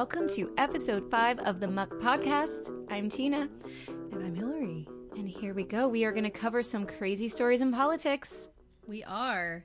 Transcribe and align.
Welcome 0.00 0.30
to 0.30 0.50
episode 0.56 1.10
five 1.10 1.38
of 1.40 1.60
the 1.60 1.68
Muck 1.68 1.90
Podcast. 1.90 2.74
I'm 2.90 3.10
Tina. 3.10 3.50
And 3.86 4.24
I'm 4.24 4.34
Hillary. 4.34 4.88
And 5.14 5.28
here 5.28 5.52
we 5.52 5.62
go. 5.62 5.88
We 5.88 6.06
are 6.06 6.12
going 6.12 6.24
to 6.24 6.30
cover 6.30 6.62
some 6.62 6.86
crazy 6.86 7.28
stories 7.28 7.60
in 7.60 7.70
politics. 7.70 8.48
We 8.86 9.04
are. 9.04 9.62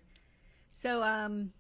So, 0.71 1.01
um, 1.01 1.53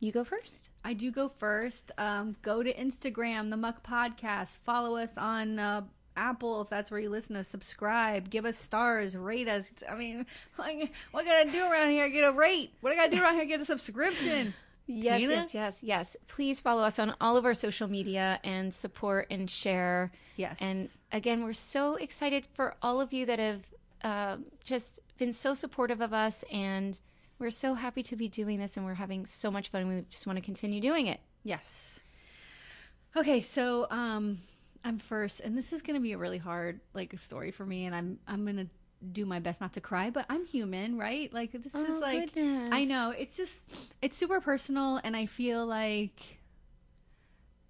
you 0.00 0.12
go 0.12 0.24
first. 0.24 0.70
I 0.82 0.94
do 0.94 1.10
go 1.10 1.28
first. 1.28 1.92
Um, 1.98 2.36
go 2.40 2.62
to 2.62 2.72
Instagram, 2.72 3.50
the 3.50 3.58
Muck 3.58 3.86
Podcast. 3.86 4.60
Follow 4.64 4.96
us 4.96 5.12
on 5.18 5.58
uh, 5.58 5.82
Apple 6.16 6.62
if 6.62 6.70
that's 6.70 6.90
where 6.90 7.00
you 7.00 7.10
listen 7.10 7.36
to. 7.36 7.44
Subscribe, 7.44 8.30
give 8.30 8.46
us 8.46 8.56
stars, 8.56 9.14
rate 9.14 9.46
us. 9.46 9.74
I 9.86 9.94
mean, 9.94 10.24
like, 10.58 10.90
what 11.10 11.26
can 11.26 11.46
I 11.46 11.52
do 11.52 11.70
around 11.70 11.90
here? 11.90 12.08
Get 12.08 12.26
a 12.26 12.32
rate. 12.32 12.72
What 12.80 12.94
I 12.94 12.96
gotta 12.96 13.14
do 13.14 13.22
around 13.22 13.34
here? 13.34 13.44
Get 13.44 13.60
a 13.60 13.66
subscription. 13.66 14.54
Yes, 14.86 15.20
Tina? 15.20 15.32
yes, 15.32 15.54
yes, 15.54 15.82
yes. 15.82 16.16
Please 16.28 16.60
follow 16.60 16.82
us 16.82 16.98
on 16.98 17.14
all 17.20 17.36
of 17.36 17.44
our 17.44 17.54
social 17.54 17.88
media 17.88 18.38
and 18.44 18.72
support 18.72 19.26
and 19.30 19.50
share. 19.50 20.12
Yes. 20.36 20.58
And 20.60 20.88
again, 21.12 21.42
we're 21.42 21.52
so 21.52 21.96
excited 21.96 22.46
for 22.54 22.74
all 22.82 23.00
of 23.00 23.12
you 23.12 23.26
that 23.26 23.38
have 23.38 23.62
uh, 24.02 24.36
just 24.62 25.00
been 25.18 25.32
so 25.32 25.54
supportive 25.54 26.00
of 26.00 26.12
us, 26.12 26.44
and 26.52 26.98
we're 27.38 27.50
so 27.50 27.74
happy 27.74 28.02
to 28.04 28.16
be 28.16 28.28
doing 28.28 28.58
this, 28.58 28.76
and 28.76 28.86
we're 28.86 28.94
having 28.94 29.26
so 29.26 29.50
much 29.50 29.70
fun. 29.70 29.88
We 29.88 30.04
just 30.08 30.26
want 30.26 30.36
to 30.36 30.44
continue 30.44 30.80
doing 30.80 31.08
it. 31.08 31.20
Yes. 31.42 31.98
Okay, 33.16 33.40
so 33.42 33.86
um, 33.90 34.38
I'm 34.84 34.98
first, 34.98 35.40
and 35.40 35.56
this 35.56 35.72
is 35.72 35.82
going 35.82 35.94
to 35.94 36.02
be 36.02 36.12
a 36.12 36.18
really 36.18 36.38
hard 36.38 36.80
like 36.94 37.18
story 37.18 37.50
for 37.50 37.66
me, 37.66 37.86
and 37.86 37.94
I'm 37.94 38.18
I'm 38.28 38.44
going 38.44 38.56
to 38.56 38.66
do 39.12 39.26
my 39.26 39.40
best 39.40 39.60
not 39.60 39.74
to 39.74 39.80
cry, 39.80 40.10
but 40.10 40.26
I'm 40.28 40.46
human, 40.46 40.98
right? 40.98 41.32
Like 41.32 41.52
this 41.52 41.72
oh, 41.74 41.84
is 41.84 42.00
like 42.00 42.34
goodness. 42.34 42.70
I 42.72 42.84
know 42.84 43.10
it's 43.16 43.36
just 43.36 43.68
it's 44.02 44.16
super 44.16 44.40
personal, 44.40 45.00
and 45.02 45.16
I 45.16 45.26
feel 45.26 45.66
like 45.66 46.38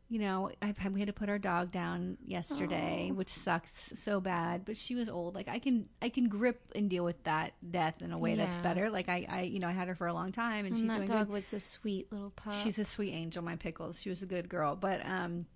you 0.08 0.20
know 0.20 0.50
I've 0.62 0.78
had, 0.78 0.94
we 0.94 1.00
had 1.00 1.08
to 1.08 1.12
put 1.12 1.28
our 1.28 1.38
dog 1.38 1.72
down 1.72 2.16
yesterday, 2.24 3.08
oh. 3.10 3.14
which 3.14 3.30
sucks 3.30 3.92
so 3.96 4.20
bad. 4.20 4.64
But 4.64 4.76
she 4.76 4.94
was 4.94 5.08
old. 5.08 5.34
Like 5.34 5.48
I 5.48 5.58
can 5.58 5.88
I 6.00 6.08
can 6.08 6.28
grip 6.28 6.60
and 6.74 6.88
deal 6.88 7.04
with 7.04 7.22
that 7.24 7.54
death 7.68 8.02
in 8.02 8.12
a 8.12 8.18
way 8.18 8.34
yeah. 8.34 8.44
that's 8.44 8.56
better. 8.56 8.90
Like 8.90 9.08
I 9.08 9.26
I 9.28 9.42
you 9.42 9.58
know 9.58 9.68
I 9.68 9.72
had 9.72 9.88
her 9.88 9.94
for 9.94 10.06
a 10.06 10.12
long 10.12 10.32
time, 10.32 10.64
and, 10.64 10.68
and 10.68 10.78
she's 10.78 10.88
that 10.88 10.96
doing 10.96 11.08
dog 11.08 11.26
good. 11.26 11.32
was 11.32 11.52
a 11.52 11.60
sweet 11.60 12.12
little 12.12 12.30
pup. 12.30 12.54
She's 12.62 12.78
a 12.78 12.84
sweet 12.84 13.12
angel, 13.12 13.42
my 13.42 13.56
pickles. 13.56 14.00
She 14.00 14.08
was 14.08 14.22
a 14.22 14.26
good 14.26 14.48
girl, 14.48 14.76
but 14.76 15.04
um, 15.04 15.46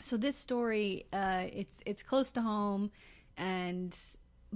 so 0.00 0.16
this 0.16 0.36
story 0.36 1.06
uh, 1.12 1.44
it's 1.52 1.80
it's 1.86 2.02
close 2.02 2.30
to 2.32 2.42
home, 2.42 2.90
and 3.36 3.96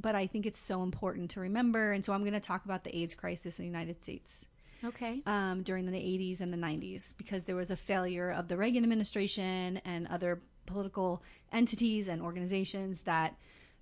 but 0.00 0.14
I 0.14 0.26
think 0.26 0.46
it's 0.46 0.60
so 0.60 0.82
important 0.82 1.32
to 1.32 1.40
remember. 1.40 1.92
And 1.92 2.04
so 2.04 2.12
I'm 2.12 2.20
going 2.20 2.32
to 2.32 2.40
talk 2.40 2.64
about 2.64 2.84
the 2.84 2.96
AIDS 2.96 3.14
crisis 3.14 3.58
in 3.58 3.64
the 3.64 3.70
United 3.70 4.02
States. 4.02 4.46
Okay. 4.84 5.22
Um, 5.26 5.62
during 5.64 5.86
the 5.86 5.92
80s 5.92 6.40
and 6.40 6.52
the 6.52 6.56
90s, 6.56 7.16
because 7.16 7.44
there 7.44 7.56
was 7.56 7.70
a 7.70 7.76
failure 7.76 8.30
of 8.30 8.46
the 8.46 8.56
Reagan 8.56 8.84
administration 8.84 9.80
and 9.84 10.06
other 10.06 10.40
political 10.66 11.22
entities 11.52 12.06
and 12.06 12.22
organizations 12.22 13.00
that 13.02 13.36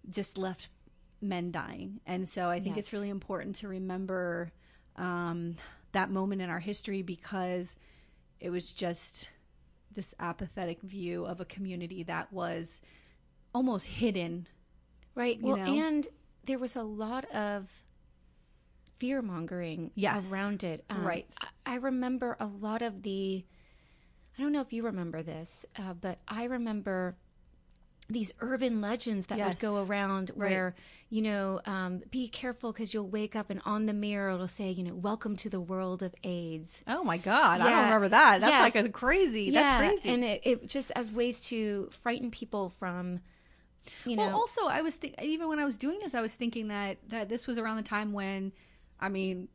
just 0.08 0.39
left 0.39 0.69
men 1.20 1.50
dying. 1.50 2.00
And 2.06 2.27
so 2.27 2.48
I 2.48 2.61
think 2.61 2.77
yes. 2.77 2.86
it's 2.86 2.92
really 2.92 3.11
important 3.11 3.56
to 3.56 3.69
remember 3.69 4.53
um, 4.97 5.56
that 5.92 6.11
moment 6.11 6.41
in 6.41 6.48
our 6.48 6.61
history 6.61 7.03
because 7.03 7.77
it 8.41 8.51
was 8.51 8.73
just 8.73 9.28
this 9.95 10.14
apathetic 10.19 10.80
view 10.83 11.27
of 11.27 11.41
a 11.41 11.45
community 11.45 12.03
that 12.05 12.33
was 12.33 12.80
almost 13.55 13.86
hidden 13.86 14.47
Right. 15.17 15.41
Well, 15.41 15.56
know? 15.56 15.64
and 15.64 16.07
there 16.45 16.58
was 16.58 16.77
a 16.77 16.83
lot 16.83 17.24
of 17.35 17.68
fear 18.98 19.23
mongering 19.23 19.91
yes. 19.95 20.30
around 20.30 20.63
it. 20.63 20.85
Um, 20.89 21.05
right. 21.05 21.27
I, 21.41 21.74
I, 21.74 21.74
remember 21.77 22.36
a 22.39 22.46
lot 22.46 22.83
of 22.83 23.02
the, 23.02 23.45
I 24.39 24.42
don't 24.42 24.52
know 24.52 24.61
if 24.61 24.73
you 24.73 24.85
remember 24.85 25.23
this, 25.23 25.67
uh, 25.79 25.95
but 25.95 26.18
I 26.29 26.45
remember 26.45 27.17
these 28.08 28.33
urban 28.41 28.80
legends 28.80 29.27
that 29.27 29.39
yes. 29.39 29.48
would 29.48 29.58
go 29.58 29.83
around 29.85 30.30
where, 30.35 30.67
right. 30.67 30.74
you 31.11 31.23
know, 31.23 31.61
um, 31.67 32.02
be 32.11 32.29
careful 32.29 32.73
because 32.73 32.95
you'll 32.95 33.08
wake 33.08 33.35
up 33.35 33.51
and 33.51 33.61
on 33.64 33.86
the 33.86 33.92
mirror 33.92 34.30
it'll 34.30 34.46
say, 34.46 34.70
you 34.70 34.85
know, 34.85 34.95
welcome 34.95 35.35
to 35.36 35.51
the 35.51 35.61
world 35.61 36.02
of 36.02 36.14
AIDS. 36.23 36.83
Oh 36.86 37.02
my 37.02 37.18
God. 37.18 37.58
Yeah. 37.58 37.67
I 37.67 37.70
don't 37.70 37.85
remember 37.85 38.08
that. 38.11 38.41
That's 38.41 38.51
yes. 38.51 38.74
like 38.74 38.85
a 38.85 38.89
crazy. 38.89 39.45
Yeah. 39.45 39.62
That's 39.62 40.02
crazy. 40.02 40.14
And 40.14 40.24
it, 40.24 40.41
it 40.45 40.67
just 40.68 40.92
as 40.95 41.11
ways 41.11 41.45
to 41.46 41.89
frighten 41.91 42.30
people 42.30 42.70
from, 42.70 43.20
you 44.05 44.17
know. 44.17 44.27
Well, 44.27 44.36
also, 44.36 44.67
I 44.67 44.83
was 44.83 44.97
th- 44.97 45.14
even 45.23 45.48
when 45.48 45.58
I 45.58 45.64
was 45.64 45.77
doing 45.77 45.98
this, 46.02 46.14
I 46.14 46.20
was 46.20 46.35
thinking 46.35 46.69
that 46.69 46.98
that 47.08 47.29
this 47.29 47.47
was 47.47 47.58
around 47.58 47.77
the 47.77 47.83
time 47.83 48.13
when, 48.13 48.52
I 49.01 49.08
mean, 49.08 49.48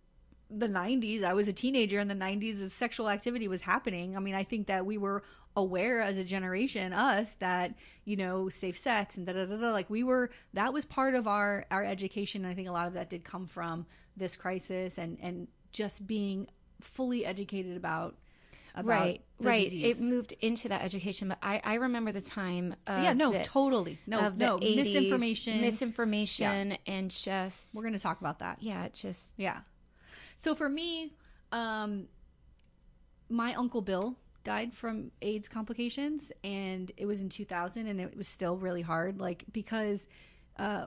the 0.49 0.67
90s. 0.67 1.23
I 1.23 1.33
was 1.33 1.47
a 1.47 1.53
teenager 1.53 1.99
in 1.99 2.07
the 2.07 2.15
90s 2.15 2.61
as 2.61 2.73
sexual 2.73 3.09
activity 3.09 3.47
was 3.47 3.61
happening. 3.61 4.17
I 4.17 4.19
mean, 4.19 4.35
I 4.35 4.43
think 4.43 4.67
that 4.67 4.85
we 4.85 4.97
were 4.97 5.23
aware 5.55 6.01
as 6.01 6.17
a 6.17 6.23
generation, 6.23 6.93
us, 6.93 7.33
that, 7.35 7.75
you 8.05 8.15
know, 8.15 8.49
safe 8.49 8.77
sex 8.77 9.17
and 9.17 9.25
da 9.25 9.33
da 9.33 9.45
da 9.45 9.55
da. 9.57 9.71
Like 9.71 9.89
we 9.89 10.03
were, 10.03 10.29
that 10.53 10.73
was 10.73 10.85
part 10.85 11.15
of 11.15 11.27
our, 11.27 11.65
our 11.71 11.83
education. 11.83 12.45
I 12.45 12.53
think 12.53 12.67
a 12.67 12.71
lot 12.71 12.87
of 12.87 12.93
that 12.93 13.09
did 13.09 13.23
come 13.23 13.47
from 13.47 13.85
this 14.15 14.35
crisis 14.35 14.97
and, 14.97 15.17
and 15.21 15.47
just 15.71 16.05
being 16.05 16.47
fully 16.81 17.25
educated 17.25 17.77
about 17.77 18.15
right 18.83 19.21
right 19.39 19.63
disease. 19.65 19.97
it 19.97 20.03
moved 20.03 20.33
into 20.41 20.69
that 20.69 20.81
education 20.81 21.27
but 21.27 21.37
i 21.41 21.59
i 21.63 21.75
remember 21.75 22.11
the 22.11 22.21
time 22.21 22.75
yeah 22.87 23.13
no 23.13 23.31
the, 23.31 23.43
totally 23.43 23.99
no 24.07 24.29
no 24.29 24.57
80s, 24.57 24.75
misinformation 24.75 25.61
misinformation 25.61 26.71
yeah. 26.71 26.77
and 26.87 27.11
just 27.11 27.75
we're 27.75 27.81
going 27.81 27.93
to 27.93 27.99
talk 27.99 28.21
about 28.21 28.39
that 28.39 28.57
yeah 28.61 28.87
just 28.93 29.31
yeah 29.37 29.59
so 30.37 30.55
for 30.55 30.69
me 30.69 31.13
um 31.51 32.07
my 33.29 33.53
uncle 33.55 33.81
bill 33.81 34.15
died 34.43 34.73
from 34.73 35.11
aids 35.21 35.47
complications 35.47 36.31
and 36.43 36.91
it 36.97 37.05
was 37.05 37.21
in 37.21 37.29
2000 37.29 37.87
and 37.87 38.01
it 38.01 38.15
was 38.17 38.27
still 38.27 38.57
really 38.57 38.81
hard 38.81 39.19
like 39.19 39.43
because 39.51 40.07
uh 40.57 40.85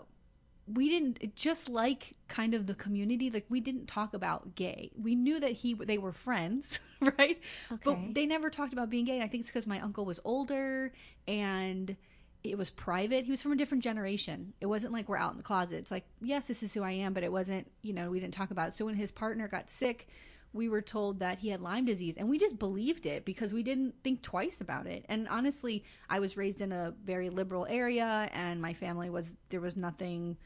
we 0.66 0.88
didn't 0.88 1.34
just 1.36 1.68
like 1.68 2.12
kind 2.28 2.54
of 2.54 2.66
the 2.66 2.74
community 2.74 3.30
like 3.30 3.44
we 3.48 3.60
didn't 3.60 3.86
talk 3.86 4.14
about 4.14 4.54
gay. 4.54 4.90
We 5.00 5.14
knew 5.14 5.38
that 5.40 5.52
he 5.52 5.74
they 5.74 5.98
were 5.98 6.12
friends 6.12 6.78
right? 7.00 7.40
Okay. 7.70 7.82
but 7.84 7.98
they 8.14 8.26
never 8.26 8.50
talked 8.50 8.72
about 8.72 8.90
being 8.90 9.04
gay. 9.04 9.14
And 9.14 9.22
i 9.22 9.28
think 9.28 9.42
it's 9.42 9.50
because 9.50 9.66
my 9.66 9.80
uncle 9.80 10.04
was 10.04 10.20
older 10.24 10.92
and 11.28 11.96
it 12.42 12.58
was 12.58 12.68
private. 12.70 13.24
He 13.24 13.30
was 13.30 13.40
from 13.40 13.52
a 13.52 13.56
different 13.56 13.82
generation. 13.82 14.52
It 14.60 14.66
wasn't 14.66 14.92
like 14.92 15.08
we're 15.08 15.16
out 15.16 15.32
in 15.32 15.38
the 15.38 15.44
closet. 15.44 15.76
It's 15.76 15.90
like 15.90 16.06
yes 16.20 16.46
this 16.46 16.62
is 16.62 16.72
who 16.72 16.82
i 16.82 16.92
am 16.92 17.12
but 17.12 17.24
it 17.24 17.32
wasn't 17.32 17.70
you 17.82 17.92
know 17.92 18.10
we 18.10 18.20
didn't 18.20 18.34
talk 18.34 18.50
about 18.50 18.68
it. 18.68 18.74
So 18.74 18.86
when 18.86 18.94
his 18.94 19.12
partner 19.12 19.48
got 19.48 19.70
sick 19.70 20.08
we 20.54 20.68
were 20.68 20.80
told 20.80 21.18
that 21.18 21.40
he 21.40 21.48
had 21.48 21.60
Lyme 21.60 21.84
disease 21.84 22.14
and 22.16 22.28
we 22.28 22.38
just 22.38 22.60
believed 22.60 23.06
it 23.06 23.24
because 23.24 23.52
we 23.52 23.64
didn't 23.64 23.92
think 24.04 24.22
twice 24.22 24.60
about 24.60 24.86
it. 24.86 25.04
And 25.08 25.26
honestly, 25.28 25.84
I 26.08 26.20
was 26.20 26.36
raised 26.36 26.60
in 26.60 26.70
a 26.70 26.94
very 27.04 27.28
liberal 27.28 27.66
area 27.68 28.30
and 28.32 28.62
my 28.62 28.72
family 28.72 29.10
was 29.10 29.36
there 29.50 29.60
was 29.60 29.76
nothing 29.76 30.36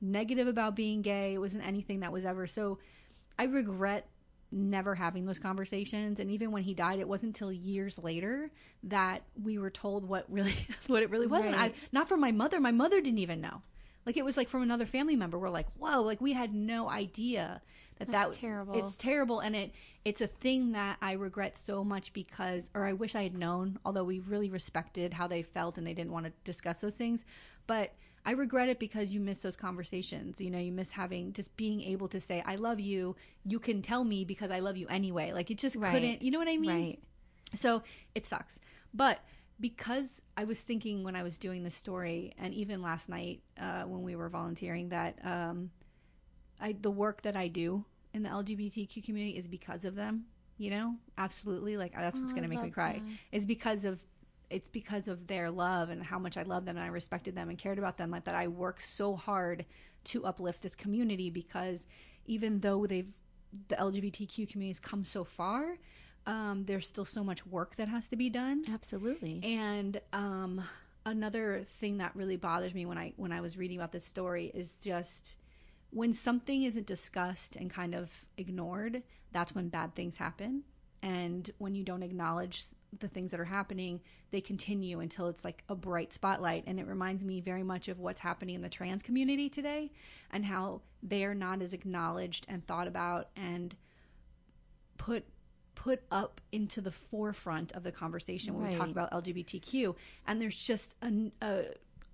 negative 0.00 0.46
about 0.46 0.76
being 0.76 1.02
gay. 1.02 1.34
It 1.34 1.38
wasn't 1.38 1.66
anything 1.66 2.00
that 2.00 2.12
was 2.12 2.24
ever 2.24 2.46
so. 2.46 2.78
I 3.38 3.44
regret 3.44 4.08
never 4.50 4.94
having 4.94 5.26
those 5.26 5.38
conversations. 5.38 6.20
And 6.20 6.30
even 6.30 6.50
when 6.52 6.62
he 6.62 6.74
died 6.74 7.00
it 7.00 7.08
wasn't 7.08 7.36
until 7.36 7.52
years 7.52 7.98
later 7.98 8.50
that 8.84 9.22
we 9.42 9.58
were 9.58 9.70
told 9.70 10.08
what 10.08 10.24
really 10.28 10.54
what 10.86 11.02
it 11.02 11.10
really 11.10 11.26
was 11.26 11.44
right. 11.44 11.52
and 11.52 11.60
I 11.60 11.72
not 11.92 12.08
from 12.08 12.20
my 12.20 12.32
mother. 12.32 12.60
My 12.60 12.72
mother 12.72 13.00
didn't 13.00 13.18
even 13.18 13.40
know. 13.40 13.62
Like 14.06 14.16
it 14.16 14.24
was 14.24 14.36
like 14.36 14.48
from 14.48 14.62
another 14.62 14.86
family 14.86 15.16
member. 15.16 15.38
We're 15.38 15.50
like 15.50 15.68
whoa 15.76 16.02
like 16.02 16.20
we 16.20 16.32
had 16.32 16.54
no 16.54 16.88
idea 16.88 17.60
that 17.98 18.10
That's 18.10 18.36
that 18.36 18.40
terrible. 18.40 18.78
it's 18.78 18.96
terrible. 18.96 19.40
And 19.40 19.54
it 19.54 19.72
it's 20.04 20.20
a 20.20 20.28
thing 20.28 20.72
that 20.72 20.96
I 21.02 21.12
regret 21.12 21.58
so 21.58 21.84
much 21.84 22.12
because 22.12 22.70
or 22.74 22.86
I 22.86 22.94
wish 22.94 23.14
I 23.14 23.24
had 23.24 23.36
known 23.36 23.78
although 23.84 24.04
we 24.04 24.20
really 24.20 24.48
respected 24.48 25.12
how 25.12 25.26
they 25.26 25.42
felt 25.42 25.76
and 25.76 25.86
they 25.86 25.94
didn't 25.94 26.12
want 26.12 26.24
to 26.26 26.32
discuss 26.44 26.80
those 26.80 26.94
things. 26.94 27.24
But 27.66 27.92
I 28.28 28.32
regret 28.32 28.68
it 28.68 28.78
because 28.78 29.10
you 29.10 29.20
miss 29.20 29.38
those 29.38 29.56
conversations. 29.56 30.38
You 30.38 30.50
know, 30.50 30.58
you 30.58 30.70
miss 30.70 30.90
having 30.90 31.32
just 31.32 31.56
being 31.56 31.80
able 31.80 32.08
to 32.08 32.20
say, 32.20 32.42
I 32.44 32.56
love 32.56 32.78
you. 32.78 33.16
You 33.46 33.58
can 33.58 33.80
tell 33.80 34.04
me 34.04 34.26
because 34.26 34.50
I 34.50 34.58
love 34.58 34.76
you 34.76 34.86
anyway. 34.88 35.32
Like 35.32 35.50
it 35.50 35.56
just 35.56 35.76
right. 35.76 35.94
couldn't, 35.94 36.20
you 36.20 36.30
know 36.30 36.38
what 36.38 36.46
I 36.46 36.58
mean? 36.58 36.70
Right. 36.70 36.98
So 37.54 37.82
it 38.14 38.26
sucks. 38.26 38.60
But 38.92 39.20
because 39.58 40.20
I 40.36 40.44
was 40.44 40.60
thinking 40.60 41.04
when 41.04 41.16
I 41.16 41.22
was 41.22 41.38
doing 41.38 41.62
this 41.62 41.74
story, 41.74 42.34
and 42.36 42.52
even 42.52 42.82
last 42.82 43.08
night 43.08 43.40
uh, 43.58 43.84
when 43.84 44.02
we 44.02 44.14
were 44.14 44.28
volunteering, 44.28 44.90
that 44.90 45.18
um, 45.24 45.70
I, 46.60 46.76
the 46.78 46.90
work 46.90 47.22
that 47.22 47.34
I 47.34 47.48
do 47.48 47.86
in 48.12 48.24
the 48.24 48.28
LGBTQ 48.28 49.06
community 49.06 49.38
is 49.38 49.48
because 49.48 49.86
of 49.86 49.94
them. 49.94 50.26
You 50.58 50.68
know, 50.72 50.96
absolutely. 51.16 51.78
Like 51.78 51.94
that's 51.94 52.18
what's 52.18 52.32
oh, 52.32 52.36
going 52.36 52.42
to 52.46 52.54
make 52.54 52.62
me 52.62 52.68
cry. 52.68 53.00
That. 53.02 53.36
Is 53.38 53.46
because 53.46 53.86
of 53.86 53.98
it's 54.50 54.68
because 54.68 55.08
of 55.08 55.26
their 55.26 55.50
love 55.50 55.90
and 55.90 56.02
how 56.02 56.18
much 56.18 56.36
I 56.36 56.42
love 56.42 56.64
them 56.64 56.76
and 56.76 56.84
I 56.84 56.88
respected 56.88 57.34
them 57.34 57.48
and 57.48 57.58
cared 57.58 57.78
about 57.78 57.96
them 57.96 58.10
like 58.10 58.24
that 58.24 58.34
I 58.34 58.48
work 58.48 58.80
so 58.80 59.14
hard 59.14 59.64
to 60.04 60.24
uplift 60.24 60.62
this 60.62 60.74
community 60.74 61.30
because 61.30 61.86
even 62.26 62.60
though 62.60 62.86
they've 62.86 63.12
the 63.68 63.76
LGBTQ 63.76 64.50
community 64.50 64.68
has 64.68 64.78
come 64.78 65.04
so 65.04 65.24
far, 65.24 65.78
um, 66.26 66.64
there's 66.66 66.86
still 66.86 67.06
so 67.06 67.24
much 67.24 67.46
work 67.46 67.76
that 67.76 67.88
has 67.88 68.08
to 68.08 68.16
be 68.16 68.28
done. 68.28 68.62
Absolutely. 68.70 69.40
And 69.42 70.00
um, 70.12 70.62
another 71.06 71.64
thing 71.66 71.98
that 71.98 72.14
really 72.14 72.36
bothers 72.36 72.74
me 72.74 72.84
when 72.84 72.98
I 72.98 73.14
when 73.16 73.32
I 73.32 73.40
was 73.40 73.56
reading 73.56 73.78
about 73.78 73.92
this 73.92 74.04
story 74.04 74.50
is 74.54 74.72
just 74.82 75.36
when 75.90 76.12
something 76.12 76.64
isn't 76.64 76.86
discussed 76.86 77.56
and 77.56 77.70
kind 77.70 77.94
of 77.94 78.10
ignored, 78.36 79.02
that's 79.32 79.54
when 79.54 79.68
bad 79.68 79.94
things 79.94 80.16
happen 80.16 80.64
and 81.02 81.50
when 81.58 81.74
you 81.74 81.84
don't 81.84 82.02
acknowledge 82.02 82.64
the 82.98 83.08
things 83.08 83.30
that 83.30 83.40
are 83.40 83.44
happening, 83.44 84.00
they 84.30 84.40
continue 84.40 85.00
until 85.00 85.28
it's 85.28 85.44
like 85.44 85.62
a 85.68 85.74
bright 85.74 86.12
spotlight. 86.12 86.64
And 86.66 86.80
it 86.80 86.86
reminds 86.86 87.24
me 87.24 87.40
very 87.40 87.62
much 87.62 87.88
of 87.88 87.98
what's 87.98 88.20
happening 88.20 88.54
in 88.54 88.62
the 88.62 88.68
trans 88.68 89.02
community 89.02 89.48
today 89.48 89.92
and 90.30 90.44
how 90.44 90.82
they 91.02 91.24
are 91.24 91.34
not 91.34 91.62
as 91.62 91.74
acknowledged 91.74 92.46
and 92.48 92.66
thought 92.66 92.88
about 92.88 93.28
and 93.36 93.76
put 94.96 95.24
put 95.74 96.02
up 96.10 96.40
into 96.50 96.80
the 96.80 96.90
forefront 96.90 97.70
of 97.72 97.84
the 97.84 97.92
conversation 97.92 98.54
when 98.54 98.64
right. 98.64 98.72
we 98.72 98.78
talk 98.78 98.88
about 98.88 99.12
LGBTQ. 99.12 99.94
And 100.26 100.42
there's 100.42 100.60
just 100.60 100.94
an 101.02 101.32
a 101.40 101.66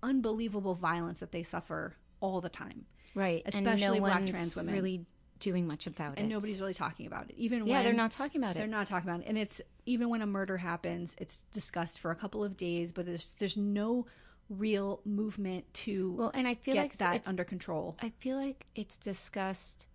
unbelievable 0.02 0.74
violence 0.74 1.20
that 1.20 1.32
they 1.32 1.42
suffer 1.42 1.96
all 2.20 2.40
the 2.40 2.50
time. 2.50 2.84
Right. 3.14 3.42
Especially 3.46 4.00
no 4.00 4.04
black 4.04 4.26
trans 4.26 4.54
women. 4.54 4.74
Really 4.74 5.06
doing 5.38 5.66
much 5.66 5.86
about 5.86 6.10
and 6.10 6.18
it. 6.18 6.20
And 6.22 6.30
nobody's 6.30 6.60
really 6.60 6.74
talking 6.74 7.06
about 7.06 7.30
it. 7.30 7.36
Even 7.36 7.66
yeah, 7.66 7.76
when 7.76 7.84
they're 7.84 7.92
not 7.92 8.10
talking 8.10 8.40
about 8.40 8.56
it. 8.56 8.58
They're 8.58 8.66
not 8.66 8.86
talking 8.86 9.08
about 9.08 9.20
it. 9.20 9.26
And 9.28 9.38
it's 9.38 9.60
even 9.86 10.08
when 10.08 10.22
a 10.22 10.26
murder 10.26 10.56
happens, 10.56 11.14
it's 11.18 11.40
discussed 11.52 11.98
for 11.98 12.10
a 12.10 12.14
couple 12.14 12.44
of 12.44 12.56
days, 12.56 12.92
but 12.92 13.06
there's 13.06 13.32
there's 13.38 13.56
no 13.56 14.06
real 14.48 15.00
movement 15.04 15.72
to 15.74 16.12
well, 16.12 16.30
and 16.34 16.46
I 16.46 16.54
feel 16.54 16.76
like 16.76 16.96
that 16.98 17.26
under 17.26 17.44
control. 17.44 17.96
I 18.02 18.10
feel 18.10 18.36
like 18.36 18.66
it's 18.74 18.96
discussed 18.96 19.86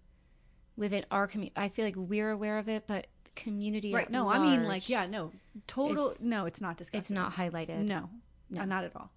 within 0.76 1.06
our 1.12 1.28
community. 1.28 1.54
I 1.56 1.70
feel 1.70 1.86
like 1.86 1.96
we're 1.96 2.32
aware 2.32 2.58
of 2.58 2.70
it, 2.70 2.86
but 2.88 3.08
community 3.36 3.94
right? 3.94 4.10
no, 4.10 4.28
I 4.28 4.40
mean 4.40 4.68
like 4.68 4.90
yeah, 4.90 5.06
no, 5.06 5.32
total. 5.68 6.14
No, 6.22 6.46
it's 6.46 6.62
not 6.62 6.78
discussed. 6.78 7.00
It's 7.00 7.12
not 7.12 7.34
highlighted. 7.34 7.84
No, 7.86 8.10
no, 8.50 8.66
not 8.66 8.84
at 8.84 8.96
all 8.96 9.12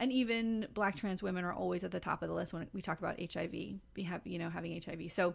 and 0.00 0.10
even 0.10 0.66
black 0.72 0.96
trans 0.96 1.22
women 1.22 1.44
are 1.44 1.52
always 1.52 1.84
at 1.84 1.90
the 1.90 2.00
top 2.00 2.22
of 2.22 2.28
the 2.28 2.34
list 2.34 2.54
when 2.54 2.66
we 2.72 2.80
talk 2.80 2.98
about 2.98 3.20
HIV, 3.20 3.52
be 3.52 4.02
have, 4.02 4.22
you 4.24 4.38
know, 4.38 4.48
having 4.48 4.80
HIV. 4.82 5.12
So 5.12 5.34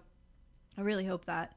I 0.75 0.81
really 0.81 1.05
hope 1.05 1.25
that 1.25 1.53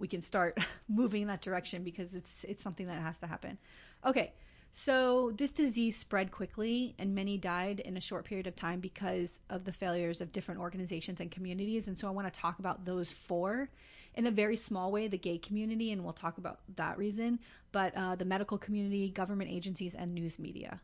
we 0.00 0.08
can 0.08 0.22
start 0.22 0.58
moving 0.88 1.22
in 1.22 1.28
that 1.28 1.42
direction 1.42 1.84
because 1.84 2.14
it's 2.14 2.44
it's 2.44 2.62
something 2.62 2.86
that 2.86 3.00
has 3.00 3.18
to 3.18 3.26
happen. 3.26 3.58
Okay. 4.04 4.32
So 4.72 5.32
this 5.34 5.52
disease 5.52 5.96
spread 5.96 6.30
quickly 6.30 6.94
and 6.98 7.12
many 7.12 7.36
died 7.36 7.80
in 7.80 7.96
a 7.96 8.00
short 8.00 8.24
period 8.24 8.46
of 8.46 8.54
time 8.54 8.78
because 8.78 9.40
of 9.50 9.64
the 9.64 9.72
failures 9.72 10.20
of 10.20 10.30
different 10.30 10.60
organizations 10.60 11.20
and 11.20 11.28
communities. 11.28 11.88
And 11.88 11.98
so 11.98 12.06
I 12.06 12.12
want 12.12 12.32
to 12.32 12.40
talk 12.40 12.60
about 12.60 12.84
those 12.84 13.10
four 13.10 13.68
in 14.14 14.26
a 14.26 14.30
very 14.30 14.56
small 14.56 14.92
way 14.92 15.08
the 15.08 15.18
gay 15.18 15.38
community, 15.38 15.92
and 15.92 16.02
we'll 16.02 16.12
talk 16.12 16.38
about 16.38 16.60
that 16.76 16.98
reason, 16.98 17.38
but 17.72 17.94
uh, 17.96 18.14
the 18.16 18.24
medical 18.24 18.58
community, 18.58 19.10
government 19.10 19.50
agencies, 19.50 19.94
and 19.94 20.14
news 20.14 20.38
media. 20.38 20.80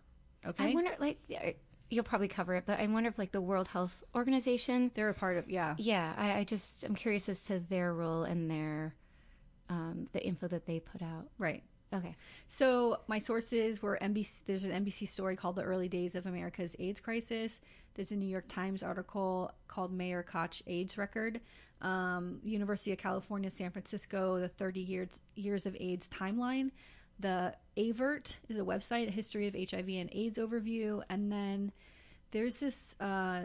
Okay. 0.46 0.70
I 0.70 0.74
wonder, 0.74 0.92
like, 0.98 1.18
you'll 1.90 2.04
probably 2.04 2.28
cover 2.28 2.54
it, 2.54 2.64
but 2.66 2.78
I 2.78 2.86
wonder 2.86 3.08
if, 3.08 3.18
like, 3.18 3.32
the 3.32 3.40
World 3.40 3.66
Health 3.66 4.04
Organization, 4.14 4.90
they're 4.94 5.08
a 5.08 5.14
part 5.14 5.36
of, 5.36 5.50
yeah, 5.50 5.74
yeah. 5.78 6.14
I, 6.16 6.38
I 6.38 6.44
just 6.44 6.84
I'm 6.84 6.94
curious 6.94 7.28
as 7.28 7.42
to 7.42 7.58
their 7.58 7.94
role 7.94 8.24
and 8.24 8.50
their 8.50 8.94
um, 9.68 10.08
the 10.12 10.24
info 10.24 10.48
that 10.48 10.66
they 10.66 10.80
put 10.80 11.02
out. 11.02 11.28
Right. 11.38 11.62
Okay. 11.94 12.16
So 12.48 12.98
my 13.06 13.18
sources 13.18 13.80
were 13.80 13.98
NBC. 14.02 14.40
There's 14.46 14.64
an 14.64 14.84
NBC 14.84 15.08
story 15.08 15.36
called 15.36 15.56
"The 15.56 15.62
Early 15.62 15.88
Days 15.88 16.14
of 16.14 16.26
America's 16.26 16.76
AIDS 16.78 17.00
Crisis." 17.00 17.60
There's 17.94 18.12
a 18.12 18.16
New 18.16 18.28
York 18.28 18.48
Times 18.48 18.82
article 18.82 19.52
called 19.68 19.92
"Mayor 19.92 20.22
Koch 20.22 20.62
AIDS 20.66 20.98
Record." 20.98 21.40
Um, 21.82 22.40
University 22.42 22.92
of 22.92 22.98
California, 22.98 23.50
San 23.50 23.70
Francisco, 23.70 24.40
the 24.40 24.48
30 24.48 24.80
years 24.80 25.20
years 25.34 25.66
of 25.66 25.76
AIDS 25.78 26.08
timeline. 26.08 26.70
The 27.18 27.54
AVERT 27.76 28.36
is 28.48 28.58
a 28.58 28.64
website, 28.64 29.08
a 29.08 29.10
history 29.10 29.46
of 29.46 29.54
HIV 29.54 29.88
and 29.88 30.10
AIDS 30.12 30.38
overview. 30.38 31.02
And 31.08 31.32
then 31.32 31.72
there's 32.30 32.56
this 32.56 32.94
uh, 33.00 33.44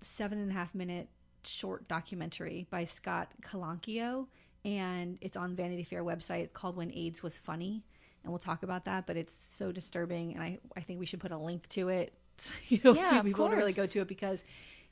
seven 0.00 0.38
and 0.38 0.50
a 0.50 0.54
half 0.54 0.74
minute 0.74 1.08
short 1.44 1.86
documentary 1.88 2.66
by 2.70 2.84
Scott 2.84 3.32
Calonico, 3.42 4.26
and 4.64 5.18
it's 5.20 5.36
on 5.36 5.54
Vanity 5.54 5.84
Fair 5.84 6.04
website. 6.04 6.42
It's 6.42 6.52
called 6.52 6.76
When 6.76 6.92
AIDS 6.92 7.22
Was 7.22 7.36
Funny. 7.36 7.82
And 8.22 8.30
we'll 8.30 8.38
talk 8.38 8.62
about 8.62 8.84
that, 8.84 9.06
but 9.06 9.16
it's 9.16 9.32
so 9.32 9.72
disturbing, 9.72 10.34
and 10.34 10.42
I, 10.42 10.58
I 10.76 10.80
think 10.80 11.00
we 11.00 11.06
should 11.06 11.20
put 11.20 11.32
a 11.32 11.38
link 11.38 11.66
to 11.70 11.88
it. 11.88 12.12
So, 12.36 12.52
you 12.68 12.80
know, 12.84 12.94
yeah, 12.94 13.22
people 13.22 13.48
to 13.48 13.56
really 13.56 13.72
go 13.72 13.86
to 13.86 14.00
it 14.00 14.08
because 14.08 14.44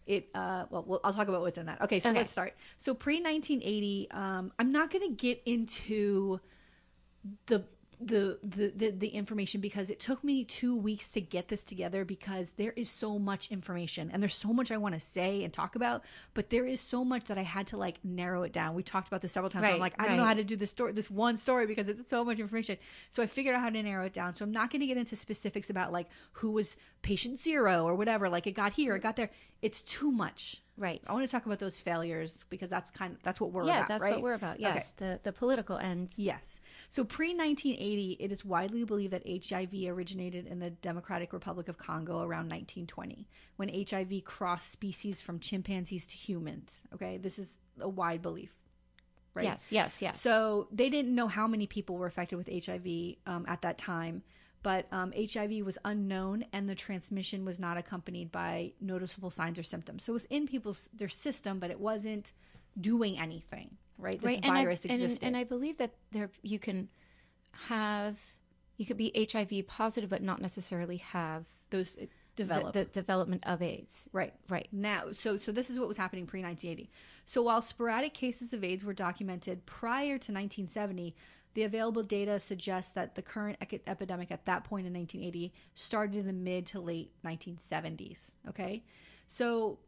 it 0.06 0.30
uh 0.34 0.64
well, 0.70 0.84
well 0.86 1.00
i'll 1.04 1.12
talk 1.12 1.28
about 1.28 1.42
what's 1.42 1.58
in 1.58 1.66
that 1.66 1.80
okay 1.82 2.00
so 2.00 2.08
okay. 2.08 2.18
let's 2.18 2.30
start 2.30 2.54
so 2.78 2.94
pre 2.94 3.16
1980 3.16 4.08
um 4.10 4.50
i'm 4.58 4.72
not 4.72 4.90
going 4.90 5.06
to 5.06 5.14
get 5.14 5.42
into 5.44 6.40
the 7.46 7.62
the, 8.00 8.38
the, 8.42 8.72
the 8.74 8.90
the 8.90 9.08
information 9.08 9.60
because 9.60 9.90
it 9.90 9.98
took 9.98 10.22
me 10.22 10.44
two 10.44 10.76
weeks 10.76 11.10
to 11.10 11.20
get 11.20 11.48
this 11.48 11.64
together 11.64 12.04
because 12.04 12.52
there 12.52 12.72
is 12.72 12.88
so 12.88 13.18
much 13.18 13.50
information 13.50 14.10
and 14.12 14.22
there's 14.22 14.34
so 14.34 14.52
much 14.52 14.70
I 14.70 14.76
want 14.76 14.94
to 14.94 15.00
say 15.00 15.42
and 15.42 15.52
talk 15.52 15.74
about, 15.74 16.04
but 16.34 16.50
there 16.50 16.64
is 16.64 16.80
so 16.80 17.04
much 17.04 17.24
that 17.24 17.38
I 17.38 17.42
had 17.42 17.66
to 17.68 17.76
like 17.76 17.96
narrow 18.04 18.42
it 18.42 18.52
down. 18.52 18.74
We 18.74 18.82
talked 18.82 19.08
about 19.08 19.20
this 19.20 19.32
several 19.32 19.50
times. 19.50 19.64
Right, 19.64 19.74
I'm 19.74 19.80
like, 19.80 20.00
I 20.00 20.06
don't 20.06 20.16
know 20.16 20.24
how 20.24 20.34
to 20.34 20.44
do 20.44 20.54
this 20.54 20.70
story, 20.70 20.92
this 20.92 21.10
one 21.10 21.36
story 21.36 21.66
because 21.66 21.88
it's 21.88 22.08
so 22.08 22.24
much 22.24 22.38
information. 22.38 22.78
So 23.10 23.22
I 23.22 23.26
figured 23.26 23.54
out 23.54 23.62
how 23.62 23.70
to 23.70 23.82
narrow 23.82 24.06
it 24.06 24.12
down. 24.12 24.34
So 24.34 24.44
I'm 24.44 24.52
not 24.52 24.70
going 24.70 24.80
to 24.80 24.86
get 24.86 24.96
into 24.96 25.16
specifics 25.16 25.70
about 25.70 25.92
like 25.92 26.06
who 26.32 26.52
was 26.52 26.76
patient 27.02 27.40
zero 27.40 27.84
or 27.84 27.94
whatever. 27.94 28.28
Like 28.28 28.46
it 28.46 28.52
got 28.52 28.72
here, 28.72 28.94
it 28.94 29.02
got 29.02 29.16
there. 29.16 29.30
It's 29.60 29.82
too 29.82 30.12
much. 30.12 30.62
Right. 30.78 31.02
I 31.08 31.12
want 31.12 31.26
to 31.26 31.30
talk 31.30 31.44
about 31.44 31.58
those 31.58 31.76
failures 31.76 32.38
because 32.50 32.70
that's 32.70 32.90
kind 32.92 33.12
of 33.12 33.22
that's 33.24 33.40
what 33.40 33.52
we're 33.52 33.62
about. 33.62 33.68
yeah, 33.68 33.78
about. 33.78 33.88
that's 33.88 34.02
right? 34.02 34.12
what 34.12 34.22
we're 34.22 34.34
about. 34.34 34.60
Yes, 34.60 34.92
okay. 34.96 35.10
the 35.10 35.20
the 35.24 35.32
political 35.32 35.76
end. 35.76 36.10
Yes. 36.16 36.60
So 36.88 37.02
pre 37.04 37.34
1980, 37.34 38.16
it 38.20 38.30
is 38.30 38.44
widely 38.44 38.84
believed 38.84 39.12
that 39.12 39.22
HIV 39.26 39.70
originated 39.88 40.46
in 40.46 40.60
the 40.60 40.70
Democratic 40.70 41.32
Republic 41.32 41.68
of 41.68 41.78
Congo 41.78 42.18
around 42.18 42.48
1920, 42.48 43.26
when 43.56 43.68
HIV 43.68 44.24
crossed 44.24 44.70
species 44.70 45.20
from 45.20 45.40
chimpanzees 45.40 46.06
to 46.06 46.16
humans. 46.16 46.82
Okay, 46.94 47.18
this 47.18 47.38
is 47.38 47.58
a 47.80 47.88
wide 47.88 48.22
belief. 48.22 48.54
Right? 49.34 49.44
Yes, 49.44 49.72
yes, 49.72 50.00
yes. 50.00 50.20
So 50.20 50.68
they 50.72 50.88
didn't 50.90 51.14
know 51.14 51.28
how 51.28 51.46
many 51.46 51.66
people 51.66 51.96
were 51.96 52.06
affected 52.06 52.36
with 52.36 52.48
HIV 52.48 53.16
um, 53.26 53.44
at 53.48 53.62
that 53.62 53.78
time 53.78 54.22
but 54.62 54.86
um, 54.92 55.12
HIV 55.16 55.64
was 55.64 55.78
unknown 55.84 56.44
and 56.52 56.68
the 56.68 56.74
transmission 56.74 57.44
was 57.44 57.58
not 57.58 57.76
accompanied 57.76 58.32
by 58.32 58.72
noticeable 58.80 59.30
signs 59.30 59.58
or 59.58 59.62
symptoms. 59.62 60.04
So 60.04 60.12
it 60.12 60.14
was 60.14 60.24
in 60.26 60.46
people's 60.46 60.88
their 60.94 61.08
system, 61.08 61.58
but 61.58 61.70
it 61.70 61.78
wasn't 61.78 62.32
doing 62.80 63.18
anything. 63.18 63.76
Right, 64.00 64.20
this 64.20 64.30
right. 64.30 64.44
virus 64.44 64.84
and 64.84 64.92
I, 64.92 64.94
existed, 64.96 65.22
and, 65.24 65.34
and 65.34 65.36
I 65.36 65.44
believe 65.44 65.78
that 65.78 65.92
there 66.12 66.30
you 66.42 66.60
can 66.60 66.88
have 67.66 68.16
you 68.76 68.86
could 68.86 68.96
be 68.96 69.28
HIV 69.32 69.66
positive, 69.66 70.08
but 70.08 70.22
not 70.22 70.40
necessarily 70.40 70.98
have 70.98 71.44
those 71.70 71.96
develop 72.38 72.72
the, 72.72 72.84
the, 72.84 72.90
development 72.90 73.42
of 73.46 73.60
AIDS. 73.60 74.08
Right, 74.12 74.32
right 74.48 74.68
now. 74.72 75.06
So, 75.12 75.36
so 75.36 75.52
this 75.52 75.68
is 75.68 75.78
what 75.78 75.88
was 75.88 75.96
happening 75.96 76.26
pre 76.26 76.42
1980. 76.42 76.90
So, 77.26 77.42
while 77.42 77.60
sporadic 77.60 78.14
cases 78.14 78.52
of 78.52 78.64
AIDS 78.64 78.84
were 78.84 78.94
documented 78.94 79.66
prior 79.66 80.16
to 80.18 80.32
1970, 80.32 81.14
the 81.54 81.64
available 81.64 82.02
data 82.02 82.38
suggests 82.38 82.92
that 82.92 83.14
the 83.14 83.22
current 83.22 83.58
epidemic 83.86 84.30
at 84.30 84.44
that 84.46 84.64
point 84.64 84.86
in 84.86 84.92
1980 84.92 85.52
started 85.74 86.16
in 86.16 86.26
the 86.26 86.32
mid 86.32 86.66
to 86.66 86.80
late 86.80 87.10
1970s. 87.24 88.32
Okay, 88.48 88.84
so 89.26 89.78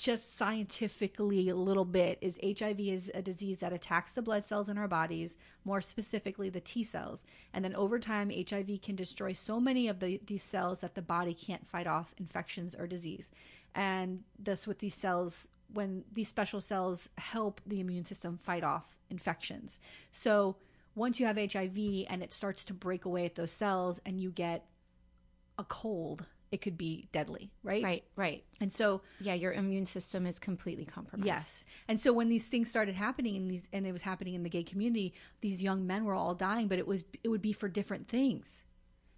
just 0.00 0.36
scientifically 0.36 1.50
a 1.50 1.54
little 1.54 1.84
bit 1.84 2.16
is 2.22 2.40
HIV 2.42 2.80
is 2.80 3.12
a 3.12 3.20
disease 3.20 3.60
that 3.60 3.74
attacks 3.74 4.14
the 4.14 4.22
blood 4.22 4.46
cells 4.46 4.70
in 4.70 4.78
our 4.78 4.88
bodies, 4.88 5.36
more 5.66 5.82
specifically 5.82 6.48
the 6.48 6.60
T 6.60 6.82
cells. 6.82 7.22
And 7.52 7.62
then 7.62 7.74
over 7.74 7.98
time, 7.98 8.30
HIV 8.30 8.80
can 8.80 8.96
destroy 8.96 9.34
so 9.34 9.60
many 9.60 9.88
of 9.88 10.00
the, 10.00 10.18
these 10.24 10.42
cells 10.42 10.80
that 10.80 10.94
the 10.94 11.02
body 11.02 11.34
can't 11.34 11.66
fight 11.66 11.86
off 11.86 12.14
infections 12.18 12.74
or 12.74 12.86
disease. 12.86 13.30
And 13.74 14.24
thus, 14.38 14.66
with 14.66 14.78
these 14.78 14.94
cells, 14.94 15.48
when 15.74 16.02
these 16.14 16.28
special 16.28 16.62
cells 16.62 17.10
help 17.18 17.60
the 17.66 17.80
immune 17.80 18.06
system 18.06 18.38
fight 18.42 18.64
off 18.64 18.96
infections. 19.10 19.80
So 20.12 20.56
once 20.94 21.20
you 21.20 21.26
have 21.26 21.36
HIV 21.36 22.06
and 22.08 22.22
it 22.22 22.32
starts 22.32 22.64
to 22.64 22.74
break 22.74 23.04
away 23.04 23.24
at 23.24 23.34
those 23.34 23.52
cells 23.52 24.00
and 24.04 24.20
you 24.20 24.30
get 24.30 24.66
a 25.58 25.64
cold, 25.64 26.24
it 26.50 26.60
could 26.60 26.76
be 26.76 27.08
deadly, 27.12 27.50
right? 27.62 27.82
Right, 27.82 28.04
right. 28.16 28.44
And 28.60 28.72
so, 28.72 29.02
yeah, 29.20 29.34
your 29.34 29.52
immune 29.52 29.86
system 29.86 30.26
is 30.26 30.38
completely 30.38 30.84
compromised. 30.84 31.26
Yes. 31.26 31.64
And 31.86 32.00
so 32.00 32.12
when 32.12 32.28
these 32.28 32.48
things 32.48 32.68
started 32.68 32.94
happening 32.94 33.36
in 33.36 33.48
these 33.48 33.68
and 33.72 33.86
it 33.86 33.92
was 33.92 34.02
happening 34.02 34.34
in 34.34 34.42
the 34.42 34.48
gay 34.48 34.64
community, 34.64 35.14
these 35.40 35.62
young 35.62 35.86
men 35.86 36.04
were 36.04 36.14
all 36.14 36.34
dying, 36.34 36.66
but 36.66 36.78
it 36.78 36.86
was 36.86 37.04
it 37.22 37.28
would 37.28 37.42
be 37.42 37.52
for 37.52 37.68
different 37.68 38.08
things. 38.08 38.64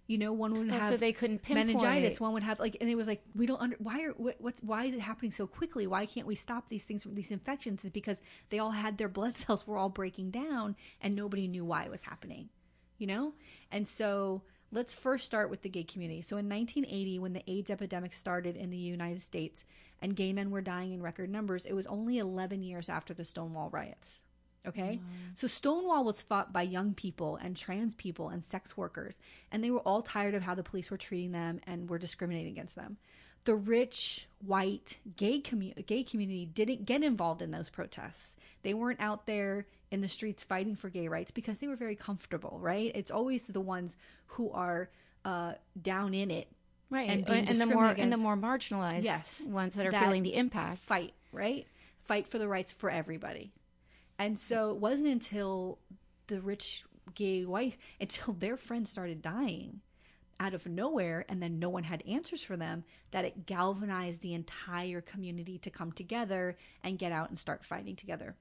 You 0.07 0.17
know, 0.17 0.33
one 0.33 0.53
would 0.53 0.69
oh, 0.69 0.73
have 0.73 0.89
so 0.89 0.97
they 0.97 1.13
couldn't 1.13 1.43
pinpoint. 1.43 1.67
meningitis. 1.67 2.19
One 2.19 2.33
would 2.33 2.43
have 2.43 2.59
like, 2.59 2.75
and 2.81 2.89
it 2.89 2.95
was 2.95 3.07
like 3.07 3.23
we 3.35 3.45
don't 3.45 3.61
under 3.61 3.77
why 3.79 4.03
are 4.03 4.11
what, 4.11 4.35
what's 4.39 4.61
why 4.61 4.85
is 4.85 4.93
it 4.93 4.99
happening 4.99 5.31
so 5.31 5.47
quickly? 5.47 5.87
Why 5.87 6.05
can't 6.05 6.27
we 6.27 6.35
stop 6.35 6.67
these 6.67 6.83
things 6.83 7.03
from 7.03 7.15
these 7.15 7.31
infections? 7.31 7.85
Is 7.85 7.91
because 7.91 8.21
they 8.49 8.59
all 8.59 8.71
had 8.71 8.97
their 8.97 9.07
blood 9.07 9.37
cells 9.37 9.65
were 9.65 9.77
all 9.77 9.89
breaking 9.89 10.31
down, 10.31 10.75
and 11.01 11.15
nobody 11.15 11.47
knew 11.47 11.63
why 11.63 11.83
it 11.83 11.91
was 11.91 12.03
happening. 12.03 12.49
You 12.97 13.07
know, 13.07 13.33
and 13.71 13.87
so 13.87 14.43
let's 14.73 14.93
first 14.93 15.25
start 15.25 15.49
with 15.49 15.61
the 15.61 15.69
gay 15.69 15.83
community. 15.83 16.21
So 16.21 16.37
in 16.37 16.49
1980, 16.49 17.19
when 17.19 17.33
the 17.33 17.49
AIDS 17.49 17.69
epidemic 17.69 18.13
started 18.13 18.57
in 18.57 18.69
the 18.71 18.77
United 18.77 19.21
States 19.21 19.63
and 20.01 20.15
gay 20.15 20.33
men 20.33 20.51
were 20.51 20.61
dying 20.61 20.91
in 20.91 21.01
record 21.01 21.29
numbers, 21.29 21.65
it 21.65 21.73
was 21.73 21.85
only 21.85 22.17
11 22.17 22.63
years 22.63 22.89
after 22.89 23.13
the 23.13 23.23
Stonewall 23.23 23.69
riots. 23.69 24.21
Okay. 24.67 24.99
Mm. 25.01 25.37
So 25.37 25.47
Stonewall 25.47 26.03
was 26.03 26.21
fought 26.21 26.53
by 26.53 26.61
young 26.61 26.93
people 26.93 27.37
and 27.37 27.55
trans 27.55 27.93
people 27.95 28.29
and 28.29 28.43
sex 28.43 28.77
workers, 28.77 29.19
and 29.51 29.63
they 29.63 29.71
were 29.71 29.81
all 29.81 30.01
tired 30.01 30.35
of 30.35 30.43
how 30.43 30.55
the 30.55 30.63
police 30.63 30.89
were 30.89 30.97
treating 30.97 31.31
them 31.31 31.59
and 31.67 31.89
were 31.89 31.97
discriminating 31.97 32.51
against 32.53 32.75
them. 32.75 32.97
The 33.45 33.55
rich, 33.55 34.27
white, 34.45 34.97
gay, 35.17 35.41
commu- 35.41 35.85
gay 35.85 36.03
community 36.03 36.45
didn't 36.45 36.85
get 36.85 37.03
involved 37.03 37.41
in 37.41 37.51
those 37.51 37.69
protests. 37.69 38.37
They 38.61 38.73
weren't 38.73 39.01
out 39.01 39.25
there 39.25 39.65
in 39.91 39.99
the 39.99 40.07
streets 40.07 40.43
fighting 40.43 40.75
for 40.75 40.89
gay 40.89 41.09
rights 41.09 41.31
because 41.31 41.59
they 41.59 41.67
were 41.67 41.75
very 41.75 41.95
comfortable, 41.95 42.57
right? 42.61 42.91
It's 42.95 43.11
always 43.11 43.43
the 43.43 43.59
ones 43.59 43.97
who 44.27 44.49
are 44.51 44.89
uh, 45.25 45.53
down 45.81 46.13
in 46.13 46.31
it, 46.31 46.47
right? 46.89 47.09
And, 47.09 47.27
and, 47.27 47.49
and 47.49 47.59
the 47.59 47.65
more 47.65 47.85
and 47.85 48.11
the 48.11 48.17
more 48.17 48.37
marginalized 48.37 49.03
yes, 49.03 49.45
ones 49.45 49.75
that 49.75 49.85
are 49.85 49.91
that 49.91 50.05
feeling 50.05 50.23
the 50.23 50.35
impact. 50.35 50.79
Fight, 50.79 51.13
right? 51.33 51.67
Fight 52.05 52.27
for 52.27 52.39
the 52.39 52.47
rights 52.47 52.71
for 52.71 52.89
everybody. 52.89 53.51
And 54.19 54.39
so 54.39 54.71
it 54.71 54.77
wasn't 54.77 55.09
until 55.09 55.79
the 56.27 56.41
rich 56.41 56.83
gay 57.15 57.45
white 57.45 57.77
until 58.01 58.33
their 58.33 58.57
friends 58.57 58.89
started 58.89 59.21
dying 59.21 59.81
out 60.39 60.53
of 60.53 60.65
nowhere 60.67 61.25
and 61.29 61.41
then 61.41 61.59
no 61.59 61.69
one 61.69 61.83
had 61.83 62.03
answers 62.07 62.41
for 62.41 62.57
them 62.57 62.83
that 63.11 63.23
it 63.23 63.45
galvanized 63.45 64.21
the 64.21 64.33
entire 64.33 64.99
community 64.99 65.57
to 65.59 65.69
come 65.69 65.91
together 65.91 66.57
and 66.83 66.97
get 66.97 67.11
out 67.11 67.29
and 67.29 67.37
start 67.39 67.63
fighting 67.63 67.95
together. 67.95 68.35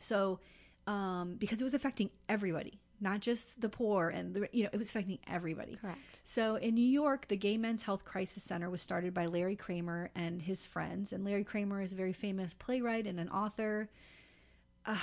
So 0.00 0.40
um, 0.86 1.36
because 1.38 1.60
it 1.60 1.64
was 1.64 1.74
affecting 1.74 2.10
everybody 2.28 2.80
not 3.00 3.20
just 3.20 3.60
the 3.60 3.68
poor 3.68 4.10
and 4.10 4.34
the 4.34 4.48
you 4.52 4.62
know 4.64 4.70
it 4.72 4.78
was 4.78 4.90
affecting 4.90 5.18
everybody. 5.26 5.76
Correct. 5.76 6.20
So 6.24 6.56
in 6.56 6.74
new 6.74 6.82
york 6.82 7.28
the 7.28 7.36
gay 7.36 7.56
men's 7.56 7.82
health 7.82 8.04
crisis 8.04 8.42
center 8.42 8.68
was 8.70 8.82
started 8.82 9.14
by 9.14 9.26
larry 9.26 9.56
kramer 9.56 10.10
and 10.14 10.40
his 10.40 10.66
friends. 10.66 11.12
And 11.12 11.24
larry 11.24 11.44
kramer 11.44 11.80
is 11.82 11.92
a 11.92 11.96
very 11.96 12.12
famous 12.12 12.54
playwright 12.54 13.06
and 13.06 13.18
an 13.18 13.28
author 13.30 13.88
uh, 14.86 14.96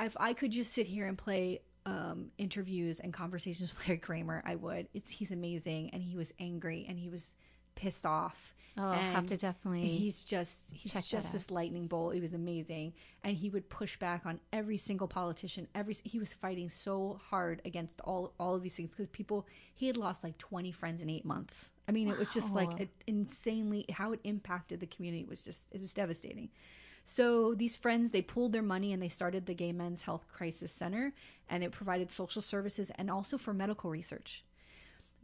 if 0.00 0.16
i 0.18 0.32
could 0.32 0.50
just 0.50 0.72
sit 0.72 0.86
here 0.86 1.06
and 1.06 1.18
play 1.18 1.60
um, 1.86 2.30
interviews 2.38 3.00
and 3.00 3.12
conversations 3.12 3.70
with 3.70 3.88
Larry 3.88 3.98
Kramer, 3.98 4.42
I 4.46 4.54
would. 4.56 4.88
It's 4.94 5.10
he's 5.10 5.30
amazing, 5.30 5.90
and 5.92 6.02
he 6.02 6.16
was 6.16 6.32
angry 6.38 6.86
and 6.88 6.98
he 6.98 7.08
was 7.08 7.34
pissed 7.74 8.06
off. 8.06 8.54
Oh, 8.78 8.84
I'll 8.84 8.94
have 8.94 9.26
to 9.26 9.36
definitely. 9.36 9.86
He's 9.86 10.24
just 10.24 10.62
he's 10.72 10.92
just 11.06 11.32
this 11.32 11.50
lightning 11.50 11.88
bolt. 11.88 12.14
He 12.14 12.20
was 12.20 12.32
amazing, 12.32 12.94
and 13.22 13.36
he 13.36 13.50
would 13.50 13.68
push 13.68 13.98
back 13.98 14.24
on 14.24 14.40
every 14.52 14.78
single 14.78 15.08
politician. 15.08 15.68
Every 15.74 15.94
he 16.04 16.18
was 16.18 16.32
fighting 16.32 16.70
so 16.70 17.20
hard 17.22 17.60
against 17.66 18.00
all 18.02 18.32
all 18.40 18.54
of 18.54 18.62
these 18.62 18.74
things 18.74 18.90
because 18.90 19.08
people 19.08 19.46
he 19.74 19.86
had 19.86 19.98
lost 19.98 20.24
like 20.24 20.38
twenty 20.38 20.72
friends 20.72 21.02
in 21.02 21.10
eight 21.10 21.26
months. 21.26 21.70
I 21.86 21.92
mean, 21.92 22.08
wow. 22.08 22.14
it 22.14 22.18
was 22.18 22.32
just 22.32 22.54
like 22.54 22.88
insanely 23.06 23.84
how 23.92 24.12
it 24.12 24.20
impacted 24.24 24.80
the 24.80 24.86
community 24.86 25.24
was 25.24 25.44
just 25.44 25.66
it 25.70 25.80
was 25.80 25.92
devastating. 25.92 26.48
So 27.04 27.54
these 27.54 27.76
friends, 27.76 28.10
they 28.10 28.22
pulled 28.22 28.52
their 28.52 28.62
money 28.62 28.92
and 28.92 29.02
they 29.02 29.08
started 29.08 29.46
the 29.46 29.54
Gay 29.54 29.72
Men's 29.72 30.02
Health 30.02 30.26
Crisis 30.32 30.70
Center, 30.70 31.12
and 31.48 31.64
it 31.64 31.72
provided 31.72 32.10
social 32.10 32.42
services 32.42 32.90
and 32.96 33.10
also 33.10 33.36
for 33.38 33.52
medical 33.52 33.90
research 33.90 34.44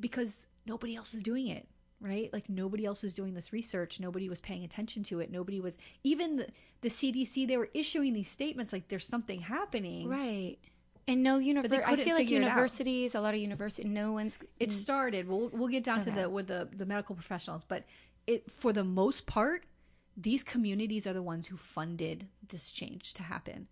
because 0.00 0.46
nobody 0.66 0.96
else 0.96 1.12
was 1.12 1.22
doing 1.22 1.48
it 1.48 1.66
right 2.00 2.32
like 2.32 2.48
nobody 2.48 2.84
else 2.84 3.02
was 3.02 3.12
doing 3.12 3.34
this 3.34 3.52
research 3.52 3.98
nobody 3.98 4.28
was 4.28 4.40
paying 4.40 4.62
attention 4.62 5.02
to 5.02 5.18
it 5.18 5.32
nobody 5.32 5.58
was 5.60 5.76
even 6.04 6.36
the, 6.36 6.46
the 6.82 6.88
cdc 6.88 7.48
they 7.48 7.56
were 7.56 7.70
issuing 7.74 8.12
these 8.12 8.28
statements 8.28 8.72
like 8.72 8.86
there's 8.86 9.04
something 9.04 9.40
happening 9.40 10.08
right 10.08 10.58
and 11.08 11.22
no 11.22 11.38
university. 11.38 11.82
I 11.82 11.96
feel 11.96 12.14
like 12.14 12.30
universities, 12.30 13.14
a 13.14 13.20
lot 13.20 13.34
of 13.34 13.40
universities, 13.40 13.86
no 13.86 14.12
one's. 14.12 14.38
It 14.60 14.70
started. 14.70 15.26
We'll 15.26 15.48
we'll 15.48 15.68
get 15.68 15.82
down 15.82 16.00
okay. 16.00 16.10
to 16.10 16.16
the 16.20 16.30
with 16.30 16.46
the 16.46 16.68
the 16.70 16.84
medical 16.84 17.14
professionals, 17.14 17.64
but 17.66 17.84
it 18.26 18.50
for 18.50 18.72
the 18.72 18.84
most 18.84 19.24
part, 19.24 19.64
these 20.18 20.42
communities 20.42 21.06
are 21.06 21.12
the 21.12 21.22
ones 21.22 21.46
who 21.46 21.56
funded 21.56 22.26
this 22.48 22.70
change 22.70 23.14
to 23.14 23.22
happen. 23.22 23.68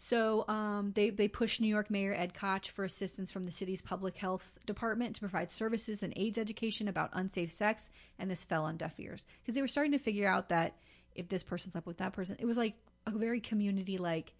So 0.00 0.44
um, 0.46 0.92
they 0.94 1.10
they 1.10 1.26
pushed 1.26 1.60
New 1.60 1.66
York 1.66 1.90
Mayor 1.90 2.14
Ed 2.14 2.32
Koch 2.32 2.70
for 2.70 2.84
assistance 2.84 3.32
from 3.32 3.42
the 3.42 3.50
city's 3.50 3.82
public 3.82 4.16
health 4.16 4.48
department 4.64 5.16
to 5.16 5.20
provide 5.20 5.50
services 5.50 6.04
and 6.04 6.12
AIDS 6.16 6.38
education 6.38 6.86
about 6.86 7.10
unsafe 7.14 7.52
sex, 7.52 7.90
and 8.16 8.30
this 8.30 8.44
fell 8.44 8.64
on 8.64 8.76
deaf 8.76 8.94
ears 9.00 9.24
because 9.42 9.56
they 9.56 9.60
were 9.60 9.68
starting 9.68 9.92
to 9.92 9.98
figure 9.98 10.28
out 10.28 10.50
that 10.50 10.76
if 11.16 11.28
this 11.28 11.42
person 11.42 11.72
slept 11.72 11.86
with 11.86 11.96
that 11.96 12.12
person, 12.12 12.36
it 12.38 12.46
was 12.46 12.56
like 12.56 12.74
a 13.06 13.10
very 13.10 13.40
community 13.40 13.98
like 13.98 14.32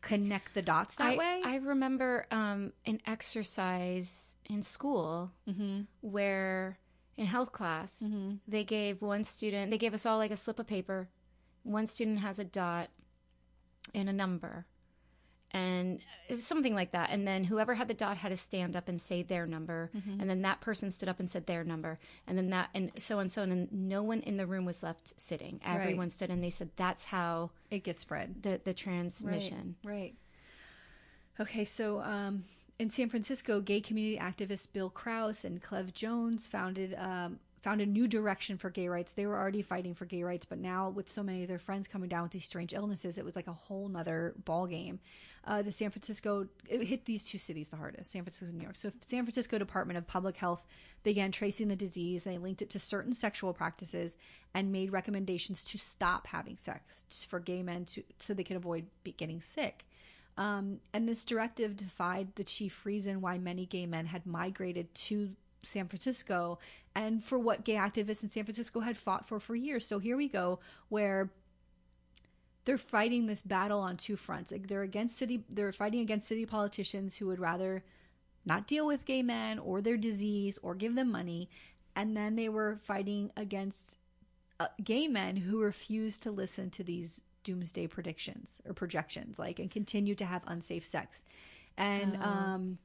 connect 0.00 0.54
the 0.54 0.62
dots 0.62 0.94
that 0.94 1.12
I, 1.12 1.16
way. 1.16 1.42
I 1.44 1.56
remember 1.56 2.26
um, 2.30 2.72
an 2.86 3.00
exercise 3.06 4.34
in 4.48 4.62
school 4.62 5.30
mm-hmm. 5.46 5.82
where 6.00 6.78
in 7.16 7.26
health 7.26 7.52
class, 7.52 8.02
mm-hmm. 8.02 8.34
they 8.48 8.64
gave 8.64 9.02
one 9.02 9.24
student, 9.24 9.70
they 9.70 9.78
gave 9.78 9.94
us 9.94 10.06
all 10.06 10.18
like 10.18 10.30
a 10.30 10.36
slip 10.36 10.58
of 10.58 10.66
paper. 10.66 11.08
One 11.62 11.86
student 11.86 12.20
has 12.20 12.38
a 12.38 12.44
dot 12.44 12.88
and 13.94 14.08
a 14.08 14.12
number. 14.12 14.66
And 15.54 16.00
it 16.28 16.34
was 16.34 16.44
something 16.44 16.74
like 16.74 16.92
that. 16.92 17.10
And 17.10 17.28
then 17.28 17.44
whoever 17.44 17.74
had 17.74 17.86
the 17.86 17.94
dot 17.94 18.16
had 18.16 18.30
to 18.30 18.36
stand 18.38 18.74
up 18.74 18.88
and 18.88 18.98
say 18.98 19.22
their 19.22 19.46
number. 19.46 19.90
Mm-hmm. 19.94 20.20
And 20.20 20.30
then 20.30 20.42
that 20.42 20.62
person 20.62 20.90
stood 20.90 21.10
up 21.10 21.20
and 21.20 21.30
said 21.30 21.46
their 21.46 21.62
number. 21.62 21.98
And 22.26 22.38
then 22.38 22.48
that, 22.50 22.70
and 22.74 22.90
so 22.98 23.16
on 23.16 23.22
and 23.22 23.32
so. 23.32 23.42
On. 23.42 23.52
And 23.52 23.70
no 23.70 24.02
one 24.02 24.20
in 24.20 24.38
the 24.38 24.46
room 24.46 24.64
was 24.64 24.82
left 24.82 25.20
sitting. 25.20 25.60
Everyone 25.62 26.06
right. 26.06 26.12
stood. 26.12 26.30
And 26.30 26.42
they 26.42 26.48
said 26.48 26.70
that's 26.76 27.04
how 27.04 27.50
it 27.70 27.84
gets 27.84 28.00
spread. 28.00 28.42
The, 28.42 28.62
the 28.64 28.72
transmission. 28.72 29.76
Right. 29.84 30.14
right. 31.38 31.46
Okay. 31.46 31.66
So, 31.66 32.00
um, 32.00 32.44
in 32.78 32.90
San 32.90 33.08
Francisco, 33.08 33.60
gay 33.60 33.80
community 33.80 34.18
activists 34.18 34.70
Bill 34.70 34.90
Krause 34.90 35.44
and 35.44 35.62
Cleve 35.62 35.92
Jones 35.92 36.46
founded 36.46 36.94
um, 36.94 37.38
found 37.62 37.80
a 37.80 37.86
new 37.86 38.08
direction 38.08 38.58
for 38.58 38.70
gay 38.70 38.88
rights. 38.88 39.12
They 39.12 39.26
were 39.26 39.38
already 39.38 39.62
fighting 39.62 39.94
for 39.94 40.04
gay 40.04 40.24
rights, 40.24 40.44
but 40.48 40.58
now 40.58 40.90
with 40.90 41.08
so 41.08 41.22
many 41.22 41.42
of 41.42 41.48
their 41.48 41.60
friends 41.60 41.86
coming 41.86 42.08
down 42.08 42.24
with 42.24 42.32
these 42.32 42.44
strange 42.44 42.74
illnesses, 42.74 43.18
it 43.18 43.24
was 43.24 43.36
like 43.36 43.46
a 43.46 43.52
whole 43.52 43.88
nother 43.88 44.34
ball 44.44 44.66
game. 44.66 44.98
Uh, 45.44 45.62
the 45.62 45.72
San 45.72 45.90
Francisco 45.90 46.46
it 46.68 46.84
hit 46.84 47.04
these 47.04 47.24
two 47.24 47.38
cities 47.38 47.68
the 47.68 47.76
hardest, 47.76 48.10
San 48.10 48.22
Francisco 48.22 48.46
and 48.46 48.58
New 48.58 48.64
York. 48.64 48.76
So 48.76 48.92
San 49.06 49.24
Francisco 49.24 49.58
Department 49.58 49.98
of 49.98 50.06
Public 50.06 50.36
Health 50.36 50.64
began 51.02 51.32
tracing 51.32 51.68
the 51.68 51.76
disease. 51.76 52.24
They 52.24 52.38
linked 52.38 52.62
it 52.62 52.70
to 52.70 52.78
certain 52.78 53.14
sexual 53.14 53.52
practices 53.52 54.16
and 54.54 54.72
made 54.72 54.92
recommendations 54.92 55.62
to 55.64 55.78
stop 55.78 56.26
having 56.26 56.56
sex 56.58 57.04
for 57.28 57.40
gay 57.40 57.62
men 57.62 57.84
to 57.86 58.02
so 58.18 58.34
they 58.34 58.44
could 58.44 58.56
avoid 58.56 58.86
getting 59.16 59.40
sick. 59.40 59.84
Um, 60.36 60.80
and 60.94 61.08
this 61.08 61.24
directive 61.24 61.76
defied 61.76 62.28
the 62.34 62.44
chief 62.44 62.86
reason 62.86 63.20
why 63.20 63.38
many 63.38 63.66
gay 63.66 63.86
men 63.86 64.06
had 64.06 64.24
migrated 64.26 64.94
to 64.94 65.30
San 65.64 65.88
Francisco 65.88 66.58
and 66.94 67.22
for 67.22 67.38
what 67.38 67.64
gay 67.64 67.74
activists 67.74 68.22
in 68.22 68.28
San 68.28 68.44
Francisco 68.44 68.80
had 68.80 68.96
fought 68.96 69.28
for 69.28 69.38
for 69.38 69.54
years. 69.54 69.86
So 69.86 69.98
here 69.98 70.16
we 70.16 70.28
go, 70.28 70.58
where 70.88 71.30
they're 72.64 72.78
fighting 72.78 73.26
this 73.26 73.42
battle 73.42 73.80
on 73.80 73.96
two 73.96 74.16
fronts. 74.16 74.52
Like 74.52 74.68
they're 74.68 74.82
against 74.82 75.16
city, 75.16 75.44
they're 75.50 75.72
fighting 75.72 76.00
against 76.00 76.28
city 76.28 76.46
politicians 76.46 77.16
who 77.16 77.26
would 77.26 77.40
rather 77.40 77.84
not 78.44 78.66
deal 78.66 78.86
with 78.86 79.04
gay 79.04 79.22
men 79.22 79.58
or 79.58 79.80
their 79.80 79.96
disease 79.96 80.58
or 80.62 80.74
give 80.74 80.94
them 80.94 81.10
money, 81.10 81.48
and 81.94 82.16
then 82.16 82.36
they 82.36 82.48
were 82.48 82.80
fighting 82.82 83.30
against 83.36 83.96
uh, 84.58 84.68
gay 84.82 85.08
men 85.08 85.36
who 85.36 85.60
refused 85.60 86.22
to 86.22 86.30
listen 86.30 86.70
to 86.70 86.82
these 86.82 87.20
doomsday 87.44 87.86
predictions 87.86 88.60
or 88.66 88.72
projections, 88.72 89.38
like 89.38 89.58
and 89.58 89.70
continue 89.70 90.14
to 90.16 90.24
have 90.24 90.42
unsafe 90.46 90.86
sex. 90.86 91.22
And 91.76 92.18
oh. 92.20 92.24
um 92.24 92.78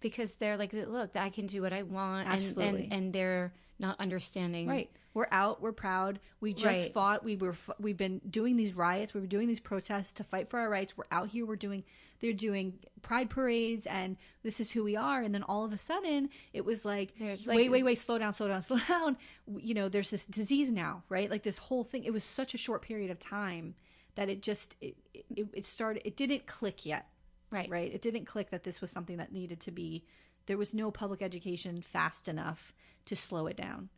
because 0.00 0.32
they're 0.34 0.56
like, 0.56 0.72
look, 0.72 1.14
I 1.14 1.28
can 1.28 1.46
do 1.46 1.62
what 1.62 1.72
I 1.72 1.82
want, 1.82 2.28
absolutely, 2.28 2.84
and, 2.84 2.92
and, 2.92 2.92
and 2.92 3.12
they're 3.12 3.52
not 3.78 4.00
understanding. 4.00 4.66
Right, 4.66 4.90
we're 5.14 5.28
out, 5.30 5.60
we're 5.60 5.72
proud. 5.72 6.20
We 6.40 6.52
just 6.52 6.64
right. 6.64 6.92
fought. 6.92 7.24
We 7.24 7.36
were 7.36 7.56
we've 7.80 7.96
been 7.96 8.20
doing 8.30 8.56
these 8.56 8.74
riots. 8.74 9.12
We 9.12 9.20
were 9.20 9.26
doing 9.26 9.48
these 9.48 9.60
protests 9.60 10.12
to 10.14 10.24
fight 10.24 10.48
for 10.48 10.60
our 10.60 10.68
rights. 10.68 10.96
We're 10.96 11.04
out 11.10 11.28
here. 11.28 11.46
We're 11.46 11.56
doing. 11.56 11.82
They're 12.20 12.32
doing 12.34 12.78
pride 13.00 13.30
parades, 13.30 13.86
and 13.86 14.16
this 14.42 14.60
is 14.60 14.70
who 14.70 14.84
we 14.84 14.94
are. 14.94 15.22
And 15.22 15.34
then 15.34 15.42
all 15.42 15.64
of 15.64 15.72
a 15.72 15.78
sudden, 15.78 16.28
it 16.52 16.66
was 16.66 16.84
like, 16.84 17.14
like 17.18 17.46
wait, 17.46 17.70
wait, 17.70 17.82
wait, 17.82 17.98
slow 17.98 18.18
down, 18.18 18.34
slow 18.34 18.48
down, 18.48 18.60
slow 18.62 18.78
down. 18.86 19.16
You 19.58 19.74
know, 19.74 19.88
there's 19.88 20.10
this 20.10 20.26
disease 20.26 20.70
now, 20.70 21.02
right? 21.08 21.30
Like 21.30 21.42
this 21.42 21.58
whole 21.58 21.82
thing. 21.82 22.04
It 22.04 22.12
was 22.12 22.22
such 22.22 22.54
a 22.54 22.58
short 22.58 22.82
period 22.82 23.10
of 23.10 23.18
time 23.18 23.74
that 24.20 24.28
it 24.28 24.42
just 24.42 24.76
it, 24.82 24.94
it, 25.34 25.46
it 25.54 25.64
started 25.64 26.06
it 26.06 26.14
didn't 26.14 26.46
click 26.46 26.84
yet. 26.84 27.06
Right. 27.50 27.70
Right? 27.70 27.90
It 27.92 28.02
didn't 28.02 28.26
click 28.26 28.50
that 28.50 28.64
this 28.64 28.82
was 28.82 28.90
something 28.90 29.16
that 29.16 29.32
needed 29.32 29.60
to 29.60 29.70
be 29.70 30.04
there 30.44 30.58
was 30.58 30.74
no 30.74 30.90
public 30.90 31.22
education 31.22 31.80
fast 31.80 32.28
enough 32.28 32.74
to 33.06 33.16
slow 33.16 33.46
it 33.46 33.56
down. 33.56 33.88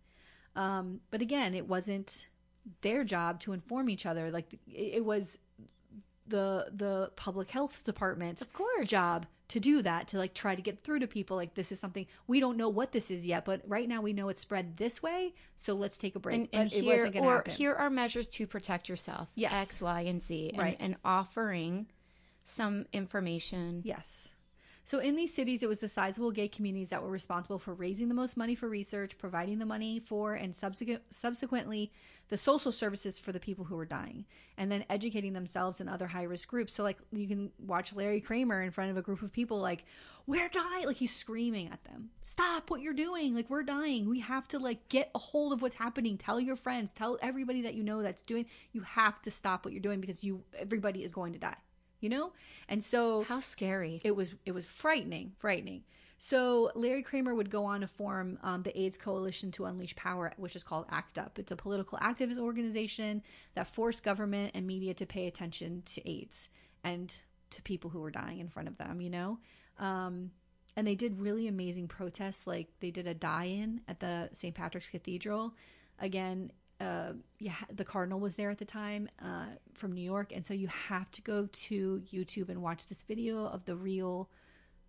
Um, 0.55 1.01
but 1.11 1.23
again 1.23 1.55
it 1.55 1.67
wasn't 1.67 2.29
their 2.83 3.03
job 3.03 3.41
to 3.41 3.53
inform 3.53 3.91
each 3.91 4.07
other. 4.07 4.31
Like 4.31 4.53
it, 4.69 4.95
it 4.95 5.05
was 5.05 5.39
the 6.29 6.69
the 6.73 7.11
public 7.17 7.51
health 7.51 7.83
department's 7.85 8.43
of 8.43 8.53
course. 8.53 8.89
job 8.89 9.27
to 9.49 9.61
do 9.61 9.83
that 9.83 10.09
to 10.09 10.19
like 10.19 10.35
try 10.35 10.55
to 10.55 10.63
get 10.63 10.83
through 10.83 10.99
to 10.99 11.07
people 11.07 11.37
like 11.37 11.55
this 11.55 11.71
is 11.73 11.79
something 11.79 12.07
we 12.27 12.41
don't 12.41 12.57
know 12.57 12.69
what 12.69 12.93
this 12.93 13.11
is 13.11 13.27
yet 13.27 13.45
but 13.45 13.61
right 13.67 13.89
now 13.89 14.01
we 14.01 14.13
know 14.13 14.29
it's 14.29 14.41
spread 14.41 14.77
this 14.77 15.03
way 15.03 15.35
so 15.57 15.75
let's 15.75 15.99
take 15.99 16.17
a 16.17 16.19
break 16.19 16.37
and, 16.37 16.49
and 16.53 16.71
here, 16.71 17.07
or 17.17 17.37
happen. 17.37 17.53
here 17.53 17.75
are 17.75 17.91
measures 17.91 18.29
to 18.29 18.47
protect 18.47 18.89
yourself 18.89 19.29
yes 19.35 19.53
x 19.53 19.83
y 19.83 20.01
and 20.03 20.23
z 20.23 20.51
and, 20.51 20.59
right. 20.59 20.77
and 20.81 20.97
offering 21.05 21.87
some 22.45 22.87
information 22.93 23.83
yes 23.85 24.29
so 24.85 24.99
in 24.99 25.15
these 25.15 25.33
cities, 25.33 25.63
it 25.63 25.69
was 25.69 25.79
the 25.79 25.89
sizable 25.89 26.33
gay 26.33 26.49
communities 26.49 26.89
that 26.89 27.03
were 27.03 27.11
responsible 27.11 27.59
for 27.59 27.73
raising 27.73 28.09
the 28.09 28.15
most 28.15 28.37
money 28.37 28.55
for 28.55 28.69
research, 28.69 29.17
providing 29.17 29.59
the 29.59 29.67
money 29.67 30.01
for, 30.01 30.35
and 30.35 30.55
subsequent, 30.55 31.03
subsequently 31.11 31.93
the 32.29 32.37
social 32.37 32.73
services 32.73 33.19
for 33.19 33.31
the 33.31 33.39
people 33.39 33.65
who 33.65 33.77
were 33.77 33.85
dying, 33.85 34.25
and 34.57 34.73
then 34.73 34.85
educating 34.91 35.35
themselves 35.35 35.81
and 35.81 35.89
other 35.89 36.07
high 36.07 36.25
risk 36.25 36.49
groups. 36.49 36.73
So 36.73 36.83
like 36.83 36.99
you 37.13 37.29
can 37.29 37.53
watch 37.59 37.95
Larry 37.95 38.21
Kramer 38.21 38.63
in 38.63 38.71
front 38.71 38.91
of 38.91 38.97
a 38.97 39.03
group 39.03 39.23
of 39.23 39.31
people, 39.31 39.59
like 39.59 39.85
we're 40.27 40.49
dying, 40.49 40.87
like 40.87 40.97
he's 40.97 41.15
screaming 41.15 41.69
at 41.69 41.85
them, 41.85 42.11
stop 42.23 42.71
what 42.71 42.81
you're 42.81 42.93
doing, 42.93 43.35
like 43.35 43.51
we're 43.51 43.63
dying. 43.63 44.09
We 44.09 44.21
have 44.21 44.49
to 44.49 44.59
like 44.59 44.89
get 44.89 45.11
a 45.15 45.19
hold 45.19 45.53
of 45.53 45.63
what's 45.63 45.75
happening. 45.77 46.17
Tell 46.17 46.41
your 46.41 46.57
friends, 46.57 46.93
tell 46.93 47.19
everybody 47.23 47.63
that 47.63 47.75
you 47.75 47.85
know 47.85 48.03
that's 48.03 48.25
doing. 48.25 48.47
You 48.73 48.81
have 48.81 49.21
to 49.23 49.31
stop 49.31 49.65
what 49.65 49.73
you're 49.75 49.83
doing 49.83 50.01
because 50.01 50.25
you 50.25 50.43
everybody 50.59 51.05
is 51.05 51.13
going 51.13 51.35
to 51.35 51.39
die 51.39 51.57
you 52.03 52.09
know? 52.09 52.33
And 52.69 52.83
so 52.83 53.23
how 53.25 53.41
scary. 53.41 54.01
It 54.05 54.15
was 54.15 54.35
it 54.45 54.53
was 54.53 54.67
frightening, 54.67 55.33
frightening. 55.39 55.85
So 56.19 56.71
Larry 56.77 57.03
Kramer 57.03 57.35
would 57.35 57.51
go 57.51 57.65
on 57.65 57.81
to 57.81 57.89
form 57.89 58.39
um, 58.45 58.63
the 58.63 58.81
AIDS 58.81 58.97
Coalition 58.97 59.51
to 59.53 59.65
Unleash 59.65 59.97
Power, 59.97 60.33
which 60.37 60.55
is 60.55 60.63
called 60.63 60.87
ACT 60.89 61.19
UP. 61.19 61.39
It's 61.39 61.51
a 61.51 61.57
political 61.57 61.99
activist 61.99 62.39
organization 62.39 63.25
that 63.55 63.67
forced 63.67 64.05
government 64.05 64.53
and 64.55 64.65
media 64.65 64.95
to 64.95 65.05
pay 65.05 65.27
attention 65.27 65.83
to 65.87 66.09
AIDS 66.09 66.49
and 66.85 67.13
to 67.51 67.63
people 67.63 67.91
who 67.91 67.99
were 67.99 68.13
dying 68.13 68.39
in 68.39 68.49
front 68.49 68.69
of 68.69 68.79
them, 68.79 69.01
you 69.01 69.11
know? 69.11 69.39
Um, 69.81 70.31
and 70.77 70.87
they 70.87 70.95
did 70.95 71.21
really 71.21 71.49
amazing 71.49 71.89
protests. 71.89 72.47
Like 72.47 72.69
they 72.79 72.93
did 72.93 73.09
a 73.09 73.15
die-in 73.15 73.81
at 73.89 73.99
the 73.99 74.31
St. 74.33 74.55
Patrick's 74.55 74.89
Cathedral. 74.89 75.55
Again, 75.99 76.53
uh, 76.83 77.13
yeah, 77.39 77.55
the 77.73 77.85
Cardinal 77.85 78.19
was 78.19 78.37
there 78.37 78.51
at 78.51 78.59
the 78.59 78.65
time 78.65 79.09
uh, 79.23 79.47
from 79.75 79.93
New 79.93 80.03
York, 80.03 80.33
and 80.35 80.45
so 80.45 80.53
you 80.53 80.67
have 80.67 81.11
to 81.13 81.23
go 81.23 81.49
to 81.53 82.03
YouTube 82.13 82.49
and 82.49 82.61
watch 82.61 82.89
this 82.89 83.03
video 83.03 83.47
of 83.47 83.65
the 83.65 83.77
real 83.77 84.29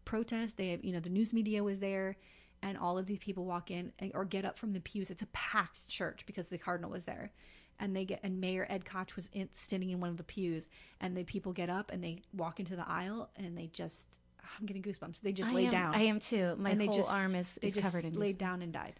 protest. 0.03 0.57
They 0.57 0.69
have, 0.69 0.83
you 0.83 0.91
know, 0.91 0.99
the 0.99 1.09
news 1.09 1.33
media 1.33 1.63
was 1.63 1.79
there, 1.79 2.17
and 2.63 2.77
all 2.77 2.97
of 2.97 3.05
these 3.05 3.19
people 3.19 3.45
walk 3.45 3.69
in 3.69 3.91
or 4.13 4.25
get 4.25 4.43
up 4.43 4.57
from 4.57 4.73
the 4.73 4.79
pews. 4.79 5.11
It's 5.11 5.21
a 5.21 5.27
packed 5.27 5.87
church 5.87 6.25
because 6.25 6.47
the 6.47 6.57
cardinal 6.57 6.89
was 6.89 7.03
there, 7.03 7.31
and 7.79 7.95
they 7.95 8.05
get 8.05 8.21
and 8.23 8.41
Mayor 8.41 8.65
Ed 8.69 8.85
Koch 8.85 9.15
was 9.15 9.29
in, 9.33 9.49
standing 9.53 9.91
in 9.91 9.99
one 9.99 10.09
of 10.09 10.17
the 10.17 10.23
pews, 10.23 10.69
and 10.99 11.15
the 11.15 11.23
people 11.23 11.53
get 11.53 11.69
up 11.69 11.91
and 11.91 12.03
they 12.03 12.21
walk 12.35 12.59
into 12.59 12.75
the 12.75 12.89
aisle 12.89 13.29
and 13.35 13.57
they 13.57 13.69
just. 13.73 14.19
I'm 14.59 14.65
getting 14.65 14.83
goosebumps. 14.83 15.21
They 15.21 15.31
just 15.31 15.51
I 15.51 15.53
lay 15.53 15.65
am, 15.67 15.71
down. 15.71 15.95
I 15.95 16.01
am 16.01 16.19
too. 16.19 16.55
My 16.57 16.71
and 16.71 16.81
whole 16.81 16.93
just, 16.93 17.09
arm 17.09 17.33
is, 17.33 17.57
is 17.61 17.75
just 17.75 17.85
covered 17.85 18.03
in 18.03 18.13
laid 18.13 18.35
goosebumps. 18.35 18.39
down 18.39 18.61
and 18.61 18.73
died. 18.73 18.99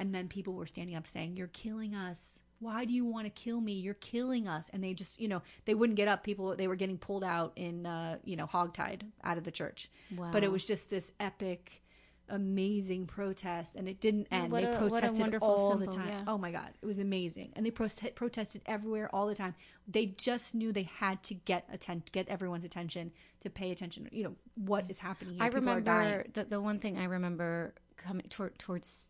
And 0.00 0.14
then 0.14 0.26
people 0.28 0.54
were 0.54 0.66
standing 0.66 0.96
up 0.96 1.06
saying, 1.06 1.36
"You're 1.36 1.48
killing 1.48 1.94
us. 1.94 2.40
Why 2.58 2.84
do 2.84 2.92
you 2.92 3.04
want 3.04 3.26
to 3.26 3.30
kill 3.30 3.60
me? 3.60 3.74
You're 3.74 3.94
killing 3.94 4.48
us." 4.48 4.68
And 4.72 4.82
they 4.82 4.94
just, 4.94 5.20
you 5.20 5.28
know, 5.28 5.42
they 5.66 5.74
wouldn't 5.74 5.96
get 5.96 6.08
up. 6.08 6.24
People 6.24 6.56
they 6.56 6.68
were 6.68 6.76
getting 6.76 6.98
pulled 6.98 7.22
out 7.22 7.52
in, 7.56 7.84
uh, 7.86 8.18
you 8.24 8.34
know, 8.36 8.46
hogtied 8.46 9.02
out 9.22 9.38
of 9.38 9.44
the 9.44 9.50
church. 9.50 9.90
Wow. 10.16 10.30
But 10.32 10.42
it 10.42 10.50
was 10.50 10.64
just 10.64 10.88
this 10.90 11.12
epic, 11.20 11.82
amazing 12.30 13.06
protest, 13.06 13.74
and 13.74 13.88
it 13.88 14.00
didn't 14.00 14.28
end. 14.30 14.52
What 14.52 14.62
they 14.62 14.72
a- 14.72 14.78
protested 14.78 15.34
all 15.42 15.76
the 15.76 15.86
time. 15.86 16.08
yeah. 16.08 16.24
Oh 16.26 16.38
my 16.38 16.50
god, 16.50 16.70
it 16.80 16.86
was 16.86 16.98
amazing, 16.98 17.52
and 17.54 17.66
they 17.66 17.70
prote- 17.70 18.14
protested 18.14 18.62
everywhere 18.66 19.14
all 19.14 19.26
the 19.26 19.34
time. 19.34 19.54
They 19.86 20.06
just 20.06 20.54
knew 20.54 20.72
they 20.72 20.84
had 20.84 21.22
to 21.24 21.34
get 21.34 21.66
atten- 21.70 22.04
get 22.12 22.28
everyone's 22.28 22.64
attention 22.64 23.12
to 23.40 23.50
pay 23.50 23.70
attention. 23.70 24.08
You 24.12 24.24
know 24.24 24.36
what 24.54 24.86
is 24.88 24.98
happening 25.00 25.34
here. 25.34 25.42
I 25.42 25.48
People 25.48 25.60
remember 25.60 26.24
the 26.32 26.44
the 26.44 26.60
one 26.60 26.78
thing 26.78 26.96
I 26.98 27.04
remember 27.04 27.74
coming 27.96 28.26
toward, 28.28 28.58
towards 28.58 29.09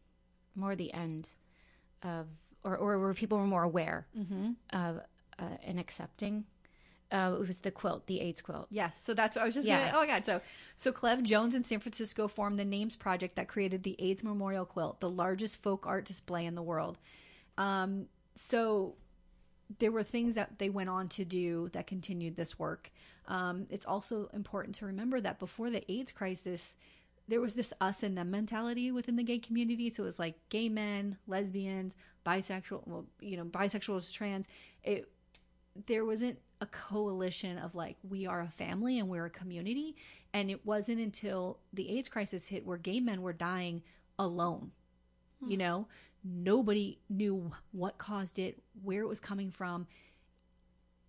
more 0.55 0.75
the 0.77 0.93
end 0.93 1.29
of, 2.03 2.27
or 2.65 2.77
or 2.77 2.99
where 2.99 3.15
people 3.15 3.39
were 3.39 3.47
more 3.47 3.63
aware 3.63 4.07
Mm-hmm. 4.19 4.51
of 4.73 5.01
uh, 5.39 5.57
and 5.65 5.79
accepting. 5.81 6.45
Uh, 7.13 7.33
it 7.35 7.41
was 7.41 7.57
the 7.59 7.73
quilt, 7.73 8.07
the 8.07 8.21
AIDS 8.21 8.41
quilt. 8.41 8.69
Yes, 8.71 9.03
so 9.03 9.15
that's 9.15 9.35
what 9.35 9.43
I 9.43 9.47
was 9.47 9.55
just 9.57 9.67
Yeah. 9.67 9.79
gonna. 9.81 9.97
Oh 9.97 10.01
my 10.01 10.07
god! 10.07 10.25
So, 10.27 10.41
so 10.77 10.93
Cleve 10.93 11.25
Jones 11.25 11.55
in 11.57 11.65
San 11.65 11.81
Francisco 11.81 12.29
formed 12.29 12.57
the 12.57 12.65
Names 12.65 12.95
Project 12.95 13.35
that 13.37 13.49
created 13.49 13.83
the 13.83 13.97
AIDS 13.99 14.23
Memorial 14.23 14.65
Quilt, 14.65 15.01
the 15.01 15.11
largest 15.11 15.61
folk 15.63 15.87
art 15.89 16.05
display 16.05 16.47
in 16.47 16.55
the 16.55 16.63
world. 16.63 16.99
Um, 17.59 18.07
so 18.37 18.95
there 19.79 19.91
were 19.91 20.05
things 20.05 20.37
that 20.37 20.59
they 20.59 20.71
went 20.71 20.89
on 20.89 21.09
to 21.09 21.25
do 21.25 21.69
that 21.73 21.87
continued 21.89 22.37
this 22.37 22.59
work. 22.59 22.91
Um, 23.27 23.67
it's 23.71 23.87
also 23.87 24.29
important 24.33 24.77
to 24.77 24.87
remember 24.87 25.21
that 25.21 25.39
before 25.41 25.69
the 25.71 25.89
AIDS 25.91 26.13
crisis, 26.13 26.75
there 27.31 27.41
was 27.41 27.55
this 27.55 27.73
us 27.81 28.03
and 28.03 28.19
them 28.19 28.31
mentality 28.31 28.91
within 28.91 29.15
the 29.15 29.23
gay 29.23 29.39
community. 29.39 29.89
So 29.89 30.03
it 30.03 30.07
was 30.07 30.19
like 30.19 30.35
gay 30.49 30.69
men, 30.69 31.17
lesbians, 31.29 31.97
bisexual, 32.27 32.83
well, 32.87 33.07
you 33.21 33.37
know, 33.37 33.45
bisexuals, 33.45 34.13
trans. 34.13 34.49
It 34.83 35.09
there 35.87 36.05
wasn't 36.05 36.37
a 36.61 36.67
coalition 36.67 37.57
of 37.57 37.77
like 37.77 37.97
we 38.03 38.27
are 38.27 38.41
a 38.41 38.49
family 38.49 38.99
and 38.99 39.09
we're 39.09 39.27
a 39.27 39.31
community 39.31 39.95
and 40.35 40.51
it 40.51 40.67
wasn't 40.67 40.99
until 40.99 41.61
the 41.73 41.97
AIDS 41.97 42.09
crisis 42.09 42.49
hit 42.49 42.67
where 42.67 42.77
gay 42.77 42.99
men 42.99 43.23
were 43.23 43.33
dying 43.33 43.83
alone. 44.19 44.73
Hmm. 45.41 45.51
You 45.53 45.57
know, 45.57 45.87
nobody 46.25 46.99
knew 47.09 47.53
what 47.71 47.97
caused 47.97 48.41
it, 48.41 48.61
where 48.83 49.03
it 49.03 49.09
was 49.09 49.21
coming 49.21 49.53
from. 49.53 49.87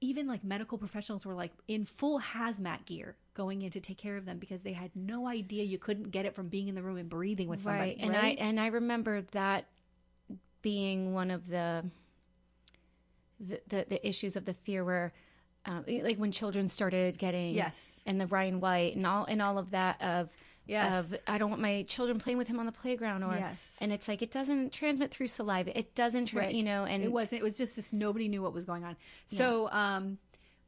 Even 0.01 0.27
like 0.27 0.43
medical 0.43 0.77
professionals 0.77 1.25
were 1.25 1.33
like 1.33 1.51
in 1.67 1.83
full 1.83 2.19
hazmat 2.19 2.85
gear 2.85 3.17
going 3.33 3.61
in 3.61 3.71
to 3.71 3.79
take 3.79 3.97
care 3.97 4.17
of 4.17 4.25
them 4.25 4.37
because 4.39 4.61
they 4.61 4.73
had 4.73 4.91
no 4.95 5.27
idea 5.27 5.63
you 5.63 5.77
couldn't 5.77 6.11
get 6.11 6.25
it 6.25 6.35
from 6.35 6.47
being 6.49 6.67
in 6.67 6.75
the 6.75 6.81
room 6.81 6.97
and 6.97 7.09
breathing 7.09 7.47
with 7.47 7.61
somebody. 7.61 7.91
right 7.91 7.97
and 7.99 8.15
i 8.15 8.27
and 8.29 8.59
i 8.59 8.67
remember 8.67 9.21
that 9.31 9.65
being 10.61 11.13
one 11.13 11.31
of 11.31 11.47
the 11.47 11.83
the 13.39 13.61
the, 13.67 13.85
the 13.89 14.07
issues 14.07 14.35
of 14.35 14.45
the 14.45 14.53
fear 14.53 14.83
where 14.83 15.13
um, 15.65 15.85
like 15.87 16.17
when 16.17 16.31
children 16.31 16.67
started 16.67 17.17
getting 17.19 17.53
Yes. 17.53 18.01
and 18.07 18.19
the 18.19 18.25
Ryan 18.27 18.59
White 18.59 18.95
and 18.95 19.05
all 19.05 19.25
and 19.25 19.41
all 19.41 19.57
of 19.57 19.71
that 19.71 20.01
of 20.01 20.29
Yes. 20.67 21.11
of 21.11 21.19
I 21.27 21.37
don't 21.37 21.49
want 21.49 21.61
my 21.61 21.83
children 21.83 22.19
playing 22.19 22.37
with 22.37 22.47
him 22.47 22.59
on 22.59 22.65
the 22.65 22.71
playground 22.71 23.23
or 23.23 23.35
Yes. 23.35 23.77
and 23.81 23.91
it's 23.91 24.07
like 24.07 24.21
it 24.21 24.31
doesn't 24.31 24.71
transmit 24.73 25.11
through 25.11 25.27
saliva 25.27 25.77
it 25.77 25.95
doesn't 25.95 26.27
tra- 26.27 26.51
you 26.51 26.63
know 26.63 26.85
and 26.85 27.03
it 27.03 27.11
wasn't 27.11 27.41
it 27.41 27.43
was 27.43 27.57
just 27.57 27.75
this 27.75 27.91
nobody 27.93 28.27
knew 28.27 28.41
what 28.41 28.53
was 28.53 28.65
going 28.65 28.83
on 28.83 28.95
so 29.25 29.69
um 29.71 30.17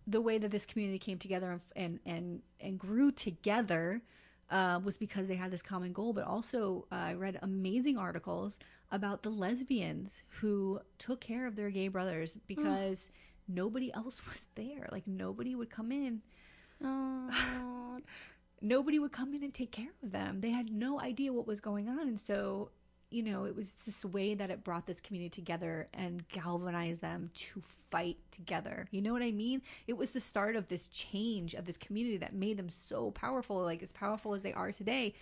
the 0.08 0.22
way 0.22 0.38
that 0.38 0.52
this 0.52 0.66
community 0.66 1.00
came 1.00 1.18
together 1.18 1.62
and 1.76 2.00
and 2.06 2.16
and, 2.16 2.42
and 2.60 2.80
grew 2.80 3.12
together 3.12 4.02
uh, 4.50 4.80
was 4.84 4.98
because 4.98 5.28
they 5.28 5.36
had 5.36 5.52
this 5.52 5.62
common 5.62 5.94
goal. 5.94 6.13
But 6.13 6.26
also 6.26 6.86
uh, 6.92 6.96
i 6.96 7.13
read 7.13 7.39
amazing 7.42 7.98
articles 7.98 8.60
about 8.92 9.24
the 9.24 9.30
lesbians 9.30 10.24
who 10.28 10.80
took 11.00 11.22
care 11.22 11.48
of 11.48 11.56
their 11.56 11.70
gay 11.70 11.88
brothers 11.88 12.38
because 12.48 13.10
nobody 13.48 13.94
else 13.94 14.26
was 14.30 14.42
there. 14.56 14.88
Like 14.92 15.08
nobody 15.08 15.56
would 15.56 15.70
come 15.70 15.92
in. 15.92 16.22
Oh, 16.84 18.00
nobody 18.62 19.00
would 19.00 19.12
come 19.12 19.34
in 19.34 19.44
and 19.44 19.54
take 19.54 19.72
care 19.72 19.92
of 20.04 20.12
them. 20.12 20.42
They 20.42 20.52
had 20.52 20.72
no 20.72 21.00
idea 21.00 21.34
what 21.34 21.48
was 21.48 21.60
going 21.60 21.88
on. 21.89 22.08
And 22.08 22.20
so, 22.20 22.70
you 23.13 23.21
know, 23.21 23.45
it 23.45 23.56
was 23.56 23.73
this 23.86 24.04
way 24.04 24.34
that 24.34 24.49
it 24.49 24.63
brought 24.63 24.88
this 24.88 24.99
community 24.99 25.30
together 25.30 25.88
and 25.93 26.28
galvanized 26.30 27.02
them 27.02 27.30
to 27.36 27.62
fight 27.91 28.17
together. 28.32 28.88
You 28.91 29.02
know 29.02 29.13
what 29.13 29.21
I 29.21 29.32
mean? 29.32 29.62
It 29.86 29.93
was 29.93 30.12
the 30.12 30.19
start 30.19 30.56
of 30.56 30.67
this 30.67 30.88
change 30.88 31.54
of 31.54 31.65
this 31.65 31.78
community 31.78 32.17
that 32.17 32.34
made 32.34 32.58
them 32.58 32.69
so 32.69 33.12
powerful, 33.12 33.62
like 33.62 33.84
as 33.84 33.91
powerful 33.91 34.34
as 34.34 34.41
they 34.41 34.54
are 34.54 34.71
today. 34.71 35.13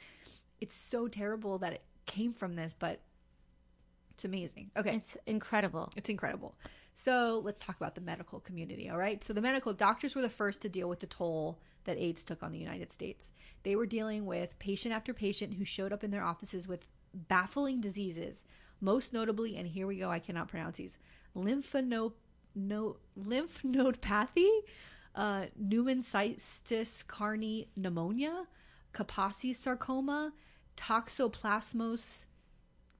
It's 0.61 0.75
so 0.75 1.07
terrible 1.09 1.57
that 1.57 1.73
it 1.73 1.83
came 2.05 2.33
from 2.33 2.55
this, 2.55 2.73
but 2.77 3.01
it's 4.11 4.23
amazing. 4.23 4.71
Okay. 4.77 4.95
it's 4.95 5.17
incredible 5.25 5.91
It's 5.97 6.09
incredible. 6.09 6.55
So 6.93 7.41
let's 7.43 7.61
talk 7.61 7.75
about 7.75 7.95
the 7.95 8.01
medical 8.01 8.39
community. 8.39 8.89
All 8.89 8.97
right. 8.97 9.23
So 9.23 9.33
the 9.33 9.41
medical 9.41 9.73
doctors 9.73 10.15
were 10.15 10.21
the 10.21 10.29
first 10.29 10.61
to 10.61 10.69
deal 10.69 10.87
with 10.87 10.99
the 10.99 11.07
toll 11.07 11.59
that 11.85 11.97
AIDS 11.97 12.23
took 12.23 12.43
on 12.43 12.51
the 12.51 12.59
United 12.59 12.91
States. 12.91 13.33
They 13.63 13.75
were 13.75 13.85
dealing 13.85 14.25
with 14.25 14.57
patient 14.59 14.93
after 14.93 15.13
patient 15.13 15.53
who 15.53 15.65
showed 15.65 15.91
up 15.91 16.03
in 16.03 16.11
their 16.11 16.23
offices 16.23 16.67
with 16.67 16.85
baffling 17.13 17.81
diseases, 17.81 18.43
most 18.79 19.13
notably, 19.13 19.57
and 19.57 19.67
here 19.67 19.87
we 19.87 19.97
go, 19.97 20.09
I 20.09 20.19
cannot 20.19 20.47
pronounce 20.47 20.77
these 20.77 20.97
lymphanode, 21.35 22.13
no, 22.55 22.97
lymph 23.15 23.61
nodepathy, 23.63 24.49
uh, 25.15 25.45
Newman 25.57 26.01
cystis 26.01 27.05
carni 27.05 27.67
pneumonia, 27.75 28.45
Kaposi 28.93 29.55
sarcoma, 29.55 30.33
toxoplasmos 30.77 32.25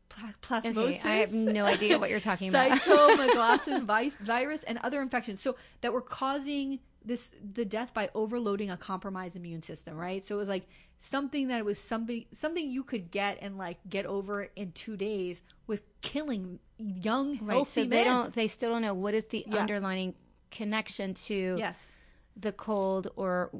pla- 0.10 0.34
plasmosis. 0.42 0.78
okay 0.78 1.02
I 1.04 1.16
have 1.16 1.34
no 1.34 1.66
idea 1.66 1.98
what 1.98 2.10
you're 2.10 2.20
talking 2.20 2.50
about 2.50 2.72
cytomegalosin 2.82 3.84
vi- 3.86 4.10
virus 4.22 4.64
and 4.64 4.78
other 4.84 5.02
infections 5.02 5.42
so 5.42 5.56
that 5.82 5.94
were 5.94 6.02
causing 6.02 6.80
this 7.04 7.32
the 7.54 7.66
death 7.66 7.94
by 7.94 8.10
overloading 8.14 8.70
a 8.70 8.78
compromised 8.78 9.36
immune 9.36 9.62
system 9.62 9.96
right 9.96 10.24
so 10.26 10.36
it 10.36 10.38
was 10.38 10.50
like 10.50 10.68
something 11.00 11.48
that 11.48 11.66
was 11.66 11.80
something 11.80 12.26
something 12.34 12.70
you 12.70 12.84
could 12.84 13.10
get 13.10 13.38
and 13.42 13.58
like 13.58 13.78
get 13.90 14.06
over 14.06 14.44
in 14.56 14.72
two 14.74 14.96
days 14.96 15.42
was 15.68 15.82
killing 16.02 16.60
young 16.78 17.40
right 17.42 17.56
healthy 17.56 17.84
so 17.84 17.88
men 17.88 17.90
they 17.90 18.04
don't 18.04 18.34
they 18.34 18.48
still 18.48 18.70
don't 18.70 18.82
know 18.84 18.94
what 18.94 19.14
is 19.14 19.26
the 19.26 19.44
Yeah. 19.48 19.62
underlining 19.62 20.14
connection 20.52 21.14
to 21.16 21.56
yes 21.58 21.96
the 22.38 22.52
cold 22.52 23.08
or 23.18 23.52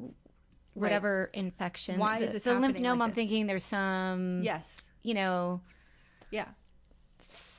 whatever 0.74 1.30
infection. 1.34 1.98
Why 1.98 2.20
the, 2.20 2.24
is 2.26 2.32
this 2.32 2.44
the 2.44 2.54
lymph 2.58 2.78
node? 2.78 2.98
like 2.98 3.08
I'm 3.08 3.12
thinking 3.12 3.46
there's 3.46 3.64
some, 3.64 4.42
yes 4.42 4.80
you 5.02 5.14
know, 5.14 5.60
yeah 6.30 6.46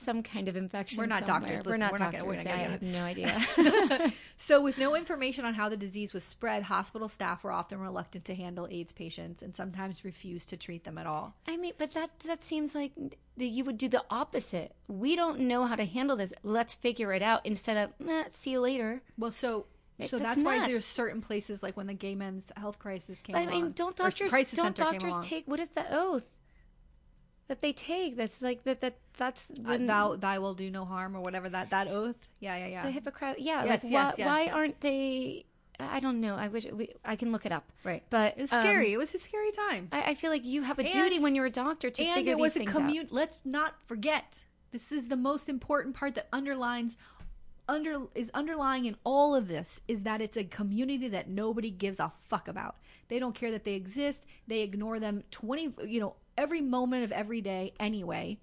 some 0.03 0.21
kind 0.23 0.47
of 0.47 0.55
infection. 0.55 0.97
We're 0.97 1.05
not 1.07 1.25
somewhere. 1.25 1.55
doctors. 1.55 1.65
We're 1.65 1.71
Listen, 1.71 1.79
not 1.79 1.91
we're 1.91 1.97
not 1.97 2.11
gonna- 2.11 2.23
doctors. 2.25 2.45
we're 2.45 2.51
I 2.51 2.57
gonna 2.57 2.71
have 2.71 2.81
no 2.81 3.03
idea. 4.03 4.11
So, 4.37 4.61
with 4.61 4.77
no 4.77 4.95
information 4.95 5.45
on 5.45 5.53
how 5.53 5.69
the 5.69 5.77
disease 5.77 6.13
was 6.13 6.23
spread, 6.23 6.63
hospital 6.63 7.07
staff 7.07 7.43
were 7.43 7.51
often 7.51 7.79
reluctant 7.79 8.25
to 8.25 8.35
handle 8.35 8.67
AIDS 8.69 8.91
patients 8.91 9.41
and 9.41 9.55
sometimes 9.55 10.03
refused 10.03 10.49
to 10.49 10.57
treat 10.57 10.83
them 10.83 10.97
at 10.97 11.05
all. 11.07 11.33
I 11.47 11.55
mean, 11.55 11.73
but 11.77 11.93
that 11.93 12.09
that 12.27 12.43
seems 12.43 12.75
like 12.75 12.91
that 13.37 13.45
you 13.45 13.63
would 13.63 13.77
do 13.77 13.87
the 13.87 14.03
opposite. 14.09 14.73
We 14.87 15.15
don't 15.15 15.41
know 15.41 15.65
how 15.65 15.75
to 15.75 15.85
handle 15.85 16.17
this. 16.17 16.33
Let's 16.43 16.75
figure 16.75 17.13
it 17.13 17.21
out 17.21 17.45
instead 17.45 17.77
of 17.77 18.07
eh, 18.07 18.23
see 18.31 18.51
you 18.51 18.59
later. 18.59 19.01
Well, 19.17 19.31
so 19.31 19.65
so 20.07 20.17
that's 20.17 20.35
that's, 20.35 20.43
why 20.43 20.67
there's 20.67 20.85
certain 20.85 21.21
places 21.21 21.63
like 21.63 21.77
when 21.77 21.87
the 21.87 21.93
gay 21.93 22.15
men's 22.15 22.51
health 22.57 22.79
crisis 22.79 23.21
came 23.21 23.35
But 23.35 23.43
I 23.43 23.45
mean, 23.45 23.71
don't 23.71 23.95
doctors 23.95 24.31
don't 24.51 24.75
doctors 24.75 25.15
take 25.21 25.47
what 25.47 25.59
is 25.59 25.69
the 25.69 25.85
oath 25.95 26.25
that 27.53 27.61
they 27.61 27.73
take? 27.73 28.17
That's 28.17 28.41
like 28.41 28.63
that 28.63 28.81
that 28.81 28.95
that's 29.17 29.51
Uh, 29.51 29.77
thou 29.77 30.15
thou 30.15 30.39
will 30.41 30.55
do 30.55 30.71
no 30.71 30.85
harm 30.85 31.15
or 31.15 31.21
whatever 31.21 31.47
that 31.49 31.69
that 31.69 31.87
oath? 31.87 32.15
Yeah, 32.39 32.57
yeah, 32.57 32.67
yeah. 32.67 32.83
the 32.83 32.91
Hippocratic. 32.91 33.43
Yeah, 33.43 33.63
Yes, 33.63 33.83
like 33.83 33.91
yes, 33.91 33.93
why, 33.93 34.13
yes, 34.17 34.27
why 34.27 34.41
yeah. 34.45 34.53
aren't 34.57 34.81
they? 34.81 35.45
I 35.79 35.99
don't 35.99 36.19
know. 36.21 36.35
I 36.35 36.47
wish 36.47 36.65
we, 36.65 36.89
I 37.05 37.15
can 37.15 37.31
look 37.31 37.45
it 37.45 37.51
up. 37.51 37.65
Right. 37.83 38.03
But 38.09 38.37
It 38.37 38.41
was 38.41 38.53
um, 38.53 38.61
scary. 38.63 38.93
it 38.93 38.97
was 38.97 39.13
a 39.13 39.19
scary 39.19 39.51
time. 39.51 39.89
I, 39.91 40.01
I 40.11 40.13
feel 40.15 40.31
like 40.31 40.45
you 40.45 40.61
have 40.63 40.79
a 40.79 40.83
And- 40.83 40.91
duty 40.93 41.19
when 41.19 41.35
you're 41.35 41.45
a 41.47 41.57
doctor 41.65 41.89
to 41.91 42.03
and 42.03 42.15
figure 42.15 42.31
it 42.33 42.37
was 42.39 42.53
these 42.53 42.57
a 42.57 42.59
things 42.65 42.71
commun- 42.71 43.07
Let's 43.11 43.39
not 43.45 43.71
forget. 43.85 44.43
This 44.71 44.91
is 44.91 45.07
the 45.07 45.15
most 45.15 45.49
important 45.49 45.95
part 45.95 46.15
that 46.15 46.27
underlines 46.33 46.97
under 47.69 47.93
is 48.15 48.29
underlying 48.33 48.85
in 48.85 48.95
all 49.03 49.35
of 49.35 49.47
this 49.47 49.79
is 49.87 50.03
that 50.03 50.19
it's 50.21 50.37
a 50.37 50.43
community 50.43 51.07
that 51.09 51.29
nobody 51.29 51.69
gives 51.71 51.99
a 51.99 52.11
fuck 52.29 52.47
about. 52.47 52.75
They 53.09 53.19
don't 53.19 53.35
care 53.35 53.51
that 53.51 53.63
they 53.63 53.73
exist. 53.73 54.25
They 54.47 54.61
ignore 54.61 54.99
them 54.99 55.23
20 55.31 55.73
you 55.85 55.99
know 56.01 56.15
every 56.37 56.61
moment 56.61 57.03
of 57.03 57.11
every 57.11 57.41
day 57.41 57.73
anyway. 57.79 58.39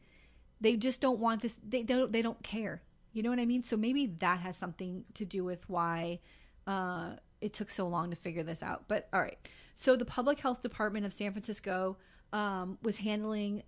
They 0.61 0.77
just 0.77 1.01
don't 1.01 1.19
want 1.19 1.43
this 1.43 1.59
they 1.67 1.83
don't 1.83 2.13
they 2.13 2.23
don't 2.23 2.43
care. 2.43 2.83
You 3.13 3.23
know 3.23 3.31
what 3.31 3.41
I 3.41 3.47
mean? 3.47 3.63
So 3.63 3.77
maybe 3.77 4.07
that 4.19 4.41
has 4.41 4.57
something 4.57 5.05
to 5.15 5.25
do 5.25 5.45
with 5.45 5.69
why 5.69 6.21
uh 6.67 7.13
it 7.41 7.55
took 7.55 7.71
so 7.71 7.89
long 7.89 8.11
to 8.11 8.17
figure 8.17 8.43
this 8.43 8.63
out. 8.63 8.85
But 8.89 9.09
all 9.13 9.21
right. 9.21 9.39
So 9.75 9.97
the 9.97 10.05
public 10.05 10.41
health 10.41 10.61
department 10.61 11.07
of 11.07 11.13
San 11.13 11.33
Francisco 11.33 11.97
um, 12.33 12.79
was 12.83 12.99
handling 12.99 13.63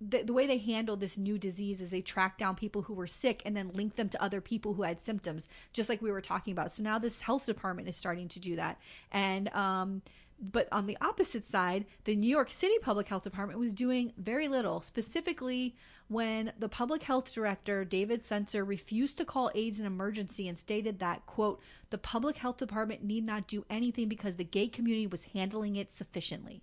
the, 0.00 0.22
the 0.22 0.32
way 0.32 0.46
they 0.46 0.58
handled 0.58 1.00
this 1.00 1.16
new 1.16 1.38
disease 1.38 1.80
is 1.80 1.90
they 1.90 2.02
tracked 2.02 2.38
down 2.38 2.54
people 2.54 2.82
who 2.82 2.94
were 2.94 3.06
sick 3.06 3.42
and 3.44 3.56
then 3.56 3.70
linked 3.72 3.96
them 3.96 4.08
to 4.10 4.22
other 4.22 4.40
people 4.40 4.74
who 4.74 4.82
had 4.82 5.00
symptoms, 5.00 5.48
just 5.72 5.88
like 5.88 6.02
we 6.02 6.12
were 6.12 6.20
talking 6.20 6.52
about. 6.52 6.72
So 6.72 6.82
now 6.82 6.98
this 6.98 7.20
health 7.20 7.46
department 7.46 7.88
is 7.88 7.96
starting 7.96 8.28
to 8.28 8.40
do 8.40 8.56
that. 8.56 8.78
And, 9.10 9.48
um, 9.54 10.02
but 10.38 10.68
on 10.70 10.86
the 10.86 10.98
opposite 11.00 11.46
side, 11.46 11.86
the 12.04 12.14
New 12.14 12.28
York 12.28 12.50
City 12.50 12.74
Public 12.80 13.08
Health 13.08 13.22
Department 13.22 13.58
was 13.58 13.72
doing 13.72 14.12
very 14.18 14.48
little, 14.48 14.82
specifically 14.82 15.74
when 16.08 16.52
the 16.58 16.68
public 16.68 17.02
health 17.02 17.32
director, 17.32 17.84
David 17.84 18.24
Sencer, 18.24 18.64
refused 18.64 19.18
to 19.18 19.24
call 19.24 19.50
AIDS 19.54 19.80
an 19.80 19.86
emergency 19.86 20.46
and 20.46 20.58
stated 20.58 20.98
that, 20.98 21.26
quote, 21.26 21.60
the 21.90 21.98
public 21.98 22.36
health 22.36 22.58
department 22.58 23.02
need 23.02 23.24
not 23.24 23.48
do 23.48 23.64
anything 23.70 24.08
because 24.08 24.36
the 24.36 24.44
gay 24.44 24.68
community 24.68 25.06
was 25.06 25.24
handling 25.24 25.76
it 25.76 25.90
sufficiently. 25.90 26.62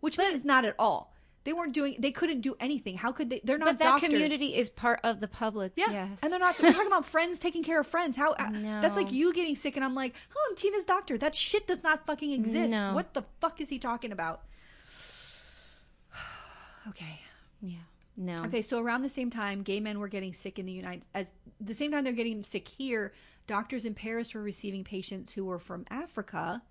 Which 0.00 0.18
means 0.18 0.44
not 0.44 0.64
at 0.64 0.74
all. 0.78 1.12
They 1.44 1.54
weren't 1.54 1.72
doing. 1.72 1.96
They 1.98 2.10
couldn't 2.10 2.42
do 2.42 2.54
anything. 2.60 2.96
How 2.98 3.12
could 3.12 3.30
they? 3.30 3.40
They're 3.42 3.56
not 3.56 3.64
But 3.66 3.78
that 3.78 3.84
doctors. 3.92 4.10
community 4.10 4.54
is 4.56 4.68
part 4.68 5.00
of 5.02 5.20
the 5.20 5.28
public. 5.28 5.72
Yeah, 5.74 5.90
Yes. 5.90 6.18
and 6.22 6.30
they're 6.30 6.38
not. 6.38 6.60
We're 6.60 6.70
talking 6.72 6.86
about 6.86 7.06
friends 7.06 7.38
taking 7.38 7.62
care 7.62 7.80
of 7.80 7.86
friends. 7.86 8.16
How? 8.16 8.34
No. 8.50 8.80
That's 8.82 8.96
like 8.96 9.10
you 9.10 9.32
getting 9.32 9.56
sick, 9.56 9.76
and 9.76 9.84
I'm 9.84 9.94
like, 9.94 10.14
oh, 10.36 10.46
I'm 10.50 10.56
Tina's 10.56 10.84
doctor. 10.84 11.16
That 11.16 11.34
shit 11.34 11.66
does 11.66 11.82
not 11.82 12.04
fucking 12.06 12.30
exist. 12.32 12.70
No. 12.70 12.92
What 12.94 13.14
the 13.14 13.24
fuck 13.40 13.60
is 13.60 13.70
he 13.70 13.78
talking 13.78 14.12
about? 14.12 14.42
okay. 16.88 17.20
Yeah. 17.62 17.78
No. 18.16 18.34
Okay, 18.44 18.62
so 18.62 18.80
around 18.80 19.02
the 19.02 19.08
same 19.08 19.30
time, 19.30 19.62
gay 19.62 19.80
men 19.80 19.98
were 19.98 20.08
getting 20.08 20.34
sick 20.34 20.58
in 20.58 20.66
the 20.66 20.72
United 20.72 21.04
as 21.14 21.26
the 21.60 21.74
same 21.74 21.90
time 21.90 22.04
they're 22.04 22.12
getting 22.12 22.42
sick 22.42 22.68
here, 22.68 23.12
doctors 23.46 23.84
in 23.84 23.94
Paris 23.94 24.34
were 24.34 24.42
receiving 24.42 24.84
patients 24.84 25.32
who 25.32 25.44
were 25.44 25.58
from 25.58 25.86
Africa 25.90 26.62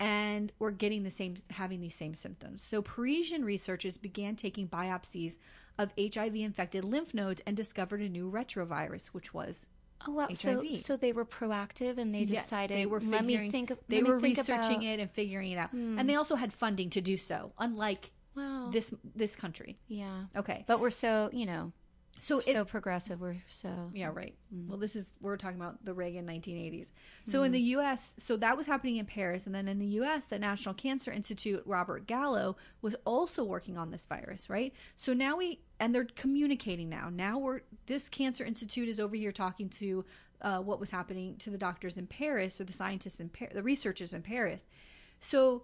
and 0.00 0.50
were 0.58 0.70
getting 0.70 1.02
the 1.04 1.10
same 1.10 1.36
having 1.50 1.80
these 1.80 1.94
same 1.94 2.14
symptoms. 2.14 2.64
So 2.64 2.82
Parisian 2.82 3.44
researchers 3.44 3.96
began 3.96 4.34
taking 4.34 4.66
biopsies 4.66 5.38
of 5.78 5.92
HIV 5.98 6.34
infected 6.36 6.84
lymph 6.84 7.14
nodes 7.14 7.42
and 7.46 7.56
discovered 7.56 8.00
a 8.00 8.08
new 8.08 8.30
retrovirus, 8.30 9.06
which 9.08 9.32
was 9.32 9.66
Oh 10.06 10.12
wow! 10.12 10.28
So 10.32 10.62
HIV. 10.62 10.78
so 10.78 10.96
they 10.96 11.12
were 11.12 11.26
proactive 11.26 11.98
and 11.98 12.14
they 12.14 12.20
Yeah, 12.20 12.40
decided. 12.40 12.78
they 12.78 12.86
were 12.86 13.00
figuring, 13.00 13.12
let 13.12 13.24
me 13.26 13.50
think. 13.50 13.68
they 13.88 13.96
let 13.96 14.04
me 14.04 14.10
were 14.10 14.20
think 14.20 14.38
researching 14.38 14.76
about- 14.76 14.84
it 14.84 15.00
and 15.00 15.10
figuring 15.10 15.50
it 15.52 15.56
out. 15.58 15.70
Hmm. 15.70 15.98
And 15.98 16.08
they 16.08 16.14
also 16.14 16.36
had 16.36 16.52
funding 16.54 16.88
to 16.90 17.02
do 17.02 17.16
so, 17.18 17.52
unlike 17.58 18.10
Wow. 18.34 18.70
this 18.72 18.94
this 19.14 19.36
country. 19.36 19.76
yeah. 19.88 20.24
Okay. 20.34 20.64
But 20.66 20.80
we're 20.80 20.88
so 20.90 21.28
you 21.34 21.44
know 21.44 21.72
So 22.20 22.38
it, 22.40 22.44
so 22.44 22.66
progressive. 22.66 23.18
We're 23.18 23.36
so 23.48 23.90
Yeah, 23.94 24.10
right. 24.12 24.34
Mm. 24.54 24.68
Well, 24.68 24.76
this 24.76 24.94
is 24.94 25.06
we're 25.22 25.38
talking 25.38 25.58
about 25.58 25.82
the 25.84 25.94
Reagan 25.94 26.26
1980s. 26.26 26.88
So 27.26 27.44
in 27.44 27.52
the 27.52 27.60
U.S., 27.60 28.14
so 28.18 28.36
that 28.36 28.58
was 28.58 28.66
happening 28.66 28.96
in 28.96 29.06
Paris, 29.06 29.46
and 29.46 29.54
then 29.54 29.68
in 29.68 29.78
the 29.78 29.86
U.S., 29.86 30.26
the 30.26 30.38
National 30.38 30.74
Cancer 30.74 31.10
Institute, 31.10 31.62
Robert 31.64 32.06
Gallo, 32.06 32.56
was 32.82 32.94
also 33.06 33.42
working 33.42 33.78
on 33.78 33.90
this 33.90 34.04
virus, 34.04 34.50
right? 34.50 34.74
So 34.96 35.14
now 35.14 35.38
we 35.38 35.60
and 35.78 35.94
they're 35.94 36.04
communicating 36.14 36.90
now. 36.90 37.08
Now 37.10 37.38
we're 37.38 37.60
this 37.86 38.10
Cancer 38.10 38.44
Institute 38.44 38.88
is 38.88 39.00
over 39.00 39.16
here 39.16 39.32
talking 39.32 39.70
to 39.70 40.04
uh, 40.42 40.58
what 40.60 40.78
was 40.78 40.90
happening 40.90 41.36
to 41.38 41.48
the 41.48 41.58
doctors 41.58 41.96
in 41.96 42.06
Paris 42.06 42.60
or 42.60 42.64
the 42.64 42.72
scientists 42.72 43.20
in 43.20 43.30
Paris, 43.30 43.54
the 43.54 43.62
researchers 43.62 44.12
in 44.12 44.20
Paris. 44.20 44.64
So 45.20 45.62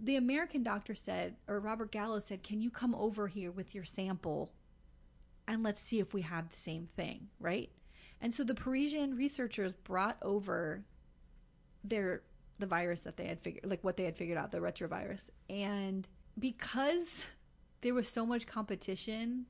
the 0.00 0.16
American 0.16 0.64
doctor 0.64 0.96
said, 0.96 1.36
or 1.46 1.60
Robert 1.60 1.92
Gallo 1.92 2.18
said, 2.18 2.42
"Can 2.42 2.60
you 2.60 2.70
come 2.70 2.96
over 2.96 3.28
here 3.28 3.52
with 3.52 3.76
your 3.76 3.84
sample 3.84 4.50
and 5.46 5.62
let's 5.62 5.82
see 5.82 6.00
if 6.00 6.14
we 6.14 6.22
have 6.22 6.48
the 6.50 6.56
same 6.56 6.88
thing, 6.96 7.28
right? 7.40 7.70
And 8.20 8.34
so 8.34 8.44
the 8.44 8.54
Parisian 8.54 9.16
researchers 9.16 9.72
brought 9.72 10.16
over 10.22 10.82
their 11.82 12.22
the 12.58 12.66
virus 12.66 13.00
that 13.00 13.16
they 13.16 13.26
had 13.26 13.40
figured 13.40 13.64
like 13.66 13.82
what 13.82 13.96
they 13.96 14.04
had 14.04 14.16
figured 14.16 14.38
out, 14.38 14.50
the 14.52 14.58
retrovirus. 14.58 15.20
And 15.50 16.06
because 16.38 17.26
there 17.80 17.94
was 17.94 18.08
so 18.08 18.24
much 18.24 18.46
competition 18.46 19.46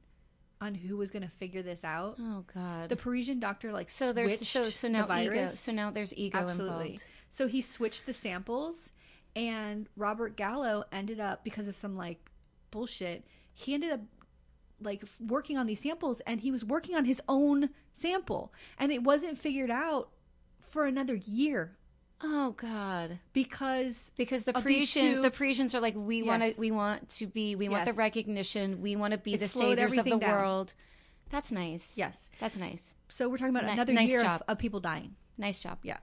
on 0.61 0.75
who 0.75 0.97
was 0.97 1.11
going 1.11 1.23
to 1.23 1.29
figure 1.29 1.63
this 1.63 1.85
out, 1.85 2.17
Oh 2.21 2.45
God. 2.53 2.89
the 2.89 2.97
Parisian 2.97 3.39
doctor 3.39 3.73
like 3.73 3.91
so 3.91 4.13
there's 4.13 4.31
switched 4.39 4.47
so 4.47 4.63
so 4.65 4.89
now 4.89 5.07
the 5.07 5.23
ego. 5.23 5.49
So 5.49 5.73
now 5.73 5.91
there's 5.91 6.15
ego 6.17 6.39
Absolutely. 6.39 6.85
involved. 6.87 7.07
So 7.31 7.47
he 7.47 7.61
switched 7.61 8.07
the 8.07 8.13
samples, 8.13 8.91
and 9.37 9.89
Robert 9.97 10.37
Gallo 10.37 10.85
ended 10.93 11.21
up 11.21 11.45
because 11.45 11.69
of 11.69 11.77
some 11.77 11.97
like 11.97 12.19
bullshit. 12.71 13.25
He 13.55 13.75
ended 13.75 13.93
up 13.93 14.01
like 14.81 15.03
working 15.21 15.57
on 15.59 15.67
these 15.67 15.81
samples, 15.81 16.21
and 16.27 16.41
he 16.41 16.51
was 16.51 16.65
working 16.65 16.95
on 16.97 17.05
his 17.05 17.21
own 17.29 17.71
sample, 17.93 18.53
and 18.79 18.91
it 18.93 19.03
wasn't 19.03 19.39
figured 19.39 19.71
out 19.71 20.11
for 20.61 20.87
another 20.87 21.15
year 21.15 21.77
Oh 22.23 22.53
God. 22.53 23.19
because 23.33 24.11
Because 24.17 24.45
the 24.45 24.53
Parisian 24.55 25.23
the 25.23 25.31
Parisians 25.31 25.75
are 25.75 25.81
like 25.81 25.95
we 25.97 26.23
want 26.23 26.43
to 26.43 26.55
we 26.59 26.71
want 26.71 27.09
to 27.11 27.27
be 27.27 27.55
we 27.55 27.69
want 27.69 27.85
the 27.87 27.93
recognition 27.93 28.81
we 28.83 28.97
want 28.97 29.13
to 29.13 29.19
be 29.19 29.37
the 29.37 29.47
saviors 29.49 29.97
of 29.99 30.05
the 30.05 30.17
down. 30.17 30.31
world. 30.31 30.75
That's 31.31 31.51
nice. 31.53 31.93
yes. 31.97 32.31
That's 32.41 32.57
nice. 32.57 32.95
So 33.09 33.29
we're 33.29 33.39
talking 33.39 33.55
about 33.55 33.67
Ni- 33.67 33.73
another 33.73 33.93
nice 33.93 34.09
year 34.09 34.25
of, 34.25 34.43
of 34.49 34.59
people 34.59 34.81
dying. 34.81 35.17
Nice 35.37 35.61
job. 35.63 35.79
Yeah. 35.83 35.99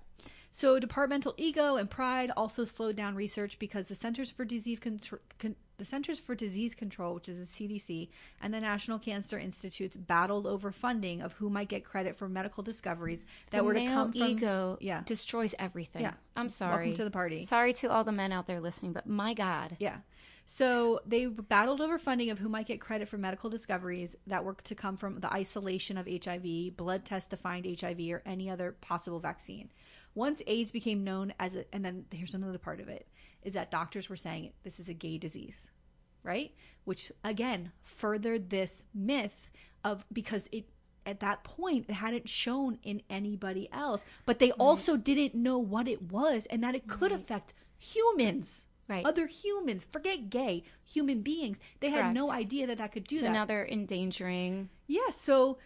So 0.51 0.79
departmental 0.79 1.33
ego 1.37 1.77
and 1.77 1.89
pride 1.89 2.31
also 2.35 2.65
slowed 2.65 2.97
down 2.97 3.15
research 3.15 3.57
because 3.57 3.87
the 3.87 3.95
Centers 3.95 4.29
for 4.29 4.43
Disease 4.43 4.79
Control, 4.79 5.21
Con- 5.39 5.55
the 5.81 5.85
Centers 5.85 6.19
for 6.19 6.35
Disease 6.35 6.75
Control, 6.75 7.15
which 7.15 7.27
is 7.27 7.39
the 7.39 7.47
CDC, 7.47 8.09
and 8.39 8.53
the 8.53 8.59
National 8.59 8.99
Cancer 8.99 9.39
Institutes 9.39 9.97
battled 9.97 10.45
over 10.45 10.71
funding 10.71 11.21
of 11.21 11.33
who 11.33 11.49
might 11.49 11.69
get 11.69 11.83
credit 11.83 12.15
for 12.15 12.29
medical 12.29 12.61
discoveries 12.61 13.25
that 13.49 13.57
the 13.57 13.63
were 13.63 13.73
to 13.73 13.87
come 13.87 14.11
from 14.11 14.21
ego 14.21 14.77
yeah. 14.79 15.01
destroys 15.05 15.55
everything. 15.57 16.03
Yeah. 16.03 16.13
I'm 16.35 16.49
sorry. 16.49 16.85
Welcome 16.85 16.93
to 16.97 17.03
the 17.03 17.09
party. 17.09 17.45
Sorry 17.45 17.73
to 17.73 17.87
all 17.87 18.03
the 18.03 18.11
men 18.11 18.31
out 18.31 18.45
there 18.45 18.61
listening, 18.61 18.93
but 18.93 19.07
my 19.07 19.33
God. 19.33 19.75
Yeah. 19.79 19.97
So 20.45 20.99
they 21.03 21.25
battled 21.25 21.81
over 21.81 21.97
funding 21.97 22.29
of 22.29 22.37
who 22.37 22.47
might 22.47 22.67
get 22.67 22.79
credit 22.79 23.07
for 23.07 23.17
medical 23.17 23.49
discoveries 23.49 24.15
that 24.27 24.45
were 24.45 24.53
to 24.65 24.75
come 24.75 24.97
from 24.97 25.19
the 25.19 25.33
isolation 25.33 25.97
of 25.97 26.07
HIV, 26.07 26.77
blood 26.77 27.05
tests 27.05 27.29
to 27.29 27.37
find 27.37 27.65
HIV, 27.65 27.99
or 28.11 28.21
any 28.23 28.51
other 28.51 28.75
possible 28.81 29.19
vaccine. 29.19 29.71
Once 30.13 30.41
AIDS 30.47 30.71
became 30.71 31.03
known 31.03 31.33
as 31.39 31.55
a, 31.55 31.65
and 31.73 31.83
then 31.85 32.05
here's 32.11 32.33
another 32.33 32.57
part 32.57 32.79
of 32.79 32.87
it, 32.89 33.07
is 33.43 33.53
that 33.53 33.71
doctors 33.71 34.09
were 34.09 34.17
saying 34.17 34.51
this 34.63 34.79
is 34.79 34.89
a 34.89 34.93
gay 34.93 35.17
disease, 35.17 35.71
right? 36.23 36.51
Which 36.83 37.11
again 37.23 37.71
furthered 37.81 38.49
this 38.49 38.83
myth 38.93 39.49
of 39.83 40.05
because 40.11 40.47
it 40.51 40.65
at 41.05 41.19
that 41.21 41.43
point 41.43 41.85
it 41.89 41.93
hadn't 41.93 42.29
shown 42.29 42.77
in 42.83 43.01
anybody 43.09 43.69
else, 43.71 44.03
but 44.25 44.39
they 44.39 44.51
also 44.53 44.97
didn't 44.97 45.33
know 45.33 45.57
what 45.57 45.87
it 45.87 46.11
was 46.11 46.45
and 46.47 46.63
that 46.63 46.75
it 46.75 46.87
could 46.87 47.11
affect 47.11 47.53
humans 47.77 48.65
Right. 48.87 49.05
other 49.05 49.25
humans. 49.25 49.85
Forget 49.89 50.29
gay 50.29 50.65
human 50.83 51.21
beings. 51.21 51.59
They 51.79 51.91
had 51.91 52.13
no 52.13 52.29
idea 52.29 52.67
that 52.67 52.79
that 52.79 52.91
could 52.91 53.05
do 53.05 53.19
so 53.19 53.25
that. 53.27 53.31
now 53.31 53.45
they're 53.45 53.65
endangering 53.65 54.67
yes 54.87 55.15
so 55.15 55.59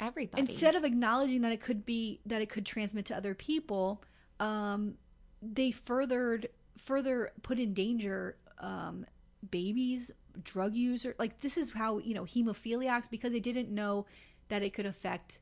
everybody. 0.00 0.40
instead 0.40 0.74
of 0.74 0.84
acknowledging 0.84 1.42
that 1.42 1.52
it 1.52 1.60
could 1.60 1.84
be 1.86 2.20
that 2.26 2.42
it 2.42 2.48
could 2.48 2.66
transmit 2.66 3.04
to 3.04 3.16
other 3.16 3.34
people 3.34 4.02
um 4.40 4.94
they 5.42 5.70
furthered 5.70 6.48
further 6.76 7.32
put 7.42 7.58
in 7.58 7.72
danger 7.72 8.36
um 8.58 9.04
babies 9.50 10.10
drug 10.42 10.74
users. 10.74 11.14
like 11.18 11.40
this 11.40 11.56
is 11.56 11.70
how 11.70 11.98
you 11.98 12.14
know 12.14 12.24
hemophiliacs 12.24 13.08
because 13.10 13.32
they 13.32 13.40
didn't 13.40 13.70
know 13.70 14.06
that 14.48 14.62
it 14.62 14.72
could 14.72 14.86
affect 14.86 15.38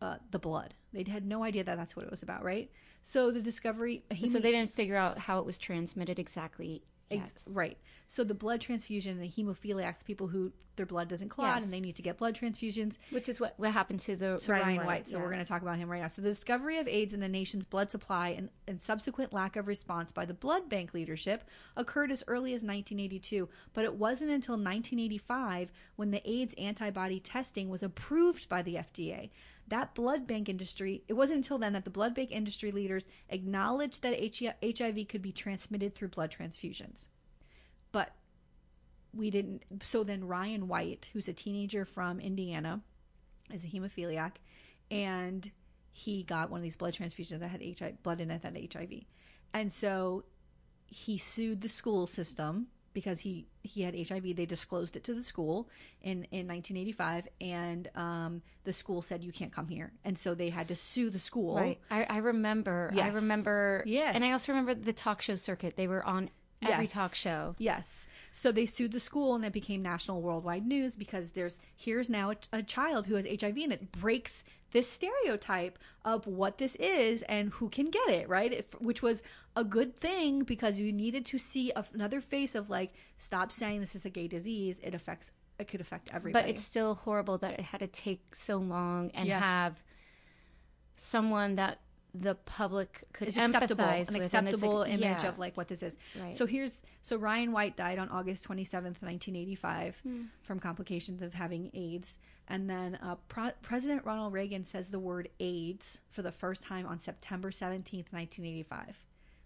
uh, 0.00 0.16
the 0.32 0.38
blood 0.38 0.74
they 0.92 1.04
had 1.10 1.24
no 1.24 1.42
idea 1.44 1.64
that 1.64 1.76
that's 1.76 1.96
what 1.96 2.04
it 2.04 2.10
was 2.10 2.22
about 2.22 2.42
right 2.42 2.70
so 3.02 3.30
the 3.30 3.40
discovery 3.40 4.02
so 4.26 4.38
they 4.38 4.50
didn't 4.50 4.72
figure 4.72 4.96
out 4.96 5.18
how 5.18 5.38
it 5.38 5.44
was 5.44 5.58
transmitted 5.58 6.18
exactly. 6.18 6.82
Ex- 7.10 7.46
right. 7.48 7.78
So 8.06 8.24
the 8.24 8.34
blood 8.34 8.60
transfusion, 8.60 9.18
the 9.18 9.28
hemophiliacs, 9.28 10.04
people 10.04 10.26
who 10.26 10.52
their 10.76 10.86
blood 10.86 11.08
doesn't 11.08 11.28
clot 11.28 11.56
Yes. 11.56 11.64
and 11.64 11.72
they 11.72 11.80
need 11.80 11.94
to 11.96 12.02
get 12.02 12.16
blood 12.18 12.34
transfusions. 12.34 12.98
Which 13.10 13.28
is 13.28 13.40
what, 13.40 13.54
what 13.58 13.70
happened 13.70 14.00
to 14.00 14.16
the 14.16 14.38
To 14.38 14.52
Ryan, 14.52 14.84
White. 14.84 15.08
So 15.08 15.16
yeah. 15.16 15.22
we're 15.22 15.30
going 15.30 15.42
to 15.44 15.48
talk 15.48 15.62
about 15.62 15.78
him 15.78 15.88
right 15.88 16.02
now. 16.02 16.08
So 16.08 16.20
the 16.20 16.30
discovery 16.30 16.78
of 16.78 16.88
AIDS 16.88 17.12
in 17.12 17.20
the 17.20 17.28
nation's 17.28 17.64
blood 17.64 17.90
supply 17.90 18.30
and, 18.30 18.48
and 18.66 18.80
subsequent 18.82 19.32
lack 19.32 19.56
of 19.56 19.68
response 19.68 20.10
by 20.10 20.24
the 20.24 20.34
blood 20.34 20.68
bank 20.68 20.92
leadership 20.92 21.44
occurred 21.76 22.10
as 22.10 22.24
early 22.26 22.50
as 22.54 22.62
1982, 22.62 23.48
but 23.72 23.84
it 23.84 23.94
wasn't 23.94 24.30
until 24.30 24.54
1985 24.54 25.72
when 25.96 26.10
the 26.10 26.28
AIDS 26.28 26.54
antibody 26.54 27.20
testing 27.20 27.68
was 27.68 27.82
approved 27.82 28.48
by 28.48 28.62
the 28.62 28.74
FDA. 28.74 29.30
That 29.68 29.94
blood 29.94 30.26
bank 30.26 30.48
industry, 30.48 31.02
it 31.08 31.14
wasn't 31.14 31.38
until 31.38 31.58
then 31.58 31.72
that 31.72 31.84
the 31.84 31.90
blood 31.90 32.14
bank 32.14 32.30
industry 32.30 32.70
leaders 32.70 33.04
acknowledged 33.30 34.02
that 34.02 34.18
HIV 34.18 35.08
could 35.08 35.22
be 35.22 35.32
transmitted 35.32 35.94
through 35.94 36.08
blood 36.08 36.30
transfusions. 36.30 37.06
But 37.92 38.12
we 39.12 39.30
didn't. 39.30 39.62
So 39.82 40.04
then 40.04 40.26
Ryan 40.26 40.68
White, 40.68 41.10
who's 41.12 41.28
a 41.28 41.32
teenager 41.32 41.84
from 41.84 42.20
Indiana, 42.20 42.80
is 43.52 43.64
a 43.64 43.68
hemophiliac, 43.68 44.32
and 44.90 45.50
he 45.92 46.24
got 46.24 46.50
one 46.50 46.58
of 46.58 46.64
these 46.64 46.76
blood 46.76 46.94
transfusions 46.94 47.38
that 47.38 47.48
had 47.48 47.62
HIV, 47.62 48.02
blood 48.02 48.20
in 48.20 48.30
it 48.30 48.42
that 48.42 48.54
had 48.54 48.74
HIV. 48.74 49.04
And 49.52 49.72
so 49.72 50.24
he 50.86 51.16
sued 51.16 51.60
the 51.60 51.68
school 51.68 52.06
system 52.06 52.66
because 52.94 53.20
he 53.20 53.46
he 53.62 53.82
had 53.82 53.94
HIV. 53.94 54.36
They 54.36 54.46
disclosed 54.46 54.96
it 54.96 55.04
to 55.04 55.14
the 55.14 55.22
school 55.22 55.68
in 56.00 56.26
in 56.30 56.48
1985, 56.48 57.28
and 57.40 57.90
um, 57.94 58.42
the 58.62 58.72
school 58.72 59.02
said 59.02 59.22
you 59.22 59.32
can't 59.32 59.52
come 59.52 59.68
here, 59.68 59.92
and 60.04 60.18
so 60.18 60.34
they 60.34 60.48
had 60.48 60.68
to 60.68 60.74
sue 60.74 61.10
the 61.10 61.18
school. 61.18 61.56
Right. 61.56 61.78
I, 61.90 62.04
I 62.04 62.16
remember. 62.18 62.90
Yes. 62.94 63.12
I 63.12 63.16
remember. 63.16 63.82
Yes. 63.84 64.14
And 64.14 64.24
I 64.24 64.32
also 64.32 64.52
remember 64.52 64.74
the 64.74 64.92
talk 64.92 65.20
show 65.20 65.34
circuit. 65.34 65.76
They 65.76 65.88
were 65.88 66.04
on 66.04 66.30
every 66.62 66.84
yes. 66.84 66.92
talk 66.92 67.14
show. 67.14 67.54
Yes. 67.58 68.06
So 68.32 68.50
they 68.50 68.66
sued 68.66 68.92
the 68.92 69.00
school, 69.00 69.34
and 69.34 69.44
it 69.44 69.52
became 69.52 69.82
national, 69.82 70.22
worldwide 70.22 70.66
news 70.66 70.96
because 70.96 71.32
there's 71.32 71.60
here's 71.76 72.08
now 72.08 72.30
a, 72.30 72.36
a 72.52 72.62
child 72.62 73.06
who 73.06 73.16
has 73.16 73.26
HIV, 73.26 73.56
and 73.58 73.72
it 73.72 73.92
breaks 73.92 74.44
this 74.74 74.90
stereotype 74.90 75.78
of 76.04 76.26
what 76.26 76.58
this 76.58 76.74
is 76.74 77.22
and 77.22 77.50
who 77.52 77.68
can 77.70 77.90
get 77.90 78.08
it, 78.08 78.28
right? 78.28 78.52
It, 78.52 78.74
which 78.80 79.02
was 79.02 79.22
a 79.54 79.62
good 79.62 79.96
thing 79.96 80.42
because 80.42 80.80
you 80.80 80.92
needed 80.92 81.24
to 81.26 81.38
see 81.38 81.72
another 81.94 82.20
face 82.20 82.56
of 82.56 82.68
like, 82.68 82.92
stop 83.16 83.52
saying 83.52 83.80
this 83.80 83.94
is 83.94 84.04
a 84.04 84.10
gay 84.10 84.26
disease. 84.26 84.80
It 84.82 84.92
affects, 84.92 85.30
it 85.60 85.68
could 85.68 85.80
affect 85.80 86.10
everybody. 86.12 86.42
But 86.42 86.50
it's 86.50 86.64
still 86.64 86.96
horrible 86.96 87.38
that 87.38 87.52
it 87.52 87.60
had 87.60 87.78
to 87.78 87.86
take 87.86 88.34
so 88.34 88.56
long 88.56 89.12
and 89.14 89.28
yes. 89.28 89.40
have 89.40 89.82
someone 90.96 91.54
that 91.54 91.78
the 92.14 92.34
public 92.34 93.04
could 93.12 93.28
it's 93.28 93.36
acceptable, 93.36 93.84
an 93.84 94.16
acceptable 94.16 94.82
image 94.82 95.00
yeah. 95.00 95.28
of 95.28 95.38
like 95.38 95.56
what 95.56 95.66
this 95.66 95.82
is. 95.82 95.96
Right. 96.20 96.34
So 96.34 96.46
here's 96.46 96.80
so 97.02 97.16
Ryan 97.16 97.50
White 97.50 97.76
died 97.76 97.98
on 97.98 98.08
August 98.08 98.48
27th, 98.48 99.02
1985, 99.02 100.00
hmm. 100.02 100.22
from 100.42 100.60
complications 100.60 101.22
of 101.22 101.34
having 101.34 101.70
AIDS, 101.74 102.18
and 102.48 102.70
then 102.70 102.98
uh, 103.02 103.16
Pro- 103.28 103.50
President 103.62 104.04
Ronald 104.04 104.32
Reagan 104.32 104.64
says 104.64 104.90
the 104.90 104.98
word 104.98 105.28
AIDS 105.40 106.00
for 106.10 106.22
the 106.22 106.32
first 106.32 106.62
time 106.62 106.86
on 106.86 107.00
September 107.00 107.50
17th, 107.50 108.12
1985, 108.12 108.96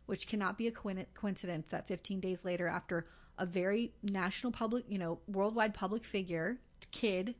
which 0.06 0.28
cannot 0.28 0.58
be 0.58 0.66
a 0.66 0.72
coincidence 0.72 1.68
that 1.70 1.88
15 1.88 2.20
days 2.20 2.44
later, 2.44 2.66
after 2.68 3.06
a 3.38 3.46
very 3.46 3.92
national 4.02 4.52
public, 4.52 4.84
you 4.88 4.98
know, 4.98 5.20
worldwide 5.26 5.72
public 5.72 6.04
figure, 6.04 6.58
kid, 6.90 7.34